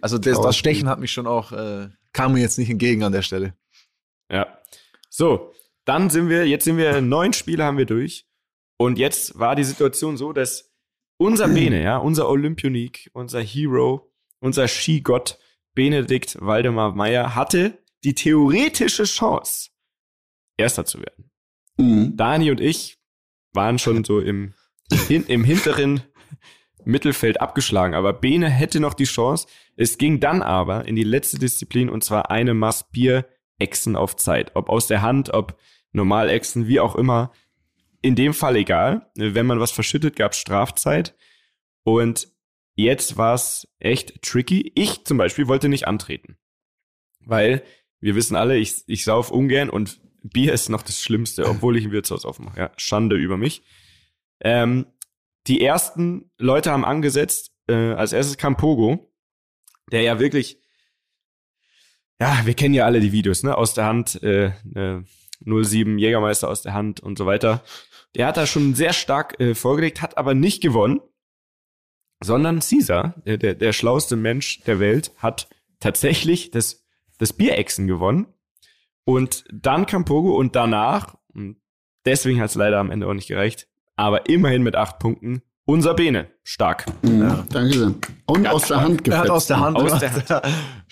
Also 0.01 0.17
das, 0.17 0.39
das. 0.39 0.57
Stechen 0.57 0.88
hat 0.88 0.99
mich 0.99 1.12
schon 1.12 1.27
auch, 1.27 1.51
äh, 1.51 1.89
kam 2.13 2.34
mir 2.34 2.39
jetzt 2.39 2.57
nicht 2.57 2.69
entgegen 2.69 3.03
an 3.03 3.12
der 3.12 3.21
Stelle. 3.21 3.53
Ja. 4.29 4.47
So, 5.10 5.51
dann 5.84 6.10
sind 6.10 6.29
wir, 6.29 6.47
jetzt 6.47 6.63
sind 6.63 6.77
wir, 6.77 7.01
neun 7.01 7.34
Spiele 7.34 7.65
haben 7.65 7.77
wir 7.77 7.86
durch. 7.86 8.25
Und 8.82 8.98
jetzt 8.98 9.38
war 9.38 9.56
die 9.56 9.63
Situation 9.63 10.17
so, 10.17 10.34
dass 10.34 10.74
unser 11.17 11.50
Bene, 11.50 11.84
ja, 11.84 11.98
unser 11.98 12.28
Olympionik, 12.28 13.12
unser 13.13 13.39
Hero, 13.39 14.12
unser 14.39 14.67
Skigott 14.67 15.38
Benedikt 15.76 16.39
Waldemar 16.41 16.96
Meyer 16.96 17.36
hatte 17.36 17.78
die 18.04 18.15
theoretische 18.15 19.04
Chance, 19.04 19.70
Erster 20.58 20.84
zu 20.84 20.98
werden. 20.98 21.30
Mhm. 21.78 22.17
Dani 22.17 22.50
und 22.50 22.60
ich 22.60 22.98
waren 23.54 23.78
schon 23.78 24.04
so 24.04 24.20
im, 24.20 24.56
hin, 25.08 25.26
im 25.28 25.44
hinteren 25.44 26.02
Mittelfeld 26.84 27.39
abgeschlagen, 27.39 27.94
aber 27.94 28.13
Bene 28.13 28.50
hätte 28.50 28.80
noch 28.80 28.96
die 28.96 29.04
Chance. 29.04 29.46
Es 29.76 30.00
ging 30.00 30.20
dann 30.20 30.41
aber 30.41 30.88
in 30.88 30.96
die 30.96 31.04
letzte 31.04 31.38
Disziplin 31.38 31.88
und 31.88 32.04
zwar 32.04 32.32
eine 32.32 32.56
Maß 32.56 32.89
Bier 32.89 33.28
Echsen 33.60 33.96
auf 33.96 34.15
Zeit. 34.15 34.56
Ob 34.56 34.70
aus 34.70 34.88
der 34.88 35.04
Hand, 35.04 35.32
ob 35.36 35.56
normal 35.91 36.32
Echsen, 36.32 36.67
wie 36.67 36.80
auch 36.80 36.96
immer. 36.96 37.32
In 38.01 38.15
dem 38.15 38.33
Fall 38.33 38.55
egal. 38.55 39.11
Wenn 39.15 39.45
man 39.45 39.59
was 39.59 39.71
verschüttet, 39.71 40.15
gab 40.15 40.31
es 40.31 40.39
Strafzeit. 40.39 41.15
Und 41.83 42.27
jetzt 42.75 43.17
war 43.17 43.35
es 43.35 43.67
echt 43.79 44.21
tricky. 44.21 44.71
Ich 44.75 45.05
zum 45.05 45.17
Beispiel 45.17 45.47
wollte 45.47 45.69
nicht 45.69 45.87
antreten. 45.87 46.37
Weil 47.19 47.63
wir 47.99 48.15
wissen 48.15 48.35
alle, 48.35 48.57
ich, 48.57 48.83
ich 48.87 49.03
sauf 49.03 49.31
ungern 49.31 49.69
und 49.69 50.01
Bier 50.23 50.53
ist 50.53 50.69
noch 50.69 50.83
das 50.83 51.01
Schlimmste, 51.01 51.47
obwohl 51.47 51.77
ich 51.77 51.85
ein 51.85 51.91
Wirtshaus 51.91 52.25
aufmache. 52.25 52.59
Ja, 52.59 52.71
Schande 52.77 53.15
über 53.15 53.37
mich. 53.37 53.63
Ähm, 54.39 54.87
die 55.47 55.63
ersten 55.63 56.31
Leute 56.37 56.71
haben 56.71 56.85
angesetzt. 56.85 57.51
Äh, 57.67 57.93
als 57.93 58.13
erstes 58.13 58.37
kam 58.37 58.57
Pogo, 58.57 59.11
der 59.91 60.01
ja 60.01 60.19
wirklich, 60.19 60.59
ja, 62.19 62.45
wir 62.45 62.53
kennen 62.53 62.73
ja 62.73 62.85
alle 62.85 62.99
die 62.99 63.11
Videos, 63.11 63.43
ne? 63.43 63.57
Aus 63.57 63.73
der 63.73 63.85
Hand, 63.85 64.21
äh, 64.21 64.51
äh, 64.75 65.03
07 65.43 65.97
Jägermeister 65.97 66.49
aus 66.49 66.61
der 66.61 66.73
Hand 66.73 66.99
und 66.99 67.17
so 67.17 67.25
weiter. 67.25 67.63
Der 68.15 68.28
hat 68.28 68.38
da 68.38 68.45
schon 68.45 68.74
sehr 68.76 68.93
stark 68.93 69.39
äh, 69.39 69.56
vorgelegt, 69.56 70.02
hat 70.02 70.17
aber 70.17 70.34
nicht 70.34 70.62
gewonnen, 70.62 71.00
sondern 72.21 72.60
Caesar, 72.60 73.15
der, 73.26 73.38
der, 73.38 73.56
der 73.56 73.74
schlauste 73.74 74.15
Mensch 74.15 74.62
der 74.62 74.80
Welt, 74.80 75.12
hat 75.17 75.50
tatsächlich 75.80 76.52
das, 76.52 76.84
das 77.17 77.34
Bierechsen 77.34 77.88
gewonnen. 77.88 78.28
Und 79.04 79.45
dann 79.52 79.86
kam 79.86 80.06
Pogo 80.06 80.36
und 80.38 80.56
danach, 80.56 81.15
und 81.34 81.58
deswegen 82.06 82.39
hat 82.39 82.50
es 82.50 82.56
leider 82.56 82.80
am 82.80 82.91
Ende 82.91 83.08
auch 83.08 83.13
nicht 83.13 83.28
gereicht, 83.28 83.67
aber 83.95 84.30
immerhin 84.30 84.62
mit 84.62 84.76
acht 84.76 85.00
Punkten, 85.00 85.41
unser 85.65 85.93
Bene. 85.93 86.30
Stark. 86.43 86.86
Mhm. 87.02 87.21
Ja. 87.21 87.45
Danke 87.50 87.78
sehr. 87.78 87.93
Und 88.26 88.47
aus 88.47 88.67
der 88.67 88.82
Hand 88.82 89.08
Er 89.08 89.17
hat 89.17 89.24
gefetzt. 89.24 89.30
aus 89.32 89.47
der 89.47 89.60
Hand. 89.60 89.78
Aus 89.78 90.00
der 90.00 90.41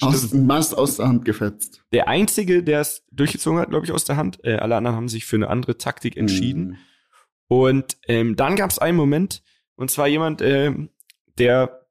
Aus, 0.02 0.34
Mast 0.34 0.78
aus 0.78 0.98
der 0.98 1.08
Hand 1.08 1.26
gefetzt. 1.26 1.84
Der 1.92 2.08
Einzige, 2.08 2.64
der 2.64 2.82
es 2.82 3.04
durchgezogen 3.12 3.60
hat, 3.60 3.70
glaube 3.70 3.86
ich, 3.86 3.92
aus 3.92 4.06
der 4.06 4.16
Hand. 4.16 4.44
Äh, 4.44 4.56
alle 4.58 4.76
anderen 4.78 4.96
haben 4.96 5.10
sich 5.10 5.26
für 5.26 5.36
eine 5.36 5.50
andere 5.50 5.78
Taktik 5.78 6.18
entschieden. 6.18 6.68
Mhm. 6.70 6.78
Und 7.50 7.98
ähm, 8.08 8.36
dann 8.36 8.56
gab 8.56 8.70
es 8.70 8.80
einen 8.80 8.96
Moment, 8.96 9.44
und 9.76 9.90
zwar 9.90 10.08
jemand, 10.08 10.42
ähm, 10.42 10.92
der 11.40 11.88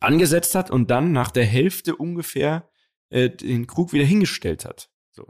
angesetzt 0.00 0.54
hat 0.54 0.70
und 0.70 0.90
dann 0.90 1.12
nach 1.12 1.30
der 1.30 1.44
Hälfte 1.44 1.96
ungefähr 1.96 2.68
äh, 3.08 3.30
den 3.30 3.66
Krug 3.66 3.92
wieder 3.92 4.04
hingestellt 4.04 4.64
hat. 4.64 4.90
So. 5.10 5.26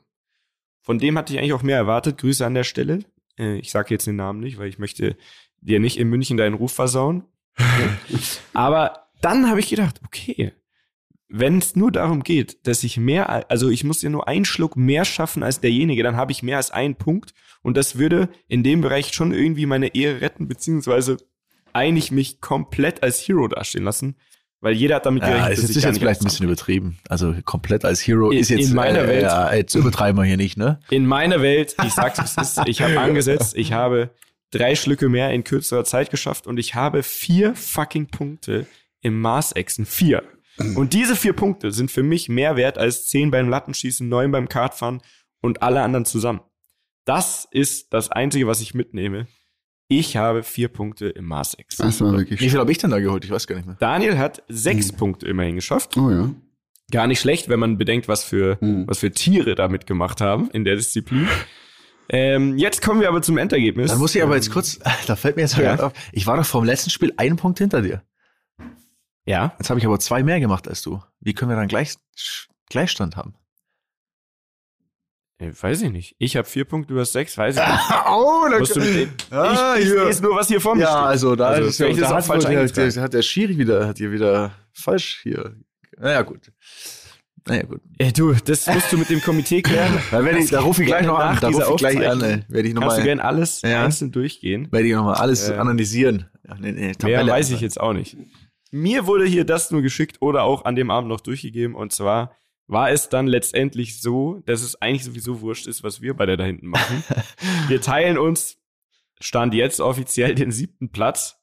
Von 0.83 0.99
dem 0.99 1.17
hatte 1.17 1.33
ich 1.33 1.39
eigentlich 1.39 1.53
auch 1.53 1.63
mehr 1.63 1.77
erwartet. 1.77 2.19
Grüße 2.19 2.45
an 2.45 2.55
der 2.55 2.65
Stelle. 2.65 3.05
Äh, 3.39 3.59
ich 3.59 3.71
sage 3.71 3.95
jetzt 3.95 4.07
den 4.07 4.17
Namen 4.17 4.41
nicht, 4.41 4.59
weil 4.59 4.69
ich 4.69 4.79
möchte 4.79 5.17
dir 5.61 5.79
nicht 5.79 5.99
in 5.99 6.09
München 6.09 6.39
deinen 6.39 6.55
Ruf 6.55 6.73
versauen. 6.73 7.25
Aber 8.55 9.09
dann 9.21 9.49
habe 9.49 9.61
ich 9.61 9.69
gedacht, 9.69 10.01
okay, 10.05 10.53
wenn 11.33 11.59
es 11.59 11.77
nur 11.77 11.93
darum 11.93 12.23
geht, 12.25 12.67
dass 12.67 12.83
ich 12.83 12.97
mehr, 12.97 13.51
also 13.51 13.69
ich 13.69 13.85
muss 13.85 14.03
ja 14.03 14.11
nur 14.11 14.27
einen 14.27 14.45
Schluck 14.45 14.77
mehr 14.77 15.05
schaffen 15.05 15.43
als 15.43 15.61
derjenige, 15.61 16.03
dann 16.03 16.17
habe 16.17 16.33
ich 16.33 16.43
mehr 16.43 16.57
als 16.57 16.71
einen 16.73 16.97
Punkt 16.97 17.35
und 17.63 17.77
das 17.77 17.97
würde 17.99 18.29
in 18.49 18.63
dem 18.63 18.81
Bereich 18.81 19.13
schon 19.15 19.33
irgendwie 19.33 19.67
meine 19.67 19.95
Ehre 19.95 20.21
retten, 20.21 20.49
beziehungsweise 20.49 21.19
eigentlich 21.73 22.11
mich 22.11 22.41
komplett 22.41 23.03
als 23.05 23.21
Hero 23.21 23.47
dastehen 23.47 23.85
lassen, 23.85 24.17
weil 24.61 24.75
jeder 24.75 24.97
hat 24.97 25.07
damit 25.07 25.23
Ja, 25.23 25.29
gerechnet, 25.29 25.53
ist 25.53 25.63
jetzt, 25.63 25.71
ich 25.71 25.77
ist 25.77 25.83
gar 25.85 25.93
jetzt 25.93 26.01
vielleicht 26.01 26.21
ein 26.21 26.25
bisschen 26.25 26.47
übertrieben. 26.47 26.99
Also 27.09 27.35
komplett 27.45 27.85
als 27.85 28.05
Hero 28.05 28.31
In- 28.31 28.39
ist 28.39 28.51
jetzt 28.51 28.69
in 28.69 28.75
meiner 28.75 29.05
äh, 29.05 29.07
Welt. 29.07 29.23
Ja, 29.23 29.55
jetzt 29.55 29.75
übertreiben 29.77 30.21
wir 30.21 30.27
hier 30.27 30.37
nicht, 30.37 30.57
ne? 30.57 30.81
In 30.91 31.07
meiner 31.07 31.43
Welt, 31.43 31.77
ich 31.85 31.93
sag's 31.93 32.19
es 32.19 32.37
ist, 32.37 32.61
ich 32.67 32.83
habe 32.83 32.99
angesetzt, 32.99 33.57
ich 33.57 33.73
habe 33.73 34.11
drei 34.51 34.75
Schlücke 34.75 35.09
mehr 35.09 35.31
in 35.31 35.45
kürzerer 35.45 35.85
Zeit 35.85 36.11
geschafft 36.11 36.49
und 36.49 36.59
ich 36.59 36.75
habe 36.75 37.05
vier 37.05 37.55
fucking 37.55 38.09
Punkte 38.09 38.67
im 39.01 39.21
Maßechsen. 39.21 39.87
Vier. 39.87 40.25
Und 40.77 40.93
diese 40.93 41.17
vier 41.17 41.33
Punkte 41.33 41.73
sind 41.73 41.91
für 41.91 42.03
mich 42.03 42.29
mehr 42.29 42.57
wert 42.57 42.79
als 42.79 43.07
zehn 43.07 43.31
beim 43.31 43.49
Lattenschießen, 43.49 44.09
neun 44.09 44.31
beim 44.31 44.49
Kartfahren 44.49 45.01
und 45.41 45.63
alle 45.63 45.83
anderen 45.83 46.05
zusammen. 46.05 46.41
Das 47.05 47.49
ist 47.51 47.93
das 47.93 48.11
Einzige, 48.11 48.47
was 48.47 48.61
ich 48.61 48.75
mitnehme. 48.75 49.27
Ich 49.89 50.17
habe 50.17 50.43
vier 50.43 50.69
Punkte 50.69 51.09
im 51.09 51.25
Maßechsen. 51.25 51.85
Das 51.85 52.01
war 52.01 52.13
wirklich. 52.13 52.41
Wie 52.41 52.49
viel 52.51 52.59
habe 52.61 52.71
ich 52.71 52.79
denn 52.79 52.91
da 52.91 53.01
geholt? 53.01 53.25
Ich 53.25 53.31
weiß 53.31 53.47
gar 53.47 53.57
nicht 53.57 53.67
mehr. 53.67 53.77
Daniel 53.81 54.19
hat 54.19 54.43
sechs 54.49 54.93
Punkte 54.93 55.27
immerhin 55.27 55.57
geschafft. 55.57 55.97
Oh 55.97 56.11
ja. 56.11 56.31
Gar 56.93 57.07
nicht 57.07 57.21
schlecht, 57.21 57.49
wenn 57.49 57.59
man 57.59 57.79
bedenkt, 57.79 58.07
was 58.07 58.23
für, 58.25 58.59
Hm. 58.61 58.85
was 58.87 58.99
für 58.99 59.11
Tiere 59.11 59.55
da 59.55 59.69
mitgemacht 59.69 60.21
haben 60.21 60.51
in 60.51 60.65
der 60.65 60.77
Disziplin. 60.77 61.29
Ähm, 62.09 62.59
jetzt 62.59 62.83
kommen 62.83 63.01
wir 63.01 63.09
aber 63.09 63.23
zum 63.23 63.39
Endergebnis. 63.39 63.91
Dann 63.91 64.01
muss 64.01 64.15
ich 64.15 64.23
aber 64.23 64.35
jetzt 64.37 64.51
kurz, 64.53 64.79
da 65.07 65.17
fällt 65.17 65.37
mir 65.37 65.43
jetzt 65.43 65.57
Ja. 65.57 65.63
gerade 65.63 65.87
auf, 65.87 65.93
ich 66.13 66.27
war 66.27 66.37
doch 66.37 66.45
vom 66.47 66.65
letzten 66.65 66.91
Spiel 66.91 67.13
einen 67.17 67.37
Punkt 67.37 67.59
hinter 67.59 67.83
dir. 67.83 68.03
Ja, 69.31 69.55
Jetzt 69.59 69.71
habe 69.71 69.79
ich 69.79 69.87
aber 69.87 69.99
zwei 70.01 70.23
mehr 70.25 70.41
gemacht 70.41 70.67
als 70.67 70.83
du. 70.83 71.01
Wie 71.21 71.35
können 71.35 71.51
wir 71.53 71.57
dann 71.57 71.69
gleich, 71.69 71.95
Gleichstand 72.69 73.17
haben? 73.17 73.35
äh, 75.39 75.53
weiß 75.59 75.83
ich 75.83 75.91
nicht. 75.91 76.17
Ich 76.19 76.37
habe 76.37 76.47
vier 76.49 76.65
Punkte, 76.65 76.95
du 76.95 77.01
hast 77.01 77.13
sechs, 77.13 77.39
weiß 77.39 77.57
ich 77.57 77.63
nicht. 77.63 77.91
oh, 78.11 78.47
da 78.51 78.59
Musst 78.59 78.75
du 78.77 78.81
mit 78.81 78.95
dem, 78.95 79.11
Ah, 79.31 79.77
ich, 79.79 79.87
ich 79.87 79.93
lese 79.95 80.23
nur, 80.23 80.35
was 80.37 80.49
hier 80.49 80.61
vor 80.61 80.75
mir 80.75 80.83
Ja, 80.83 80.91
steht. 80.91 81.03
also 81.07 81.37
da 81.37 81.49
Also, 81.49 81.69
ist 81.69 81.79
ja, 81.79 81.87
ist 81.87 82.01
da 82.03 82.09
hat, 82.17 82.25
falsch 82.27 82.45
der, 82.45 82.67
der, 82.67 83.03
hat 83.03 83.15
der 83.15 83.23
Schiri 83.23 83.57
wieder, 83.57 83.87
hat 83.87 83.99
hier 83.99 84.11
wieder 84.13 84.51
falsch 84.73 85.21
hier. 85.23 85.55
Naja, 85.97 86.23
gut. 86.23 86.51
Naja, 87.47 87.63
gut. 87.63 87.81
Ey, 87.99 88.13
du, 88.13 88.35
das 88.35 88.67
musst 88.67 88.93
du 88.93 88.99
mit 88.99 89.09
dem 89.11 89.23
Komitee 89.23 89.63
klären. 89.63 89.99
Da, 90.11 90.21
ich, 90.27 90.51
da 90.51 90.61
rufe 90.61 90.83
ich 90.83 90.89
gleich 90.89 91.07
noch 91.07 91.19
an. 91.19 91.39
Da 91.41 91.49
rufe 91.49 91.71
ich 91.71 91.77
gleich 91.77 92.07
an. 92.07 92.21
Ey. 92.21 92.43
Werde 92.49 92.69
ich 92.69 92.75
Kannst 92.75 92.77
du 92.77 92.81
nochmal 92.81 93.03
gerne 93.03 93.25
alles 93.25 93.63
Ja. 93.63 93.85
einzeln 93.85 94.11
durchgehen. 94.13 94.69
werde 94.73 94.89
ich 94.89 94.95
noch 94.95 95.05
mal 95.05 95.15
alles 95.15 95.49
Äh, 95.49 95.55
analysieren. 95.55 96.29
Ja, 96.47 96.57
nee, 96.59 96.73
nee, 96.73 96.93
Mehr 97.03 97.27
weiß 97.27 97.51
ich 97.51 97.61
jetzt 97.61 97.81
auch 97.81 97.93
nicht. 97.93 98.17
Mir 98.71 99.07
wurde 99.07 99.27
hier 99.27 99.45
das 99.45 99.71
nur 99.71 99.83
geschickt 99.83 100.19
oder 100.21 100.45
auch 100.45 100.65
an 100.65 100.77
dem 100.77 100.91
Abend 100.91 101.09
noch 101.09 101.21
durchgegeben. 101.21 101.75
Und 101.75 101.93
zwar 101.93 102.37
war 102.67 102.91
es 102.91 103.09
dann 103.09 103.27
letztendlich 103.27 104.01
so, 104.01 104.43
dass 104.47 104.63
es 104.63 104.81
eigentlich 104.81 105.05
sowieso 105.05 105.41
wurscht 105.41 105.67
ist, 105.67 105.83
was 105.83 106.01
wir 106.01 106.15
beide 106.15 106.37
da 106.37 106.45
hinten 106.45 106.69
machen. 106.69 107.03
wir 107.69 107.81
teilen 107.81 108.17
uns, 108.17 108.59
stand 109.21 109.55
jetzt 109.55 109.81
offiziell 109.81 110.35
den 110.35 110.53
siebten 110.53 110.91
Platz. 110.91 111.37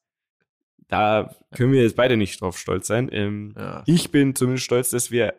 Da 0.88 1.34
können 1.54 1.72
wir 1.72 1.82
jetzt 1.82 1.96
beide 1.96 2.16
nicht 2.16 2.40
drauf 2.40 2.58
stolz 2.58 2.86
sein. 2.86 3.10
Ähm, 3.12 3.54
Ja. 3.56 3.82
Ich 3.86 4.10
bin 4.10 4.34
zumindest 4.34 4.64
stolz, 4.64 4.88
dass 4.88 5.10
wir 5.10 5.34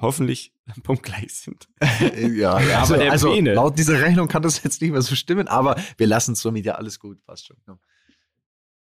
hoffentlich 0.00 0.52
punktgleich 0.82 1.32
sind. 1.32 1.68
ja, 2.16 2.60
ja. 2.60 2.80
Also, 2.80 2.96
also 2.96 3.34
laut 3.40 3.78
dieser 3.78 4.00
Rechnung 4.00 4.26
kann 4.26 4.42
das 4.42 4.62
jetzt 4.64 4.82
nicht 4.82 4.90
mehr 4.90 5.02
so 5.02 5.14
stimmen, 5.14 5.46
aber 5.46 5.76
wir 5.96 6.06
lassen 6.08 6.32
es 6.32 6.40
somit 6.40 6.64
ja 6.64 6.74
alles 6.74 6.98
gut, 6.98 7.24
passt 7.24 7.46
schon. 7.46 7.56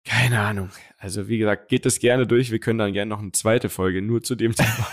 Keine 0.08 0.40
Ahnung. 0.40 0.70
Also 0.98 1.28
wie 1.28 1.38
gesagt, 1.38 1.68
geht 1.68 1.86
das 1.86 1.98
gerne 2.00 2.26
durch. 2.26 2.50
Wir 2.50 2.58
können 2.58 2.78
dann 2.78 2.92
gerne 2.92 3.08
noch 3.10 3.20
eine 3.20 3.32
zweite 3.32 3.68
Folge 3.68 4.02
nur 4.02 4.22
zu 4.22 4.34
dem 4.34 4.54
Thema. 4.56 4.86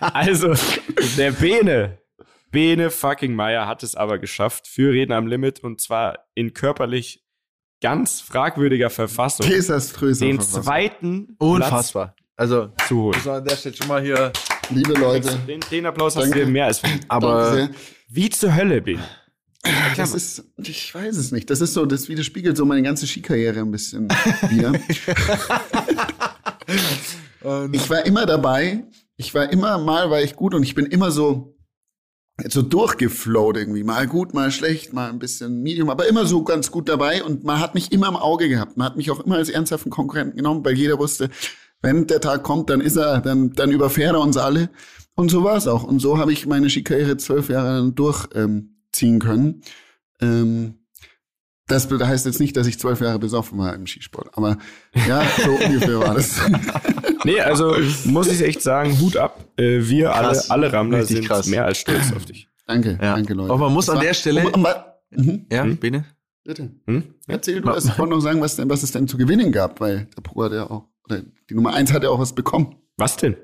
also 0.00 0.54
der 1.16 1.32
Bene, 1.32 1.98
Bene 2.50 2.90
fucking 2.90 3.34
Meier 3.34 3.66
hat 3.66 3.82
es 3.82 3.94
aber 3.94 4.18
geschafft 4.18 4.68
für 4.68 4.92
Reden 4.92 5.12
am 5.12 5.26
Limit 5.26 5.60
und 5.64 5.80
zwar 5.80 6.26
in 6.34 6.52
körperlich 6.54 7.24
ganz 7.80 8.20
fragwürdiger 8.20 8.90
Verfassung 8.90 9.46
Desaströser 9.48 10.26
den 10.26 10.36
Verfassung. 10.36 10.62
zweiten 10.62 11.36
Unfassbar. 11.38 12.14
Also, 12.36 12.68
Platz 12.68 12.88
zu 12.88 13.02
holen. 13.02 13.28
an 13.28 13.44
der 13.44 13.56
Stelle 13.56 13.76
schon 13.76 13.88
mal 13.88 14.02
hier. 14.02 14.32
Liebe 14.70 14.94
Leute, 14.94 15.38
Den, 15.46 15.60
den 15.70 15.86
Applaus 15.86 16.16
hast 16.16 16.24
Danke. 16.24 16.40
du 16.40 16.44
dir 16.46 16.50
mehr 16.52 16.66
als 16.66 16.78
verdient. 16.78 17.04
Aber 17.08 17.54
danke. 17.56 17.74
Wie 18.08 18.28
zur 18.30 18.54
Hölle, 18.54 18.80
Bene. 18.80 19.02
Das 19.96 20.14
ist, 20.14 20.44
ich 20.58 20.94
weiß 20.94 21.16
es 21.16 21.32
nicht. 21.32 21.50
Das 21.50 21.60
ist 21.60 21.74
so, 21.74 21.86
das 21.86 22.08
widerspiegelt 22.08 22.56
so 22.56 22.64
meine 22.64 22.82
ganze 22.82 23.06
Skikarriere 23.06 23.60
ein 23.60 23.70
bisschen 23.70 24.08
wieder. 24.50 24.72
ich 27.72 27.90
war 27.90 28.06
immer 28.06 28.26
dabei. 28.26 28.84
Ich 29.16 29.34
war 29.34 29.50
immer, 29.50 29.78
mal 29.78 30.10
war 30.10 30.20
ich 30.20 30.36
gut 30.36 30.54
und 30.54 30.62
ich 30.62 30.74
bin 30.74 30.86
immer 30.86 31.10
so, 31.10 31.56
so 32.48 32.62
durchgeflowt 32.62 33.56
irgendwie. 33.56 33.84
Mal 33.84 34.06
gut, 34.06 34.34
mal 34.34 34.50
schlecht, 34.50 34.92
mal 34.92 35.08
ein 35.08 35.18
bisschen 35.18 35.62
medium, 35.62 35.88
aber 35.88 36.08
immer 36.08 36.26
so 36.26 36.42
ganz 36.42 36.70
gut 36.70 36.88
dabei 36.88 37.22
und 37.22 37.44
man 37.44 37.60
hat 37.60 37.74
mich 37.74 37.92
immer 37.92 38.08
im 38.08 38.16
Auge 38.16 38.48
gehabt. 38.48 38.76
Man 38.76 38.86
hat 38.86 38.96
mich 38.96 39.10
auch 39.10 39.20
immer 39.20 39.36
als 39.36 39.48
ernsthaften 39.48 39.90
Konkurrenten 39.90 40.36
genommen, 40.36 40.64
weil 40.64 40.74
jeder 40.74 40.98
wusste, 40.98 41.30
wenn 41.80 42.06
der 42.06 42.20
Tag 42.20 42.42
kommt, 42.42 42.70
dann 42.70 42.80
ist 42.80 42.96
er, 42.96 43.20
dann, 43.20 43.52
dann 43.52 43.70
überfährt 43.70 44.14
er 44.14 44.20
uns 44.20 44.36
alle. 44.36 44.70
Und 45.14 45.30
so 45.30 45.44
war 45.44 45.56
es 45.56 45.68
auch. 45.68 45.84
Und 45.84 46.00
so 46.00 46.18
habe 46.18 46.32
ich 46.32 46.46
meine 46.46 46.68
Skikarriere 46.68 47.16
zwölf 47.18 47.48
Jahre 47.48 47.92
durchziehen 47.92 48.30
ähm, 48.34 48.73
ziehen 48.94 49.18
können. 49.18 49.62
Ähm, 50.20 50.78
das 51.66 51.90
heißt 51.90 52.26
jetzt 52.26 52.40
nicht, 52.40 52.56
dass 52.58 52.66
ich 52.66 52.78
zwölf 52.78 53.00
Jahre 53.00 53.18
besoffen 53.18 53.58
war 53.58 53.74
im 53.74 53.86
Skisport, 53.86 54.36
aber 54.36 54.58
ja, 55.08 55.22
so 55.42 55.50
ungefähr 55.64 55.98
war 55.98 56.14
das. 56.14 56.38
Nee, 57.24 57.40
also 57.40 57.74
muss 58.04 58.28
ich 58.30 58.42
echt 58.42 58.60
sagen, 58.60 59.00
Hut 59.00 59.16
ab. 59.16 59.42
Äh, 59.56 59.80
wir 59.88 60.10
Krass. 60.10 60.50
alle, 60.50 60.66
alle 60.66 60.72
Rammler 60.74 61.04
sind 61.06 61.26
krass. 61.26 61.46
mehr 61.46 61.64
als 61.64 61.78
stolz 61.78 62.12
auf 62.14 62.26
dich. 62.26 62.48
danke, 62.66 62.98
Ja. 63.00 63.14
danke 63.14 63.32
Leute. 63.32 63.50
Aber 63.52 63.64
man 63.66 63.72
muss 63.72 63.86
Das 63.86 63.94
an 63.94 63.96
war- 63.98 64.04
der 64.04 64.14
Stelle- 64.14 64.46
Um, 64.46 64.52
um, 64.64 64.66
mhm, 65.10 65.46
Ja, 65.50 65.62
Hm? 65.64 65.76
Bene? 65.78 66.04
bitte. 66.44 66.70
Hm? 66.86 67.02
Erzähl 67.26 67.62
du 67.62 67.66
wollte 67.68 68.06
noch 68.08 68.20
sagen, 68.20 68.42
was, 68.42 68.56
denn, 68.56 68.68
was 68.68 68.82
es 68.82 68.92
denn 68.92 69.08
zu 69.08 69.16
gewinnen 69.16 69.50
gab, 69.50 69.80
weil 69.80 70.06
der 70.14 70.20
Pro 70.20 70.44
hat 70.44 70.52
ja 70.52 70.68
auch, 70.68 70.88
oder 71.08 71.22
die 71.48 71.54
Nummer 71.54 71.72
eins 71.72 71.94
hat 71.94 72.02
ja 72.02 72.10
auch 72.10 72.18
was 72.20 72.34
bekommen. 72.34 72.76
Was 72.98 73.16
denn? 73.16 73.36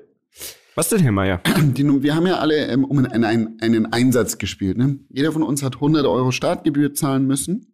Was 0.75 0.87
denn, 0.87 0.99
Herr 0.99 1.11
Meier? 1.11 1.41
Wir 1.45 2.15
haben 2.15 2.27
ja 2.27 2.37
alle 2.37 2.67
ähm, 2.67 2.85
um 2.85 2.97
einen, 2.97 3.25
einen, 3.25 3.57
einen 3.61 3.91
Einsatz 3.91 4.37
gespielt. 4.37 4.77
Ne? 4.77 4.99
Jeder 5.09 5.31
von 5.33 5.43
uns 5.43 5.63
hat 5.63 5.75
100 5.75 6.05
Euro 6.05 6.31
Startgebühr 6.31 6.93
zahlen 6.93 7.27
müssen. 7.27 7.73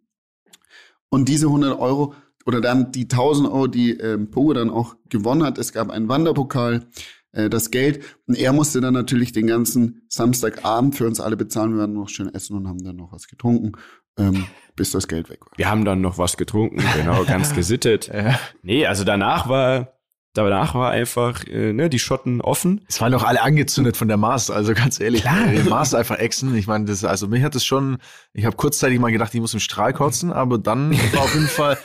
Und 1.08 1.28
diese 1.28 1.46
100 1.46 1.78
Euro 1.78 2.14
oder 2.44 2.60
dann 2.60 2.92
die 2.92 3.04
1000 3.04 3.48
Euro, 3.48 3.66
die 3.66 3.92
ähm, 3.92 4.30
Pogo 4.30 4.52
dann 4.52 4.70
auch 4.70 4.96
gewonnen 5.08 5.44
hat. 5.44 5.58
Es 5.58 5.72
gab 5.72 5.90
einen 5.90 6.08
Wanderpokal, 6.08 6.88
äh, 7.32 7.48
das 7.48 7.70
Geld. 7.70 8.02
Und 8.26 8.36
er 8.36 8.52
musste 8.52 8.80
dann 8.80 8.94
natürlich 8.94 9.32
den 9.32 9.46
ganzen 9.46 10.02
Samstagabend 10.08 10.96
für 10.96 11.06
uns 11.06 11.20
alle 11.20 11.36
bezahlen. 11.36 11.74
Wir 11.74 11.82
waren 11.82 11.92
noch 11.92 12.08
schön 12.08 12.34
essen 12.34 12.56
und 12.56 12.66
haben 12.66 12.82
dann 12.82 12.96
noch 12.96 13.12
was 13.12 13.28
getrunken, 13.28 13.72
ähm, 14.18 14.46
bis 14.76 14.90
das 14.90 15.08
Geld 15.08 15.30
weg 15.30 15.40
war. 15.42 15.52
Wir 15.56 15.70
haben 15.70 15.84
dann 15.84 16.00
noch 16.00 16.18
was 16.18 16.36
getrunken, 16.36 16.82
genau, 16.96 17.24
ganz 17.24 17.54
gesittet. 17.54 18.08
Ja. 18.08 18.38
Nee, 18.62 18.86
also 18.86 19.04
danach 19.04 19.48
war, 19.48 19.97
danach 20.44 20.74
war 20.74 20.90
einfach, 20.90 21.44
äh, 21.46 21.72
ne, 21.72 21.88
die 21.90 21.98
Schotten 21.98 22.40
offen. 22.40 22.82
Es 22.88 23.00
waren 23.00 23.12
doch 23.12 23.24
alle 23.24 23.42
angezündet 23.42 23.96
von 23.96 24.08
der 24.08 24.16
Mars, 24.16 24.50
also 24.50 24.74
ganz 24.74 25.00
ehrlich. 25.00 25.22
Klar. 25.22 25.48
Die 25.52 25.68
Mars 25.68 25.94
einfach 25.94 26.18
exen. 26.18 26.54
Ich 26.56 26.66
meine, 26.66 26.84
das, 26.84 27.04
also 27.04 27.28
mich 27.28 27.42
hat 27.42 27.54
es 27.54 27.64
schon, 27.64 27.98
ich 28.32 28.44
habe 28.44 28.56
kurzzeitig 28.56 28.98
mal 28.98 29.10
gedacht, 29.12 29.34
ich 29.34 29.40
muss 29.40 29.54
im 29.54 29.60
Strahl 29.60 29.92
kotzen, 29.92 30.32
aber 30.32 30.58
dann 30.58 30.92
war 31.12 31.22
auf 31.22 31.34
jeden 31.34 31.48
Fall, 31.48 31.78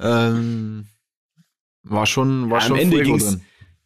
ähm, 0.00 0.86
war 1.82 2.06
schon, 2.06 2.50
war 2.50 2.58
Am 2.60 2.66
schon 2.68 2.78
Ende 2.78 2.96
Fuego 2.96 3.12
ging's- 3.16 3.38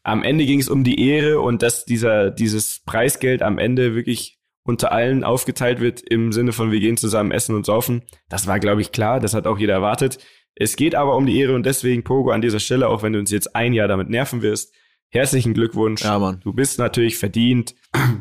Am 0.02 0.22
Ende 0.22 0.46
ging 0.46 0.60
es 0.60 0.68
um 0.68 0.82
die 0.84 1.06
Ehre 1.06 1.40
und 1.40 1.62
dass 1.62 1.84
dieser, 1.84 2.30
dieses 2.30 2.80
Preisgeld 2.86 3.42
am 3.42 3.58
Ende 3.58 3.94
wirklich 3.94 4.38
unter 4.62 4.92
allen 4.92 5.24
aufgeteilt 5.24 5.80
wird 5.80 6.00
im 6.00 6.32
Sinne 6.32 6.52
von 6.52 6.70
wir 6.70 6.80
gehen 6.80 6.96
zusammen 6.96 7.32
essen 7.32 7.54
und 7.54 7.66
saufen. 7.66 8.02
Das 8.28 8.46
war, 8.46 8.60
glaube 8.60 8.80
ich, 8.82 8.92
klar. 8.92 9.18
Das 9.20 9.34
hat 9.34 9.46
auch 9.46 9.58
jeder 9.58 9.74
erwartet. 9.74 10.18
Es 10.55 10.76
geht 10.76 10.94
aber 10.94 11.16
um 11.16 11.26
die 11.26 11.38
Ehre 11.38 11.55
und 11.55 11.64
deswegen, 11.64 12.05
Pogo, 12.05 12.30
an 12.30 12.42
dieser 12.42 12.61
Stelle, 12.61 12.88
auch 12.88 13.03
wenn 13.03 13.12
du 13.12 13.18
uns 13.18 13.30
jetzt 13.30 13.55
ein 13.57 13.72
Jahr 13.72 13.88
damit 13.88 14.11
nerven 14.11 14.42
wirst, 14.42 14.74
herzlichen 15.09 15.55
Glückwunsch. 15.55 16.03
Ja, 16.03 16.18
Mann. 16.18 16.40
Du 16.42 16.53
bist 16.53 16.78
natürlich 16.78 17.16
verdient 17.18 17.74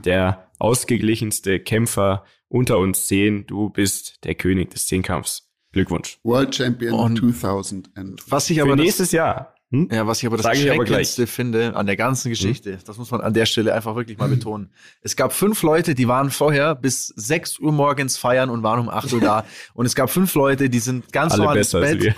der 0.06 0.50
ausgeglichenste 0.60 1.60
Kämpfer 1.60 2.24
unter 2.48 2.78
uns 2.80 3.08
zehn. 3.08 3.46
Du 3.46 3.70
bist 3.70 4.24
der 4.24 4.36
König 4.36 4.72
des 4.72 4.88
Zehnkampfs. 4.88 5.46
Glückwunsch. 5.72 6.20
World 6.24 6.56
Champion 6.56 6.94
Und- 6.94 7.18
2000. 7.18 7.92
Was 8.28 8.50
ich 8.50 8.58
Für 8.58 8.64
aber 8.64 8.76
nächstes 8.76 9.12
Jahr. 9.12 9.54
Hm? 9.72 9.88
ja, 9.92 10.08
was 10.08 10.20
ich 10.20 10.26
aber 10.26 10.38
das 10.38 10.46
Sag 10.46 10.56
aber. 10.56 10.76
Schrecklichste 10.86 11.28
finde 11.28 11.76
an 11.76 11.86
der 11.86 11.96
ganzen 11.96 12.30
Geschichte, 12.30 12.80
das 12.86 12.98
muss 12.98 13.12
man 13.12 13.22
an 13.22 13.34
der 13.36 13.46
Stelle 13.46 13.74
einfach 13.74 13.96
wirklich 13.96 14.18
mal 14.18 14.28
betonen. 14.28 14.72
Es 15.02 15.16
gab 15.16 15.32
fünf 15.32 15.62
Leute, 15.62 15.94
die 15.94 16.08
waren 16.08 16.32
vorher 16.32 16.74
bis 16.74 17.08
6 17.16 17.60
Uhr 17.60 17.72
morgens 17.72 18.18
feiern 18.18 18.50
und 18.50 18.64
waren 18.64 18.80
um 18.80 18.90
8 18.90 19.14
Uhr 19.14 19.22
da. 19.22 19.46
Und 19.76 19.86
es 19.86 19.94
gab 19.94 20.10
fünf 20.10 20.34
Leute, 20.34 20.70
die 20.72 20.80
sind 20.80 21.14
ganz 21.14 21.34
Alle 21.34 21.44
normal 21.44 21.58
ins 21.58 21.72
Bett. 21.72 22.16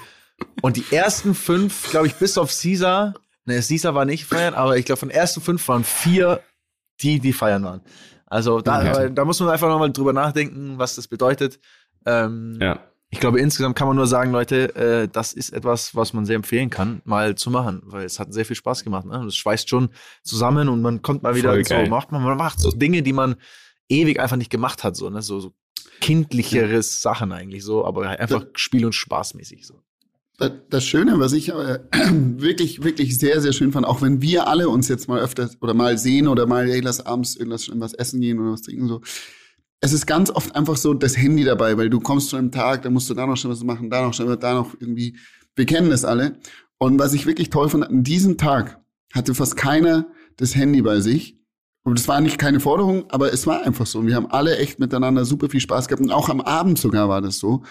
Und 0.61 0.77
die 0.77 0.85
ersten 0.91 1.35
fünf, 1.35 1.89
glaube 1.91 2.07
ich, 2.07 2.15
bis 2.15 2.37
auf 2.37 2.51
Caesar, 2.57 3.15
ne, 3.45 3.55
Caesar 3.61 3.93
war 3.95 4.05
nicht 4.05 4.25
feiern, 4.25 4.53
aber 4.53 4.77
ich 4.77 4.85
glaube, 4.85 4.99
von 4.99 5.09
den 5.09 5.17
ersten 5.17 5.41
fünf 5.41 5.67
waren 5.67 5.83
vier, 5.83 6.39
die, 7.01 7.19
die 7.19 7.33
feiern 7.33 7.63
waren. 7.63 7.81
Also 8.27 8.61
da, 8.61 8.79
Okay. 8.79 9.11
da 9.13 9.25
muss 9.25 9.39
man 9.41 9.49
einfach 9.49 9.67
nochmal 9.67 9.91
drüber 9.91 10.13
nachdenken, 10.13 10.77
was 10.77 10.95
das 10.95 11.07
bedeutet. 11.09 11.59
Ähm, 12.05 12.57
Ja. 12.61 12.79
Ich 13.13 13.19
glaube, 13.19 13.39
insgesamt 13.41 13.75
kann 13.75 13.87
man 13.87 13.97
nur 13.97 14.07
sagen, 14.07 14.31
Leute, 14.31 14.73
äh, 14.75 15.07
das 15.09 15.33
ist 15.33 15.51
etwas, 15.51 15.95
was 15.95 16.13
man 16.13 16.25
sehr 16.25 16.37
empfehlen 16.37 16.69
kann, 16.69 17.01
mal 17.03 17.35
zu 17.35 17.51
machen, 17.51 17.81
weil 17.85 18.05
es 18.05 18.19
hat 18.19 18.33
sehr 18.33 18.45
viel 18.45 18.55
Spaß 18.55 18.85
gemacht. 18.85 19.05
Ne? 19.05 19.25
Es 19.27 19.35
schweißt 19.35 19.67
schon 19.67 19.89
zusammen 20.23 20.69
und 20.69 20.81
man 20.81 21.01
kommt 21.01 21.21
mal 21.21 21.35
wieder 21.35 21.61
so, 21.63 21.75
macht 21.89 22.13
man, 22.13 22.23
man 22.23 22.37
macht 22.37 22.61
so 22.61 22.71
Dinge, 22.71 23.03
die 23.03 23.11
man 23.11 23.35
ewig 23.89 24.19
einfach 24.19 24.37
nicht 24.37 24.49
gemacht 24.49 24.85
hat, 24.85 24.95
so, 24.95 25.09
ne? 25.09 25.21
so, 25.21 25.41
so 25.41 25.53
kindlicheres 25.99 27.01
Sachen 27.01 27.33
eigentlich 27.33 27.65
so, 27.65 27.85
aber 27.85 28.07
halt 28.07 28.21
einfach 28.21 28.45
Spiel- 28.55 28.85
und 28.85 28.95
Spaßmäßig 28.95 29.67
so. 29.67 29.81
Das 30.69 30.85
Schöne, 30.85 31.19
was 31.19 31.33
ich 31.33 31.49
äh, 31.49 31.79
wirklich, 32.11 32.83
wirklich 32.83 33.19
sehr, 33.19 33.41
sehr 33.41 33.51
schön 33.51 33.73
fand, 33.73 33.85
auch 33.85 34.01
wenn 34.01 34.21
wir 34.21 34.47
alle 34.47 34.69
uns 34.69 34.87
jetzt 34.87 35.07
mal 35.07 35.19
öfter 35.19 35.49
oder 35.59 35.73
mal 35.73 35.97
sehen 35.97 36.27
oder 36.27 36.47
mal, 36.47 36.67
hey, 36.67 36.79
lass 36.79 37.05
abends 37.05 37.35
irgendwas, 37.35 37.67
irgendwas 37.67 37.93
essen 37.93 38.21
gehen 38.21 38.39
oder 38.39 38.53
was 38.53 38.63
trinken, 38.63 38.87
so. 38.87 39.01
Es 39.83 39.93
ist 39.93 40.05
ganz 40.05 40.29
oft 40.29 40.55
einfach 40.55 40.77
so 40.77 40.93
das 40.93 41.17
Handy 41.17 41.43
dabei, 41.43 41.75
weil 41.75 41.89
du 41.89 41.99
kommst 41.99 42.29
zu 42.29 42.37
einem 42.37 42.51
Tag, 42.51 42.83
da 42.83 42.91
musst 42.91 43.09
du 43.09 43.15
da 43.15 43.25
noch 43.25 43.35
schnell 43.35 43.51
was 43.51 43.63
machen, 43.63 43.89
da 43.89 44.03
noch 44.03 44.13
schnell, 44.13 44.37
da 44.37 44.53
noch 44.53 44.75
irgendwie. 44.79 45.17
Wir 45.55 45.65
kennen 45.65 45.89
das 45.89 46.05
alle. 46.05 46.37
Und 46.77 46.99
was 46.99 47.13
ich 47.13 47.25
wirklich 47.25 47.49
toll 47.49 47.67
fand, 47.67 47.87
an 47.87 48.03
diesem 48.03 48.37
Tag 48.37 48.79
hatte 49.11 49.33
fast 49.33 49.57
keiner 49.57 50.07
das 50.37 50.55
Handy 50.55 50.81
bei 50.81 50.99
sich. 51.01 51.37
Und 51.83 51.97
das 51.97 52.07
war 52.07 52.21
nicht 52.21 52.37
keine 52.37 52.59
Forderung, 52.59 53.09
aber 53.09 53.33
es 53.33 53.47
war 53.47 53.63
einfach 53.63 53.87
so. 53.87 53.99
Und 53.99 54.07
wir 54.07 54.15
haben 54.15 54.29
alle 54.29 54.57
echt 54.57 54.79
miteinander 54.79 55.25
super 55.25 55.49
viel 55.49 55.59
Spaß 55.59 55.87
gehabt. 55.87 56.03
Und 56.03 56.11
auch 56.11 56.29
am 56.29 56.41
Abend 56.41 56.77
sogar 56.77 57.09
war 57.09 57.21
das 57.21 57.39
so. 57.39 57.63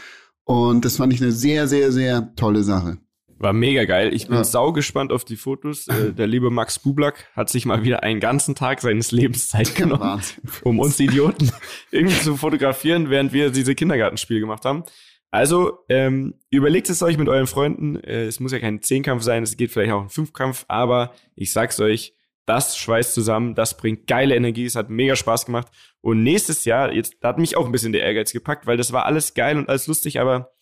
Und 0.42 0.84
das 0.84 0.96
fand 0.96 1.12
ich 1.12 1.22
eine 1.22 1.30
sehr, 1.30 1.68
sehr, 1.68 1.92
sehr 1.92 2.34
tolle 2.34 2.64
Sache. 2.64 2.98
War 3.40 3.54
mega 3.54 3.86
geil. 3.86 4.12
Ich 4.12 4.26
bin 4.26 4.36
ja. 4.36 4.44
sau 4.44 4.70
gespannt 4.70 5.12
auf 5.12 5.24
die 5.24 5.36
Fotos. 5.36 5.88
Äh, 5.88 6.12
der 6.12 6.26
liebe 6.26 6.50
Max 6.50 6.78
Bublak 6.78 7.26
hat 7.34 7.48
sich 7.48 7.64
mal 7.64 7.82
wieder 7.84 8.02
einen 8.02 8.20
ganzen 8.20 8.54
Tag 8.54 8.82
seines 8.82 9.12
Lebens 9.12 9.48
Zeit 9.48 9.74
genommen, 9.76 10.02
Wahnsinn. 10.02 10.42
um 10.62 10.78
uns 10.78 11.00
Idioten 11.00 11.50
irgendwie 11.90 12.20
zu 12.20 12.36
fotografieren, 12.36 13.08
während 13.08 13.32
wir 13.32 13.48
diese 13.48 13.74
Kindergartenspiel 13.74 14.40
gemacht 14.40 14.66
haben. 14.66 14.84
Also 15.30 15.78
ähm, 15.88 16.34
überlegt 16.50 16.90
es 16.90 17.02
euch 17.02 17.16
mit 17.16 17.30
euren 17.30 17.46
Freunden. 17.46 17.96
Äh, 17.96 18.24
es 18.24 18.40
muss 18.40 18.52
ja 18.52 18.58
kein 18.58 18.82
Zehnkampf 18.82 19.22
sein, 19.22 19.42
es 19.42 19.56
geht 19.56 19.70
vielleicht 19.70 19.92
auch 19.92 20.02
ein 20.02 20.10
Fünfkampf, 20.10 20.66
aber 20.68 21.14
ich 21.34 21.50
sag's 21.50 21.80
euch, 21.80 22.12
das 22.44 22.76
schweißt 22.76 23.14
zusammen, 23.14 23.54
das 23.54 23.74
bringt 23.78 24.06
geile 24.06 24.36
Energie, 24.36 24.66
es 24.66 24.76
hat 24.76 24.90
mega 24.90 25.16
Spaß 25.16 25.46
gemacht. 25.46 25.68
Und 26.02 26.22
nächstes 26.22 26.66
Jahr, 26.66 26.92
jetzt, 26.92 27.16
da 27.20 27.28
hat 27.28 27.38
mich 27.38 27.56
auch 27.56 27.64
ein 27.64 27.72
bisschen 27.72 27.92
der 27.92 28.02
Ehrgeiz 28.02 28.34
gepackt, 28.34 28.66
weil 28.66 28.76
das 28.76 28.92
war 28.92 29.06
alles 29.06 29.32
geil 29.32 29.56
und 29.56 29.70
alles 29.70 29.86
lustig, 29.86 30.20
aber 30.20 30.52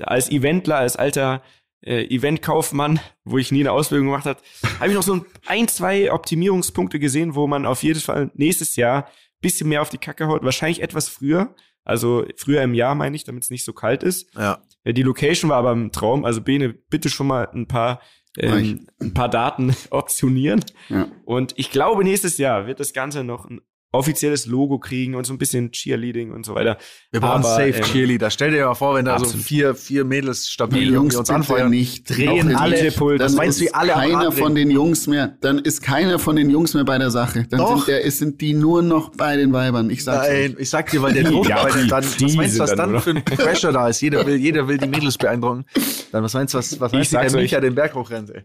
als 0.00 0.28
Eventler, 0.32 0.78
als 0.78 0.96
alter 0.96 1.42
äh, 1.84 2.04
Eventkaufmann, 2.04 3.00
wo 3.24 3.38
ich 3.38 3.52
nie 3.52 3.60
eine 3.60 3.72
Ausbildung 3.72 4.08
gemacht 4.08 4.26
habe, 4.26 4.40
habe 4.78 4.88
ich 4.88 4.94
noch 4.94 5.02
so 5.02 5.24
ein, 5.46 5.68
zwei 5.68 6.12
Optimierungspunkte 6.12 6.98
gesehen, 6.98 7.34
wo 7.34 7.46
man 7.46 7.66
auf 7.66 7.82
jeden 7.82 8.00
Fall 8.00 8.30
nächstes 8.34 8.76
Jahr 8.76 9.08
bisschen 9.40 9.68
mehr 9.68 9.82
auf 9.82 9.90
die 9.90 9.98
Kacke 9.98 10.26
haut, 10.26 10.42
wahrscheinlich 10.42 10.82
etwas 10.82 11.08
früher, 11.08 11.54
also 11.84 12.24
früher 12.36 12.62
im 12.62 12.72
Jahr 12.72 12.94
meine 12.94 13.14
ich, 13.14 13.24
damit 13.24 13.42
es 13.44 13.50
nicht 13.50 13.64
so 13.64 13.74
kalt 13.74 14.02
ist. 14.02 14.34
Ja. 14.34 14.62
Die 14.86 15.02
Location 15.02 15.50
war 15.50 15.58
aber 15.58 15.72
ein 15.72 15.92
Traum, 15.92 16.24
also 16.24 16.40
Bene, 16.40 16.72
bitte 16.72 17.10
schon 17.10 17.26
mal 17.26 17.48
ein 17.52 17.68
paar 17.68 18.00
ähm, 18.36 18.88
ein 19.00 19.14
paar 19.14 19.28
Daten 19.28 19.76
optionieren. 19.90 20.64
Ja. 20.88 21.08
Und 21.24 21.54
ich 21.56 21.70
glaube, 21.70 22.04
nächstes 22.04 22.38
Jahr 22.38 22.66
wird 22.66 22.80
das 22.80 22.92
Ganze 22.92 23.22
noch 23.22 23.48
ein 23.48 23.60
offizielles 23.94 24.46
Logo 24.46 24.78
kriegen 24.78 25.14
und 25.14 25.24
so 25.24 25.32
ein 25.32 25.38
bisschen 25.38 25.70
Cheerleading 25.70 26.32
und 26.32 26.44
so 26.44 26.54
weiter. 26.54 26.76
Wir 27.10 27.20
brauchen 27.20 27.44
Aber, 27.44 27.54
safe 27.54 27.68
ähm, 27.68 27.82
Cheerleader. 27.82 28.30
Stell 28.30 28.50
dir 28.50 28.66
mal 28.66 28.74
vor, 28.74 28.96
wenn 28.96 29.04
da 29.04 29.14
absolut. 29.14 29.36
so 29.36 29.38
vier, 29.38 29.74
vier 29.74 30.04
Mädels 30.04 30.50
stabil 30.50 30.88
die 30.88 30.92
Jungs 30.92 31.14
uns 31.14 31.30
anfeuern, 31.30 31.70
nicht 31.70 32.10
drehen 32.10 32.54
alle, 32.56 32.90
dann 32.90 33.18
das 33.18 33.34
meinst 33.34 33.60
du, 33.60 33.72
alle 33.72 33.92
keiner 33.92 34.32
von 34.32 34.54
den 34.54 34.70
Jungs 34.70 35.06
mehr, 35.06 35.36
dann 35.40 35.58
ist 35.58 35.82
keiner 35.82 36.18
von 36.18 36.36
den 36.36 36.50
Jungs 36.50 36.74
mehr 36.74 36.84
bei 36.84 36.98
der 36.98 37.10
Sache. 37.10 37.46
Dann 37.48 37.60
Doch. 37.60 37.86
sind, 37.86 37.88
der, 37.88 38.10
sind 38.10 38.40
die 38.40 38.54
nur 38.54 38.82
noch 38.82 39.10
bei 39.16 39.36
den 39.36 39.52
Weibern. 39.52 39.90
Ich 39.90 40.04
sag's 40.04 40.28
Nein, 40.28 40.56
ich 40.58 40.70
sag 40.70 40.90
dir, 40.90 41.00
weil 41.02 41.12
der 41.12 41.24
Druck, 41.30 41.48
ja, 41.48 41.62
weil 41.64 41.82
die, 41.82 41.88
dann, 41.88 42.04
was 42.04 42.34
meinst 42.34 42.56
du, 42.56 42.60
was 42.60 42.74
dann, 42.74 42.92
dann 42.92 43.02
für 43.02 43.10
ein 43.10 43.24
Pressure 43.24 43.72
da 43.72 43.88
ist? 43.88 44.00
Jeder 44.00 44.26
will, 44.26 44.36
jeder 44.36 44.66
will 44.66 44.78
die 44.78 44.88
Mädels 44.88 45.16
beeindrucken. 45.16 45.64
Dann 46.10 46.24
was 46.24 46.34
meinst 46.34 46.54
du, 46.54 46.58
was, 46.58 46.80
was 46.80 46.92
meinst 46.92 47.12
du, 47.12 47.18
der 47.18 47.32
Micha 47.32 47.60
den 47.60 47.74
Berg 47.74 47.94
hochrennt, 47.94 48.30
ey? 48.30 48.42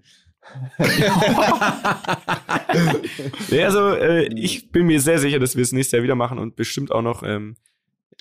Ja, 3.49 3.65
also 3.65 3.93
äh, 3.93 4.25
ich 4.33 4.71
bin 4.71 4.87
mir 4.87 4.99
sehr 4.99 5.19
sicher, 5.19 5.39
dass 5.39 5.55
wir 5.55 5.63
es 5.63 5.71
nächstes 5.71 5.93
Jahr 5.93 6.03
wieder 6.03 6.15
machen 6.15 6.39
und 6.39 6.55
bestimmt 6.55 6.91
auch 6.91 7.01
noch 7.01 7.23
ähm, 7.23 7.55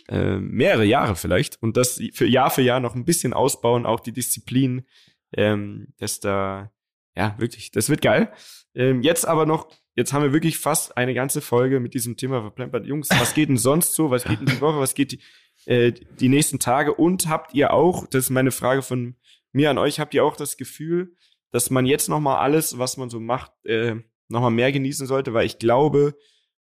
äh, 0.08 0.38
mehrere 0.38 0.84
Jahre 0.84 1.16
vielleicht 1.16 1.62
und 1.62 1.76
das 1.76 2.00
für 2.12 2.26
Jahr 2.26 2.50
für 2.50 2.62
Jahr 2.62 2.80
noch 2.80 2.94
ein 2.94 3.04
bisschen 3.04 3.32
ausbauen, 3.32 3.86
auch 3.86 4.00
die 4.00 4.12
Disziplin, 4.12 4.86
ähm, 5.32 5.88
dass 5.98 6.20
da 6.20 6.70
ja 7.16 7.34
wirklich, 7.38 7.70
das 7.70 7.90
wird 7.90 8.00
geil. 8.00 8.32
Ähm, 8.74 9.02
jetzt 9.02 9.26
aber 9.26 9.44
noch, 9.44 9.68
jetzt 9.94 10.12
haben 10.12 10.22
wir 10.22 10.32
wirklich 10.32 10.58
fast 10.58 10.96
eine 10.96 11.14
ganze 11.14 11.40
Folge 11.40 11.80
mit 11.80 11.94
diesem 11.94 12.16
Thema 12.16 12.40
verplempert. 12.40 12.86
Jungs, 12.86 13.08
was 13.10 13.34
geht 13.34 13.48
denn 13.48 13.56
sonst 13.56 13.94
so? 13.94 14.10
Was 14.10 14.24
geht 14.24 14.40
denn 14.40 14.46
die 14.46 14.60
Woche? 14.60 14.78
Was 14.78 14.94
geht 14.94 15.12
die, 15.12 15.20
äh, 15.66 15.92
die 16.20 16.28
nächsten 16.28 16.58
Tage? 16.58 16.94
Und 16.94 17.28
habt 17.28 17.54
ihr 17.54 17.72
auch, 17.72 18.06
das 18.06 18.24
ist 18.24 18.30
meine 18.30 18.52
Frage 18.52 18.82
von 18.82 19.16
mir 19.52 19.70
an 19.70 19.78
euch, 19.78 19.98
habt 20.00 20.14
ihr 20.14 20.24
auch 20.24 20.36
das 20.36 20.56
Gefühl, 20.56 21.16
dass 21.50 21.70
man 21.70 21.86
jetzt 21.86 22.08
noch 22.08 22.20
mal 22.20 22.38
alles, 22.38 22.78
was 22.78 22.96
man 22.96 23.10
so 23.10 23.20
macht, 23.20 23.52
äh, 23.64 23.96
noch 24.28 24.40
mal 24.40 24.50
mehr 24.50 24.72
genießen 24.72 25.06
sollte, 25.06 25.32
weil 25.34 25.46
ich 25.46 25.58
glaube, 25.58 26.16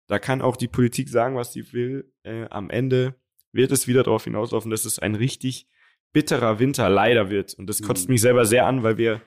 da 0.06 0.18
kann 0.18 0.42
auch 0.42 0.56
die 0.56 0.68
Politik 0.68 1.08
sagen, 1.08 1.36
was 1.36 1.52
sie 1.52 1.72
will. 1.72 2.12
Äh, 2.22 2.46
am 2.50 2.70
Ende 2.70 3.16
wird 3.52 3.72
es 3.72 3.88
wieder 3.88 4.04
darauf 4.04 4.24
hinauslaufen, 4.24 4.70
dass 4.70 4.84
es 4.84 4.98
ein 4.98 5.14
richtig 5.14 5.68
bitterer 6.12 6.60
Winter 6.60 6.88
leider 6.88 7.28
wird. 7.30 7.54
Und 7.54 7.66
das 7.66 7.82
kotzt 7.82 8.08
mhm. 8.08 8.14
mich 8.14 8.20
selber 8.20 8.44
sehr 8.44 8.66
an, 8.66 8.82
weil 8.82 8.98
wir 8.98 9.22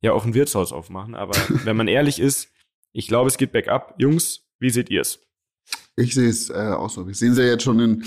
ja 0.00 0.12
auch 0.12 0.24
ein 0.24 0.34
Wirtshaus 0.34 0.72
aufmachen. 0.72 1.14
Aber 1.14 1.34
wenn 1.64 1.76
man 1.76 1.88
ehrlich 1.88 2.18
ist, 2.18 2.50
ich 2.92 3.06
glaube, 3.06 3.28
es 3.28 3.38
geht 3.38 3.52
bergab. 3.52 3.94
Jungs, 3.98 4.46
wie 4.58 4.70
seht 4.70 4.90
ihr 4.90 5.02
es? 5.02 5.20
Ich 5.96 6.14
sehe 6.14 6.28
es 6.28 6.50
äh, 6.50 6.54
auch 6.54 6.90
so. 6.90 7.06
Wir 7.06 7.14
sehen 7.14 7.32
es 7.32 7.38
ja 7.38 7.44
jetzt 7.44 7.62
schon 7.62 7.78
in 7.78 8.04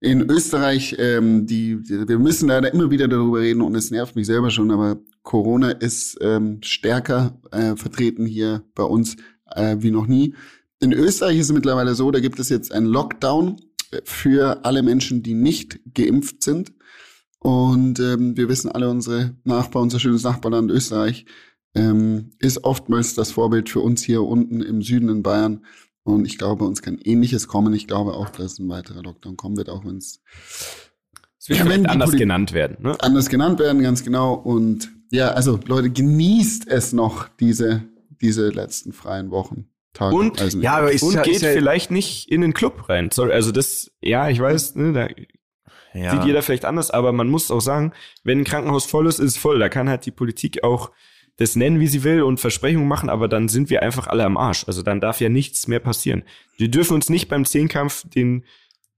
in 0.00 0.28
Österreich, 0.30 0.94
ähm, 0.98 1.46
die, 1.46 1.82
die, 1.82 2.08
wir 2.08 2.18
müssen 2.18 2.48
leider 2.48 2.72
immer 2.72 2.90
wieder 2.90 3.08
darüber 3.08 3.40
reden 3.40 3.62
und 3.62 3.74
es 3.74 3.90
nervt 3.90 4.14
mich 4.14 4.26
selber 4.26 4.50
schon, 4.50 4.70
aber 4.70 4.98
Corona 5.26 5.72
ist 5.72 6.16
ähm, 6.22 6.60
stärker 6.62 7.38
äh, 7.50 7.74
vertreten 7.76 8.26
hier 8.26 8.62
bei 8.74 8.84
uns 8.84 9.16
äh, 9.50 9.76
wie 9.80 9.90
noch 9.90 10.06
nie. 10.06 10.34
In 10.80 10.92
Österreich 10.92 11.38
ist 11.38 11.46
es 11.46 11.52
mittlerweile 11.52 11.94
so, 11.96 12.10
da 12.12 12.20
gibt 12.20 12.38
es 12.38 12.48
jetzt 12.48 12.72
einen 12.72 12.86
Lockdown 12.86 13.60
für 14.04 14.64
alle 14.64 14.82
Menschen, 14.82 15.24
die 15.24 15.34
nicht 15.34 15.80
geimpft 15.94 16.44
sind. 16.44 16.72
Und 17.40 17.98
ähm, 17.98 18.36
wir 18.36 18.48
wissen 18.48 18.70
alle, 18.70 18.88
unsere 18.88 19.34
Nachbar, 19.42 19.82
unser 19.82 19.98
schönes 19.98 20.22
Nachbarland 20.22 20.70
Österreich 20.70 21.26
ähm, 21.74 22.30
ist 22.38 22.62
oftmals 22.62 23.14
das 23.14 23.32
Vorbild 23.32 23.68
für 23.68 23.80
uns 23.80 24.02
hier 24.04 24.22
unten 24.22 24.60
im 24.60 24.80
Süden 24.80 25.08
in 25.08 25.22
Bayern. 25.24 25.64
Und 26.04 26.24
ich 26.24 26.38
glaube, 26.38 26.64
uns 26.64 26.82
kann 26.82 26.98
Ähnliches 27.02 27.48
kommen. 27.48 27.74
Ich 27.74 27.88
glaube 27.88 28.14
auch, 28.14 28.30
dass 28.30 28.60
ein 28.60 28.68
weiterer 28.68 29.02
Lockdown 29.02 29.36
kommen 29.36 29.56
wird, 29.56 29.70
auch 29.70 29.84
wenn 29.84 29.96
es 29.96 30.20
es 31.38 31.48
wird 31.48 31.58
ja, 31.58 31.90
anders 31.90 32.10
Poli 32.10 32.18
genannt 32.18 32.52
werden. 32.52 32.76
Ne? 32.80 32.96
Anders 33.00 33.28
genannt 33.28 33.60
werden, 33.60 33.82
ganz 33.82 34.02
genau. 34.02 34.34
Und 34.34 34.95
ja, 35.10 35.28
also 35.30 35.58
Leute, 35.66 35.90
genießt 35.90 36.68
es 36.68 36.92
noch, 36.92 37.28
diese, 37.40 37.84
diese 38.20 38.48
letzten 38.48 38.92
freien 38.92 39.30
Wochen. 39.30 39.68
Tage. 39.92 40.14
Und, 40.14 40.40
also 40.40 40.60
ja, 40.60 40.76
aber 40.76 40.90
und 40.90 41.14
ja, 41.14 41.22
geht 41.22 41.40
ja, 41.40 41.52
vielleicht 41.52 41.90
nicht 41.90 42.30
in 42.30 42.42
den 42.42 42.52
Club 42.52 42.88
rein. 42.88 43.10
Sorry, 43.10 43.32
also 43.32 43.50
das, 43.50 43.90
ja, 44.00 44.28
ich 44.28 44.40
weiß, 44.40 44.74
ne, 44.76 44.92
da 44.92 45.08
ja. 45.98 46.10
sieht 46.10 46.24
jeder 46.24 46.42
vielleicht 46.42 46.64
anders, 46.64 46.90
aber 46.90 47.12
man 47.12 47.28
muss 47.28 47.50
auch 47.50 47.60
sagen, 47.60 47.92
wenn 48.22 48.40
ein 48.40 48.44
Krankenhaus 48.44 48.84
voll 48.84 49.06
ist, 49.06 49.18
ist 49.18 49.32
es 49.32 49.36
voll. 49.36 49.58
Da 49.58 49.68
kann 49.68 49.88
halt 49.88 50.04
die 50.04 50.10
Politik 50.10 50.62
auch 50.62 50.90
das 51.36 51.56
nennen, 51.56 51.80
wie 51.80 51.86
sie 51.86 52.02
will 52.04 52.22
und 52.22 52.40
Versprechungen 52.40 52.88
machen, 52.88 53.10
aber 53.10 53.28
dann 53.28 53.48
sind 53.48 53.68
wir 53.68 53.82
einfach 53.82 54.06
alle 54.06 54.24
am 54.24 54.36
Arsch. 54.36 54.64
Also 54.66 54.82
dann 54.82 55.00
darf 55.00 55.20
ja 55.20 55.28
nichts 55.28 55.68
mehr 55.68 55.80
passieren. 55.80 56.24
Wir 56.56 56.68
dürfen 56.68 56.94
uns 56.94 57.10
nicht 57.10 57.28
beim 57.28 57.44
Zehnkampf 57.44 58.08
den 58.08 58.44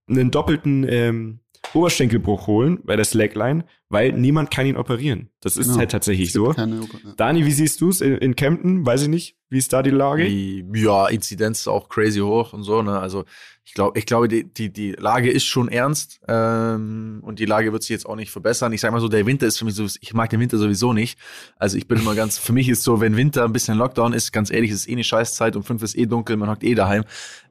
einen 0.08 0.30
doppelten 0.30 0.86
ähm, 0.88 1.40
Oberschenkelbruch 1.74 2.46
holen 2.46 2.78
bei 2.84 2.96
der 2.96 3.04
Slackline, 3.04 3.64
weil 3.90 4.12
niemand 4.12 4.50
kann 4.50 4.66
ihn 4.66 4.76
operieren. 4.76 5.30
Das 5.40 5.56
ist 5.56 5.68
genau. 5.68 5.78
halt 5.78 5.90
tatsächlich 5.90 6.32
so. 6.32 6.52
Keine, 6.52 6.80
ja. 6.80 7.12
Dani, 7.16 7.46
wie 7.46 7.52
siehst 7.52 7.80
du 7.80 7.88
es 7.88 8.00
in, 8.00 8.16
in 8.18 8.36
Kempten? 8.36 8.84
Weiß 8.84 9.02
ich 9.02 9.08
nicht. 9.08 9.36
Wie 9.48 9.56
ist 9.56 9.72
da 9.72 9.82
die 9.82 9.90
Lage? 9.90 10.26
Ja, 10.26 11.08
Inzidenz 11.08 11.60
ist 11.60 11.68
auch 11.68 11.88
crazy 11.88 12.20
hoch 12.20 12.52
und 12.52 12.64
so. 12.64 12.82
Ne? 12.82 12.98
Also 12.98 13.24
ich 13.64 13.72
glaube, 13.72 13.98
ich 13.98 14.04
glaube, 14.04 14.28
die, 14.28 14.44
die, 14.44 14.70
die 14.70 14.92
Lage 14.92 15.30
ist 15.30 15.44
schon 15.44 15.68
ernst 15.68 16.20
ähm, 16.28 17.20
und 17.22 17.38
die 17.38 17.46
Lage 17.46 17.72
wird 17.72 17.82
sich 17.82 17.90
jetzt 17.90 18.04
auch 18.04 18.16
nicht 18.16 18.30
verbessern. 18.30 18.74
Ich 18.74 18.82
sag 18.82 18.92
mal 18.92 19.00
so, 19.00 19.08
der 19.08 19.24
Winter 19.24 19.46
ist 19.46 19.58
für 19.58 19.64
mich 19.64 19.74
so, 19.74 19.86
ich 19.86 20.12
mag 20.12 20.28
den 20.28 20.40
Winter 20.40 20.58
sowieso 20.58 20.92
nicht. 20.92 21.18
Also 21.56 21.78
ich 21.78 21.88
bin 21.88 21.98
immer 21.98 22.14
ganz, 22.14 22.36
für 22.36 22.52
mich 22.52 22.68
ist 22.68 22.82
so, 22.82 23.00
wenn 23.00 23.16
Winter 23.16 23.44
ein 23.44 23.52
bisschen 23.52 23.78
Lockdown 23.78 24.12
ist, 24.12 24.32
ganz 24.32 24.50
ehrlich, 24.50 24.70
es 24.70 24.80
ist 24.80 24.88
eh 24.88 24.92
eine 24.92 25.04
Scheißzeit, 25.04 25.56
um 25.56 25.62
fünf 25.62 25.82
ist 25.82 25.96
eh 25.96 26.04
dunkel, 26.04 26.36
man 26.36 26.50
hockt 26.50 26.64
eh 26.64 26.74
daheim. 26.74 27.04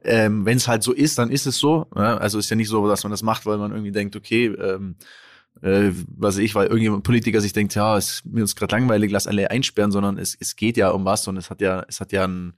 Ähm, 0.04 0.46
wenn 0.46 0.58
es 0.58 0.68
halt 0.68 0.84
so 0.84 0.94
ist, 0.94 1.18
dann 1.18 1.32
ist 1.32 1.48
es 1.48 1.58
so. 1.58 1.88
Ja? 1.96 2.18
Also 2.18 2.38
ist 2.38 2.50
ja 2.50 2.56
nicht 2.56 2.70
so, 2.70 2.88
dass 2.88 3.04
man 3.04 3.12
das 3.12 3.24
macht, 3.24 3.48
weil 3.48 3.58
man 3.58 3.72
irgendwie 3.72 3.92
denkt, 3.92 4.16
okay, 4.16 4.48
ähm, 4.48 4.96
äh, 5.62 5.92
was 6.16 6.38
ich, 6.38 6.56
weil 6.56 6.68
irgendjemand 6.68 7.04
Politiker 7.04 7.42
sich 7.42 7.54
denkt, 7.54 7.76
ja, 7.76 7.98
es 7.98 8.12
ist 8.12 8.26
mir 8.26 8.42
uns 8.42 8.56
gerade 8.56 8.76
langweilig, 8.76 9.12
lass 9.12 9.28
alle 9.28 9.50
einsperren, 9.52 9.92
sondern 9.92 10.18
es, 10.18 10.36
es 10.40 10.56
geht 10.56 10.78
ja 10.78 10.90
um 10.90 11.06
was 11.06 11.28
und 11.28 11.38
es 11.38 11.50
hat 11.50 11.62
ja, 11.62 11.86
es 11.88 12.00
hat 12.00 12.12
ja 12.12 12.26
ein 12.26 12.54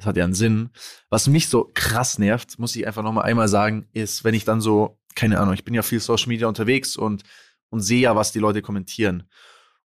das 0.00 0.06
hat 0.06 0.16
ja 0.16 0.24
einen 0.24 0.34
Sinn. 0.34 0.70
Was 1.10 1.28
mich 1.28 1.48
so 1.48 1.70
krass 1.74 2.18
nervt, 2.18 2.58
muss 2.58 2.74
ich 2.74 2.86
einfach 2.86 3.02
nochmal 3.02 3.24
einmal 3.24 3.48
sagen, 3.48 3.86
ist, 3.92 4.24
wenn 4.24 4.34
ich 4.34 4.44
dann 4.44 4.60
so, 4.60 4.98
keine 5.14 5.38
Ahnung, 5.38 5.52
ich 5.52 5.64
bin 5.64 5.74
ja 5.74 5.82
viel 5.82 6.00
Social 6.00 6.28
Media 6.28 6.48
unterwegs 6.48 6.96
und, 6.96 7.22
und 7.68 7.80
sehe 7.80 8.00
ja, 8.00 8.16
was 8.16 8.32
die 8.32 8.38
Leute 8.38 8.62
kommentieren. 8.62 9.24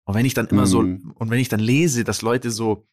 Und 0.04 0.14
wenn 0.14 0.24
ich 0.24 0.34
dann 0.34 0.46
immer 0.46 0.62
mhm. 0.62 0.66
so, 0.66 0.78
und 0.78 1.30
wenn 1.30 1.38
ich 1.38 1.50
dann 1.50 1.60
lese, 1.60 2.02
dass 2.02 2.22
Leute 2.22 2.50
so 2.50 2.86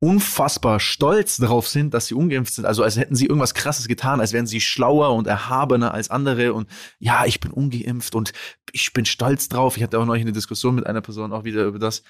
unfassbar 0.00 0.80
stolz 0.80 1.36
darauf 1.36 1.68
sind, 1.68 1.92
dass 1.92 2.06
sie 2.06 2.14
ungeimpft 2.14 2.54
sind, 2.54 2.64
also 2.64 2.82
als 2.82 2.96
hätten 2.96 3.14
sie 3.14 3.26
irgendwas 3.26 3.52
krasses 3.52 3.86
getan, 3.86 4.20
als 4.20 4.32
wären 4.32 4.46
sie 4.46 4.60
schlauer 4.60 5.14
und 5.14 5.26
erhabener 5.26 5.92
als 5.92 6.10
andere. 6.10 6.54
Und 6.54 6.68
ja, 6.98 7.26
ich 7.26 7.38
bin 7.38 7.52
ungeimpft 7.52 8.14
und 8.14 8.32
ich 8.72 8.92
bin 8.94 9.04
stolz 9.04 9.48
drauf. 9.48 9.76
Ich 9.76 9.82
hatte 9.82 9.98
auch 9.98 10.06
neulich 10.06 10.22
eine 10.22 10.32
Diskussion 10.32 10.74
mit 10.74 10.86
einer 10.86 11.02
Person 11.02 11.32
auch 11.32 11.44
wieder 11.44 11.64
über 11.64 11.78
das 11.78 12.02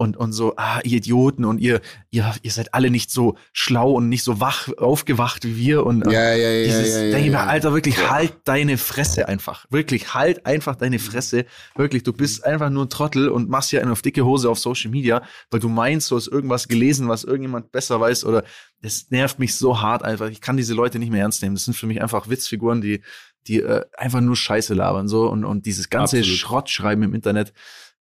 und, 0.00 0.16
und 0.16 0.32
so, 0.32 0.54
ah, 0.56 0.80
ihr 0.84 0.98
Idioten 0.98 1.44
und 1.44 1.58
ihr, 1.58 1.80
ihr, 2.10 2.32
ihr 2.42 2.50
seid 2.52 2.72
alle 2.72 2.88
nicht 2.88 3.10
so 3.10 3.36
schlau 3.52 3.90
und 3.90 4.08
nicht 4.08 4.22
so 4.22 4.40
wach 4.40 4.68
aufgewacht 4.78 5.44
wie 5.44 5.56
wir 5.56 5.84
und 5.84 6.06
Ja, 6.06 6.32
ja, 6.34 6.50
ja, 6.50 6.64
dieses, 6.64 6.94
ja, 6.94 7.02
ja, 7.02 7.10
denke 7.10 7.26
ich 7.26 7.32
mir, 7.32 7.38
ja. 7.38 7.46
Alter, 7.46 7.74
wirklich, 7.74 8.08
halt 8.08 8.34
deine 8.44 8.78
Fresse 8.78 9.26
einfach. 9.28 9.66
Wirklich, 9.70 10.14
halt 10.14 10.46
einfach 10.46 10.76
deine 10.76 11.00
Fresse. 11.00 11.46
Wirklich, 11.74 12.04
du 12.04 12.12
bist 12.12 12.44
einfach 12.44 12.70
nur 12.70 12.84
ein 12.84 12.90
Trottel 12.90 13.28
und 13.28 13.48
machst 13.48 13.70
hier 13.70 13.82
einen 13.82 13.90
auf 13.90 14.00
dicke 14.00 14.24
Hose 14.24 14.48
auf 14.48 14.60
Social 14.60 14.92
Media, 14.92 15.22
weil 15.50 15.58
du 15.58 15.68
meinst, 15.68 16.12
du 16.12 16.16
hast 16.16 16.28
irgendwas 16.28 16.68
gelesen, 16.68 17.08
was 17.08 17.24
irgendjemand 17.24 17.72
besser 17.72 18.00
weiß 18.00 18.24
oder 18.24 18.44
das 18.80 19.10
nervt 19.10 19.40
mich 19.40 19.56
so 19.56 19.80
hart 19.80 20.04
einfach. 20.04 20.30
Ich 20.30 20.40
kann 20.40 20.56
diese 20.56 20.74
Leute 20.74 21.00
nicht 21.00 21.10
mehr 21.10 21.22
ernst 21.22 21.42
nehmen. 21.42 21.56
Das 21.56 21.64
sind 21.64 21.74
für 21.74 21.88
mich 21.88 22.00
einfach 22.00 22.28
Witzfiguren, 22.28 22.80
die, 22.80 23.02
die 23.48 23.60
äh, 23.60 23.84
einfach 23.96 24.20
nur 24.20 24.36
Scheiße 24.36 24.74
labern 24.74 25.08
so 25.08 25.28
und, 25.28 25.44
und 25.44 25.66
dieses 25.66 25.90
ganze 25.90 26.18
Absolut. 26.18 26.38
Schrottschreiben 26.38 27.02
im 27.02 27.14
Internet, 27.14 27.52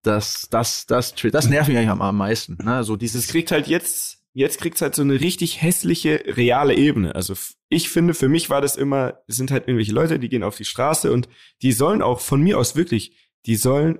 das, 0.03 0.48
das, 0.50 0.86
das, 0.86 1.14
das 1.14 1.48
nervt 1.48 1.68
mich 1.68 1.78
eigentlich 1.78 1.90
am, 1.90 2.16
meisten. 2.16 2.59
Ne? 2.62 2.84
So 2.84 2.94
Es 2.94 2.98
dieses, 2.98 3.28
kriegt 3.28 3.53
halt 3.53 3.68
jetzt, 3.68 4.18
jetzt 4.32 4.61
kriegt's 4.61 4.82
halt 4.82 4.94
so 4.94 5.03
eine 5.03 5.20
richtig 5.20 5.62
hässliche, 5.62 6.22
reale 6.26 6.74
Ebene. 6.74 7.14
Also 7.14 7.34
ich 7.68 7.88
finde, 7.88 8.14
für 8.14 8.28
mich 8.28 8.50
war 8.50 8.61
das 8.61 8.76
immer, 8.76 9.20
es 9.26 9.36
sind 9.36 9.50
halt 9.50 9.68
irgendwelche 9.68 9.92
Leute, 9.92 10.18
die 10.18 10.28
gehen 10.28 10.42
auf 10.42 10.57
die 10.57 10.64
Straße 10.64 11.12
und 11.12 11.28
die 11.62 11.72
sollen 11.72 12.03
auch 12.03 12.20
von 12.20 12.42
mir 12.42 12.59
aus 12.59 12.76
wirklich, 12.76 13.16
die 13.46 13.57
sollen, 13.57 13.98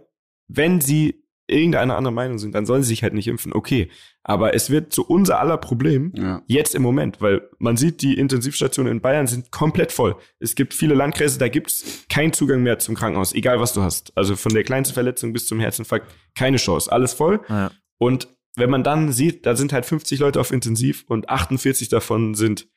wenn 0.49 0.81
sie 0.81 1.22
irgendeiner 1.47 1.97
anderen 1.97 2.15
Meinung 2.15 2.39
sind, 2.39 2.55
dann 2.55 2.67
sollen 2.67 2.83
sie 2.83 2.89
sich 2.91 3.03
halt 3.03 3.15
nicht 3.15 3.29
impfen. 3.29 3.53
Okay. 3.53 3.91
Aber 4.23 4.55
es 4.55 4.71
wird 4.71 4.93
zu 4.93 5.05
unser 5.07 5.41
aller 5.41 5.57
Problem, 5.59 6.13
Ja. 6.17 6.43
Jetzt 6.47 6.75
im 6.75 6.83
Moment, 6.83 7.21
weil 7.21 7.49
man 7.59 7.77
sieht, 7.77 8.03
die 8.03 8.17
Intensivstationen 8.19 8.91
in 8.93 9.01
Bayern 9.01 9.27
sind 9.27 9.51
komplett 9.51 9.93
voll. 9.93 10.17
Es 10.39 10.55
gibt 10.55 10.75
viele 10.75 10.95
Landkreise, 10.95 11.39
da 11.39 11.49
gibt's 11.49 12.05
keinen 12.09 12.33
Zugang 12.33 12.63
mehr 12.63 12.79
zum 12.79 12.95
Krankenhaus, 12.95 13.35
egal 13.35 13.61
was 13.61 13.73
du 13.73 13.83
hast. 13.83 14.13
Also 14.17 14.37
von 14.37 14.55
der 14.55 14.63
kleinsten 14.65 14.95
Verletzung 14.95 15.33
bis 15.33 15.47
zum 15.47 15.59
Herzinfarkt, 15.61 16.07
keine 16.35 16.57
Chance. 16.59 16.91
Alles 16.91 17.13
voll. 17.15 17.41
ja. 17.49 17.71
Und 17.99 18.29
wenn 18.57 18.69
man 18.71 18.83
dann 18.85 19.13
sieht, 19.13 19.47
da 19.47 19.57
sind 19.57 19.73
halt 19.73 19.87
50 19.87 20.19
Leute 20.21 20.41
auf 20.41 20.51
Intensiv 20.51 21.05
und 21.09 21.29
48 21.29 21.89
davon 21.89 22.35
sind 22.35 22.69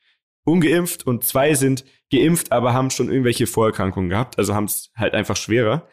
ungeimpft 0.44 1.06
und 1.06 1.24
zwei 1.24 1.54
sind 1.54 1.84
geimpft, 2.10 2.52
aber 2.52 2.72
haben 2.72 2.90
schon 2.90 3.08
irgendwelche 3.10 3.46
Vorerkrankungen 3.46 4.08
gehabt, 4.08 4.38
also 4.38 4.54
haben 4.54 4.64
es 4.64 4.90
halt 4.96 5.14
einfach 5.14 5.36
schwerer. 5.36 5.88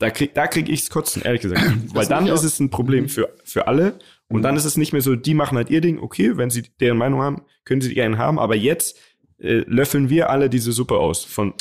Da 0.00 0.10
krieg, 0.10 0.34
da 0.34 0.46
krieg 0.46 0.68
ich's 0.68 0.88
kotzen, 0.88 1.22
ehrlich 1.22 1.42
gesagt. 1.42 1.62
Weil 1.94 2.06
dann 2.06 2.26
ist 2.26 2.42
es 2.42 2.58
ein 2.58 2.70
Problem 2.70 3.08
für, 3.08 3.32
für 3.44 3.68
alle. 3.68 3.98
Und 4.28 4.42
dann 4.42 4.56
ist 4.56 4.64
es 4.64 4.76
nicht 4.76 4.92
mehr 4.92 5.02
so, 5.02 5.14
die 5.14 5.34
machen 5.34 5.56
halt 5.56 5.70
ihr 5.70 5.80
Ding, 5.80 5.98
okay, 5.98 6.36
wenn 6.36 6.50
sie 6.50 6.62
deren 6.80 6.96
Meinung 6.96 7.20
haben, 7.20 7.42
können 7.64 7.80
sie 7.80 7.88
die 7.88 7.96
gerne 7.96 8.16
haben, 8.16 8.38
aber 8.38 8.54
jetzt 8.54 8.98
äh, 9.38 9.64
löffeln 9.66 10.08
wir 10.08 10.30
alle 10.30 10.48
diese 10.48 10.72
Suppe 10.72 10.96
aus. 10.98 11.24
Von, 11.24 11.52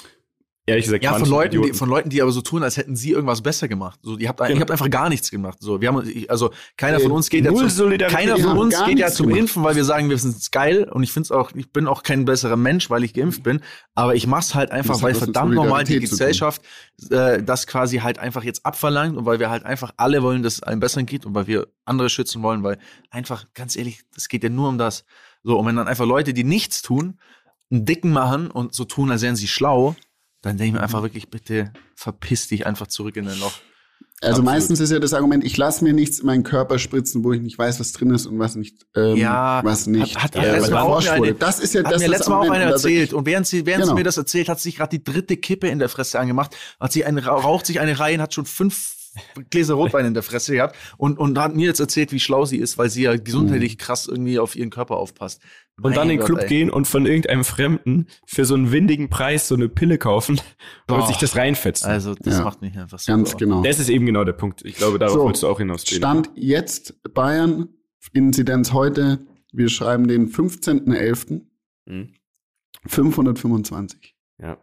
ehrlich 0.69 0.85
gesagt, 0.85 1.03
Ja, 1.03 1.13
von 1.13 1.29
Leuten, 1.29 1.61
die, 1.61 1.73
von 1.73 1.89
Leuten, 1.89 2.09
die 2.09 2.21
aber 2.21 2.31
so 2.31 2.41
tun, 2.41 2.63
als 2.63 2.77
hätten 2.77 2.95
sie 2.95 3.11
irgendwas 3.11 3.41
besser 3.41 3.67
gemacht. 3.67 3.99
So, 4.03 4.17
ihr 4.17 4.27
habt, 4.29 4.39
Genau. 4.39 4.51
ihr 4.51 4.59
habt 4.61 4.71
einfach 4.71 4.89
gar 4.89 5.09
nichts 5.09 5.29
gemacht. 5.31 5.57
So, 5.61 5.81
wir 5.81 5.87
haben, 5.89 6.03
also 6.27 6.51
keiner 6.77 6.99
von 6.99 7.11
uns 7.11 7.29
geht 7.29 7.45
ja 7.45 7.53
zum, 7.53 7.97
keiner 7.97 8.37
von 8.37 8.57
uns 8.57 8.75
geht 8.85 8.99
ja 8.99 9.09
zum 9.09 9.27
gemacht. 9.27 9.39
Impfen, 9.41 9.63
weil 9.63 9.75
wir 9.75 9.85
sagen, 9.85 10.09
wir 10.09 10.17
sind 10.17 10.51
geil 10.51 10.89
und 10.91 11.03
ich 11.03 11.11
finde 11.11 11.27
es 11.27 11.31
auch, 11.31 11.51
ich 11.53 11.71
bin 11.71 11.87
auch 11.87 12.03
kein 12.03 12.25
besserer 12.25 12.55
Mensch, 12.57 12.89
weil 12.89 13.03
ich 13.03 13.13
geimpft 13.13 13.43
bin, 13.43 13.61
aber 13.95 14.15
ich 14.15 14.27
mach's 14.27 14.55
halt 14.55 14.71
einfach, 14.71 15.01
weil 15.01 15.13
verdammt 15.13 15.53
nochmal 15.53 15.83
die. 15.83 15.99
Gesellschaft 15.99 16.61
äh, 17.09 17.41
das 17.43 17.67
quasi 17.67 17.97
halt 17.97 18.19
einfach 18.19 18.43
jetzt 18.43 18.65
abverlangt 18.65 19.17
und 19.17 19.25
weil 19.25 19.39
wir 19.39 19.49
halt 19.49 19.65
einfach 19.65 19.91
alle 19.97 20.23
wollen, 20.23 20.43
dass 20.43 20.55
es 20.55 20.63
allen 20.63 20.79
besser 20.79 21.03
geht 21.03 21.25
und 21.25 21.35
weil 21.35 21.47
wir 21.47 21.67
andere 21.85 22.09
schützen 22.09 22.41
wollen, 22.41 22.63
weil 22.63 22.77
einfach, 23.09 23.45
ganz 23.53 23.75
ehrlich, 23.75 24.01
das 24.13 24.27
geht 24.27 24.43
ja 24.43 24.49
nur 24.49 24.69
um 24.69 24.77
das. 24.77 25.05
So, 25.43 25.57
und 25.57 25.65
wenn 25.65 25.75
dann 25.75 25.87
einfach 25.87 26.05
Leute, 26.05 26.33
die 26.33 26.43
nichts 26.43 26.81
tun, 26.81 27.19
einen 27.71 27.85
Dicken 27.85 28.11
machen 28.11 28.49
und 28.51 28.73
so 28.73 28.83
tun, 28.85 29.11
als 29.11 29.21
wären 29.21 29.35
sie 29.35 29.47
schlau, 29.47 29.95
dann 30.41 30.57
denke 30.57 30.67
ich 30.67 30.73
mir 30.73 30.81
einfach 30.81 31.01
wirklich, 31.01 31.29
bitte 31.29 31.71
verpiss 31.95 32.47
dich 32.47 32.65
einfach 32.65 32.87
zurück 32.87 33.15
in 33.17 33.25
dein 33.25 33.39
Loch. 33.39 33.53
Also 34.21 34.41
Absolut. 34.41 34.45
meistens 34.45 34.79
ist 34.81 34.91
ja 34.91 34.99
das 34.99 35.13
Argument, 35.13 35.45
ich 35.45 35.55
lasse 35.55 35.81
mir 35.81 35.93
nichts 35.93 36.19
in 36.19 36.25
meinen 36.25 36.43
Körper 36.43 36.77
spritzen, 36.77 37.23
wo 37.23 37.31
ich 37.31 37.41
nicht 37.41 37.57
weiß, 37.57 37.79
was 37.79 37.93
drin 37.93 38.11
ist 38.13 38.25
und 38.25 38.37
was 38.37 38.55
nicht, 38.55 38.85
ähm, 38.93 39.15
Ja, 39.15 39.61
was 39.63 39.87
nicht 39.87 40.17
hat- 40.17 40.35
hat 40.35 40.43
äh, 40.43 40.59
Mal 40.59 40.73
auch 40.81 40.95
erforscht 40.99 41.17
wurde. 41.17 41.33
Das 41.35 41.61
ist 41.61 41.73
ja 41.73 41.83
Hat 41.85 41.93
das 41.93 42.01
mir 42.01 42.09
letztes 42.09 42.27
Mal 42.27 42.39
auch 42.39 42.49
einer 42.51 42.65
Also 42.65 42.89
erzählt. 42.89 43.13
Und 43.13 43.25
während 43.25 43.47
sie, 43.47 43.65
während 43.65 43.83
Genau. 43.83 43.93
sie 43.95 43.99
mir 43.99 44.03
das 44.03 44.17
erzählt, 44.17 44.49
hat 44.49 44.59
sie 44.59 44.69
sich 44.69 44.75
gerade 44.75 44.97
die 44.97 45.03
dritte 45.05 45.37
Kippe 45.37 45.69
in 45.69 45.79
der 45.79 45.87
Fresse 45.87 46.19
angemacht, 46.19 46.53
hat 46.81 46.91
sie 46.91 47.05
eine, 47.05 47.25
raucht 47.25 47.65
sich 47.65 47.79
eine 47.79 47.97
rein, 47.97 48.21
hat 48.21 48.33
schon 48.33 48.45
fünf 48.45 48.93
Gläser 49.49 49.73
Rotwein 49.75 50.05
in 50.05 50.13
der 50.13 50.23
Fresse 50.23 50.53
gehabt 50.53 50.75
und, 50.97 51.17
und 51.19 51.37
hat 51.39 51.55
mir 51.55 51.67
jetzt 51.67 51.79
erzählt, 51.79 52.11
wie 52.11 52.19
schlau 52.19 52.45
sie 52.45 52.57
ist, 52.57 52.77
weil 52.77 52.89
sie 52.89 53.03
ja 53.03 53.15
gesundheitlich 53.15 53.77
krass 53.77 54.07
irgendwie 54.07 54.39
auf 54.39 54.55
ihren 54.55 54.69
Körper 54.69 54.97
aufpasst. 54.97 55.41
und 55.81 55.95
dann 55.95 56.07
Mein 56.07 56.11
in 56.11 56.17
den 56.19 56.25
Club 56.25 56.39
ey. 56.41 56.47
gehen 56.47 56.69
und 56.69 56.87
von 56.87 57.05
irgendeinem 57.05 57.43
Fremden 57.43 58.07
für 58.25 58.45
so 58.45 58.53
einen 58.55 58.71
windigen 58.71 59.09
Preis 59.09 59.47
so 59.47 59.55
eine 59.55 59.69
Pille 59.69 59.97
kaufen 59.97 60.39
und 60.87 61.07
sich 61.07 61.17
das 61.17 61.35
reinfetzen. 61.35 61.89
Also, 61.89 62.15
das 62.15 62.37
Ja. 62.37 62.43
macht 62.43 62.61
mich 62.61 62.77
einfach 62.77 62.99
so. 62.99 63.11
Ganz 63.11 63.37
genau. 63.37 63.61
das 63.63 63.79
ist 63.79 63.89
eben 63.89 64.05
genau 64.05 64.23
der 64.23 64.33
Punkt. 64.33 64.63
Ich 64.65 64.75
glaube, 64.75 64.99
darauf 64.99 65.13
So, 65.15 65.23
wolltest 65.23 65.43
du 65.43 65.47
auch 65.47 65.57
hinaus. 65.59 65.83
Stand 65.87 66.29
jetzt 66.35 66.95
Bayern, 67.13 67.69
Inzidenz 68.13 68.73
heute, 68.73 69.19
wir 69.51 69.69
schreiben 69.69 70.07
den 70.07 70.29
15.11., 70.29 71.41
Mhm. 71.85 72.13
525. 72.87 74.15
Ja. 74.37 74.57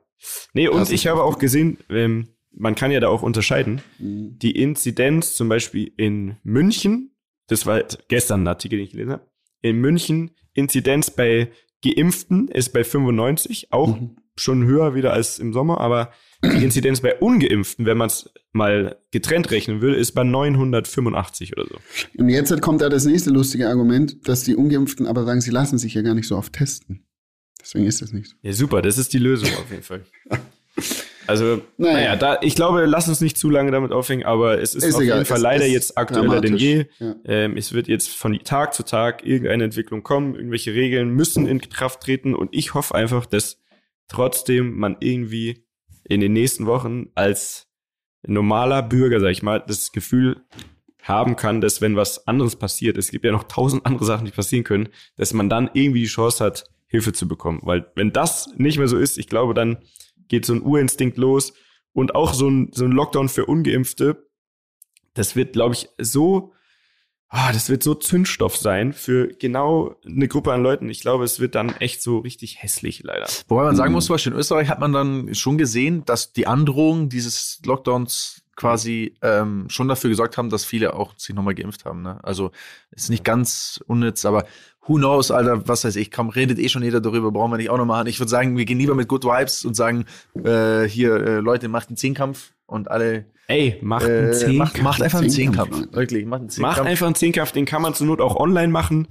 Nee, 0.55 0.69
und 0.69 0.81
Das 0.81 0.91
ich 0.91 1.07
habe 1.07 1.23
auch 1.23 1.39
gesehen, 1.39 1.79
ähm, 1.91 2.29
man 2.57 2.75
kann 2.75 2.91
ja 2.91 3.01
da 3.01 3.09
auch 3.09 3.23
unterscheiden. 3.23 3.81
Mhm. 3.99 4.39
Die 4.39 4.53
Inzidenz 4.53 5.35
zum 5.35 5.49
Beispiel 5.49 5.93
in 5.97 6.37
München, 6.43 7.13
das 7.49 7.67
war 7.67 7.83
gestern 8.09 8.43
ein 8.45 8.49
Artikel, 8.49 8.77
den 8.79 8.85
ich 8.87 8.93
gelesen 8.93 9.13
habe, 9.13 9.27
in 9.63 9.77
München 9.77 10.31
Inzidenz 10.55 11.11
bei 11.11 11.51
Geimpften 11.85 12.49
ist 12.49 12.73
bei 12.73 12.83
95, 12.85 13.73
auch 13.73 14.01
Mhm. 14.01 14.17
schon 14.37 14.65
höher 14.65 14.95
wieder 14.95 15.13
als 15.13 15.39
im 15.39 15.53
Sommer, 15.53 15.81
aber 15.81 16.13
die 16.43 16.65
Inzidenz 16.65 17.01
bei 17.01 17.19
Ungeimpften, 17.19 17.87
wenn 17.87 17.97
man 17.99 18.09
es 18.09 18.31
mal 18.53 18.99
getrennt 19.11 19.51
rechnen 19.51 19.81
würde, 19.81 19.97
ist 19.97 20.13
bei 20.13 20.25
985 20.25 21.53
oder 21.57 21.67
so. 21.67 21.77
Und 22.19 22.29
jetzt 22.29 22.59
kommt 22.63 22.81
da 22.81 22.89
das 22.89 23.05
nächste 23.05 23.31
lustige 23.31 23.69
Argument, 23.69 24.27
dass 24.29 24.43
die 24.45 24.57
Ungeimpften 24.57 25.07
aber 25.07 25.25
sagen, 25.25 25.41
sie 25.41 25.51
lassen 25.51 25.79
sich 25.79 25.95
ja 25.95 26.03
gar 26.03 26.15
nicht 26.15 26.29
so 26.29 26.37
oft 26.37 26.53
testen. 26.53 27.07
Deswegen 27.61 27.87
ist 27.87 28.01
das 28.03 28.13
nicht 28.13 28.29
so. 28.31 28.37
Ja, 28.43 28.53
super, 28.53 28.81
das 28.83 28.97
ist 28.99 29.13
die 29.13 29.19
Lösung 29.19 29.49
auf 29.59 29.71
jeden 29.71 29.83
Fall. 29.83 30.05
Also, 31.27 31.63
Naja. 31.77 31.95
naja, 31.95 32.17
da, 32.17 32.39
ich 32.41 32.55
glaube, 32.55 32.85
lass 32.87 33.09
uns 33.09 33.21
nicht 33.21 33.37
zu 33.37 33.51
lange 33.51 33.71
damit 33.71 33.93
aufhängen, 33.93 34.25
aber 34.25 34.61
es 34.61 34.75
ist, 34.75 34.85
Ist 34.85 34.95
auf 34.95 35.01
egal, 35.03 35.19
jeden 35.19 35.27
Fall 35.27 35.37
es 35.39 35.43
leider 35.43 35.67
jetzt 35.67 35.99
aktueller 35.99 36.41
denn 36.41 36.57
je. 36.57 36.87
Ja. 36.99 37.15
Ähm, 37.25 37.57
es 37.57 37.73
wird 37.73 37.89
jetzt 37.89 38.15
von 38.15 38.39
Tag 38.41 38.75
zu 38.75 38.85
Tag 38.85 39.25
irgendeine 39.27 39.65
Entwicklung 39.65 40.03
kommen, 40.03 40.35
irgendwelche 40.35 40.75
Regeln 40.75 41.11
müssen 41.11 41.47
in 41.47 41.61
Kraft 41.61 42.01
treten 42.03 42.35
und 42.35 42.51
ich 42.53 42.75
hoffe 42.75 42.95
einfach, 42.95 43.27
dass 43.27 43.59
trotzdem 44.09 44.77
man 44.79 44.97
irgendwie 45.01 45.65
in 46.05 46.21
den 46.21 46.33
nächsten 46.33 46.67
Wochen 46.67 47.09
als 47.15 47.67
normaler 48.27 48.83
Bürger, 48.83 49.21
sag 49.21 49.31
ich 49.31 49.43
mal, 49.43 49.63
das 49.67 49.93
Gefühl 49.93 50.43
haben 51.03 51.37
kann, 51.37 51.61
dass 51.61 51.81
wenn 51.81 51.97
was 51.97 52.27
anderes 52.27 52.57
passiert, 52.57 52.99
es 52.99 53.11
gibt 53.11 53.25
ja 53.25 53.33
noch 53.33 53.45
tausend 53.45 53.87
andere 53.87 54.05
Sachen, 54.05 54.25
die 54.25 54.33
passieren 54.33 54.65
können, 54.65 54.89
dass 55.17 55.33
man 55.33 55.49
dann 55.49 55.71
irgendwie 55.73 56.01
die 56.01 56.07
Chance 56.07 56.45
hat, 56.45 56.65
Hilfe 56.89 57.13
zu 57.13 57.29
bekommen. 57.29 57.61
Weil 57.63 57.87
wenn 57.95 58.13
das 58.13 58.49
nicht 58.57 58.79
mehr 58.79 58.89
so 58.89 58.97
ist, 58.97 59.19
ich 59.19 59.29
glaube, 59.29 59.55
dann 59.55 59.79
geht 60.29 60.45
so 60.47 60.55
ein 60.55 60.63
Urinstinkt 60.63 61.17
los 61.19 61.53
und 61.93 62.15
auch 62.15 62.35
so 62.35 62.49
ein, 62.49 62.71
so 62.73 62.85
ein 62.85 62.93
Lockdown 62.93 63.29
für 63.29 63.47
Ungeimpfte, 63.47 64.29
das 65.15 65.35
wird, 65.37 65.55
glaube 65.55 65.75
ich, 65.75 65.89
so, 65.99 66.53
ah, 67.29 67.53
das 67.53 67.71
wird 67.71 67.83
so 67.83 67.95
Zündstoff 67.95 68.57
sein 68.57 68.93
für 68.93 69.29
genau 69.29 69.97
eine 70.05 70.29
Gruppe 70.29 70.53
an 70.53 70.63
Leuten. 70.63 70.91
Ich 70.91 71.01
glaube, 71.01 71.25
es 71.25 71.41
wird 71.41 71.55
dann 71.55 71.71
echt 71.77 72.03
so 72.03 72.19
richtig 72.19 72.63
hässlich, 72.63 73.03
leider. 73.03 73.27
Wobei 73.49 73.63
man 73.65 73.77
sagen 73.77 73.91
Mhm. 73.91 73.95
muss, 73.95 74.07
zum 74.07 74.15
Beispiel 74.15 74.33
in 74.33 74.39
Österreich 74.39 74.69
hat 74.69 74.81
man 74.81 74.93
dann 74.93 75.35
schon 75.35 75.57
gesehen, 75.59 76.05
dass 76.05 76.33
die 76.33 76.47
Androhung 76.47 77.09
dieses 77.09 77.61
Lockdowns 77.65 78.43
quasi 78.57 79.15
ähm, 79.23 79.67
schon 79.69 79.89
dafür 79.89 80.11
gesorgt 80.11 80.39
haben, 80.39 80.51
dass 80.51 80.65
viele 80.65 80.95
auch 80.95 81.13
sich 81.17 81.35
nochmal 81.35 81.55
geimpft 81.55 81.85
haben. 81.85 82.03
Ne? 82.03 82.19
Also 82.23 82.51
ist 82.91 83.11
nicht 83.11 83.25
ganz 83.25 83.81
unnütz, 83.87 84.25
aber 84.25 84.47
who 84.87 84.95
knows, 84.95 85.31
Alter, 85.31 85.69
was 85.69 85.85
weiß 85.85 85.97
ich, 85.97 86.11
komm, 86.11 86.31
redet 86.31 86.59
eh 86.59 86.69
schon 86.69 86.83
jeder 86.83 87.01
darüber, 87.01 87.31
brauchen 87.31 87.53
wir 87.53 87.59
nicht 87.59 87.71
auch 87.71 87.77
noch 87.77 87.87
machen. 87.87 88.07
Ich 88.07 88.19
würde 88.19 88.31
sagen, 88.31 88.57
wir 88.57 88.65
gehen 88.65 88.79
lieber 88.79 88.95
mit 88.95 89.09
Good 89.09 89.25
Vibes 89.25 89.65
und 89.65 89.75
sagen, 89.75 90.07
äh, 90.43 90.85
hier, 90.85 91.15
äh, 91.15 91.37
Leute, 91.41 91.69
macht 91.69 91.89
einen 91.89 91.97
Zehnkampf 91.97 92.53
und 92.67 92.91
alle 92.91 93.27
Ey, 93.49 93.79
macht 93.81 94.05
einen 94.07 94.31
äh, 94.31 94.33
Zehnkampf. 94.33 94.59
macht, 94.59 94.83
macht 94.83 95.03
einfach 95.03 95.21
einen 95.21 95.31
Zehnkampf, 95.31 95.73
Zehnkampf. 95.73 95.95
Wirklich, 95.95 96.27
macht 96.27 96.41
einen 96.41 96.51
Zehnkampf. 96.51 96.77
Macht 96.79 96.87
einfach 96.87 97.07
einen 97.07 97.15
Zehnkampf, 97.15 97.53
den 97.53 97.65
kann 97.65 97.83
man 97.83 97.95
zur 97.95 98.07
Not 98.07 98.21
auch 98.21 98.37
online 98.37 98.69
machen. 98.69 99.07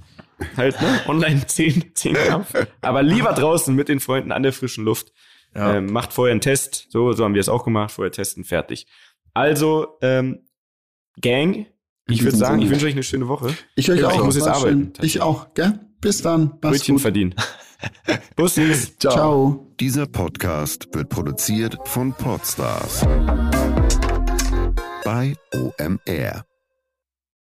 Halt, 0.56 0.80
ne? 0.80 1.00
Online 1.06 1.46
Zehn, 1.46 1.94
Zehnkampf. 1.94 2.52
Aber 2.82 3.02
lieber 3.02 3.32
draußen 3.32 3.74
mit 3.74 3.88
den 3.88 4.00
Freunden 4.00 4.32
an 4.32 4.42
der 4.42 4.52
frischen 4.52 4.84
Luft. 4.84 5.12
Ja. 5.54 5.76
Ähm, 5.76 5.86
macht 5.86 6.12
vorher 6.12 6.32
einen 6.32 6.42
Test. 6.42 6.86
So, 6.90 7.12
so 7.12 7.24
haben 7.24 7.32
wir 7.32 7.40
es 7.40 7.48
auch 7.48 7.64
gemacht. 7.64 7.92
Vorher 7.92 8.12
testen, 8.12 8.44
fertig. 8.44 8.86
Also, 9.36 9.98
ähm, 10.00 10.46
Gang, 11.20 11.66
ich 12.08 12.22
würde 12.24 12.38
sagen, 12.38 12.62
ich 12.62 12.70
wünsche 12.70 12.86
euch 12.86 12.94
eine 12.94 13.02
schöne 13.02 13.28
Woche. 13.28 13.54
Ich 13.74 13.90
euch 13.90 14.00
Ja, 14.00 14.08
auch. 14.08 14.14
ich 14.14 14.22
muss 14.22 14.34
jetzt 14.34 14.46
war 14.46 14.54
arbeiten, 14.56 14.92
schön. 14.96 15.04
Ich 15.04 15.20
auch, 15.20 15.52
gell? 15.52 15.78
Bis 16.00 16.22
dann. 16.22 16.58
Brötchen 16.58 16.98
verdienen. 16.98 17.34
Bussis. 18.36 18.96
Ciao. 18.98 19.12
Ciao. 19.12 19.74
Dieser 19.78 20.06
Podcast 20.06 20.88
wird 20.94 21.10
produziert 21.10 21.76
von 21.84 22.14
Podstars 22.14 23.02
bei 25.04 25.34
OMR. 25.54 26.46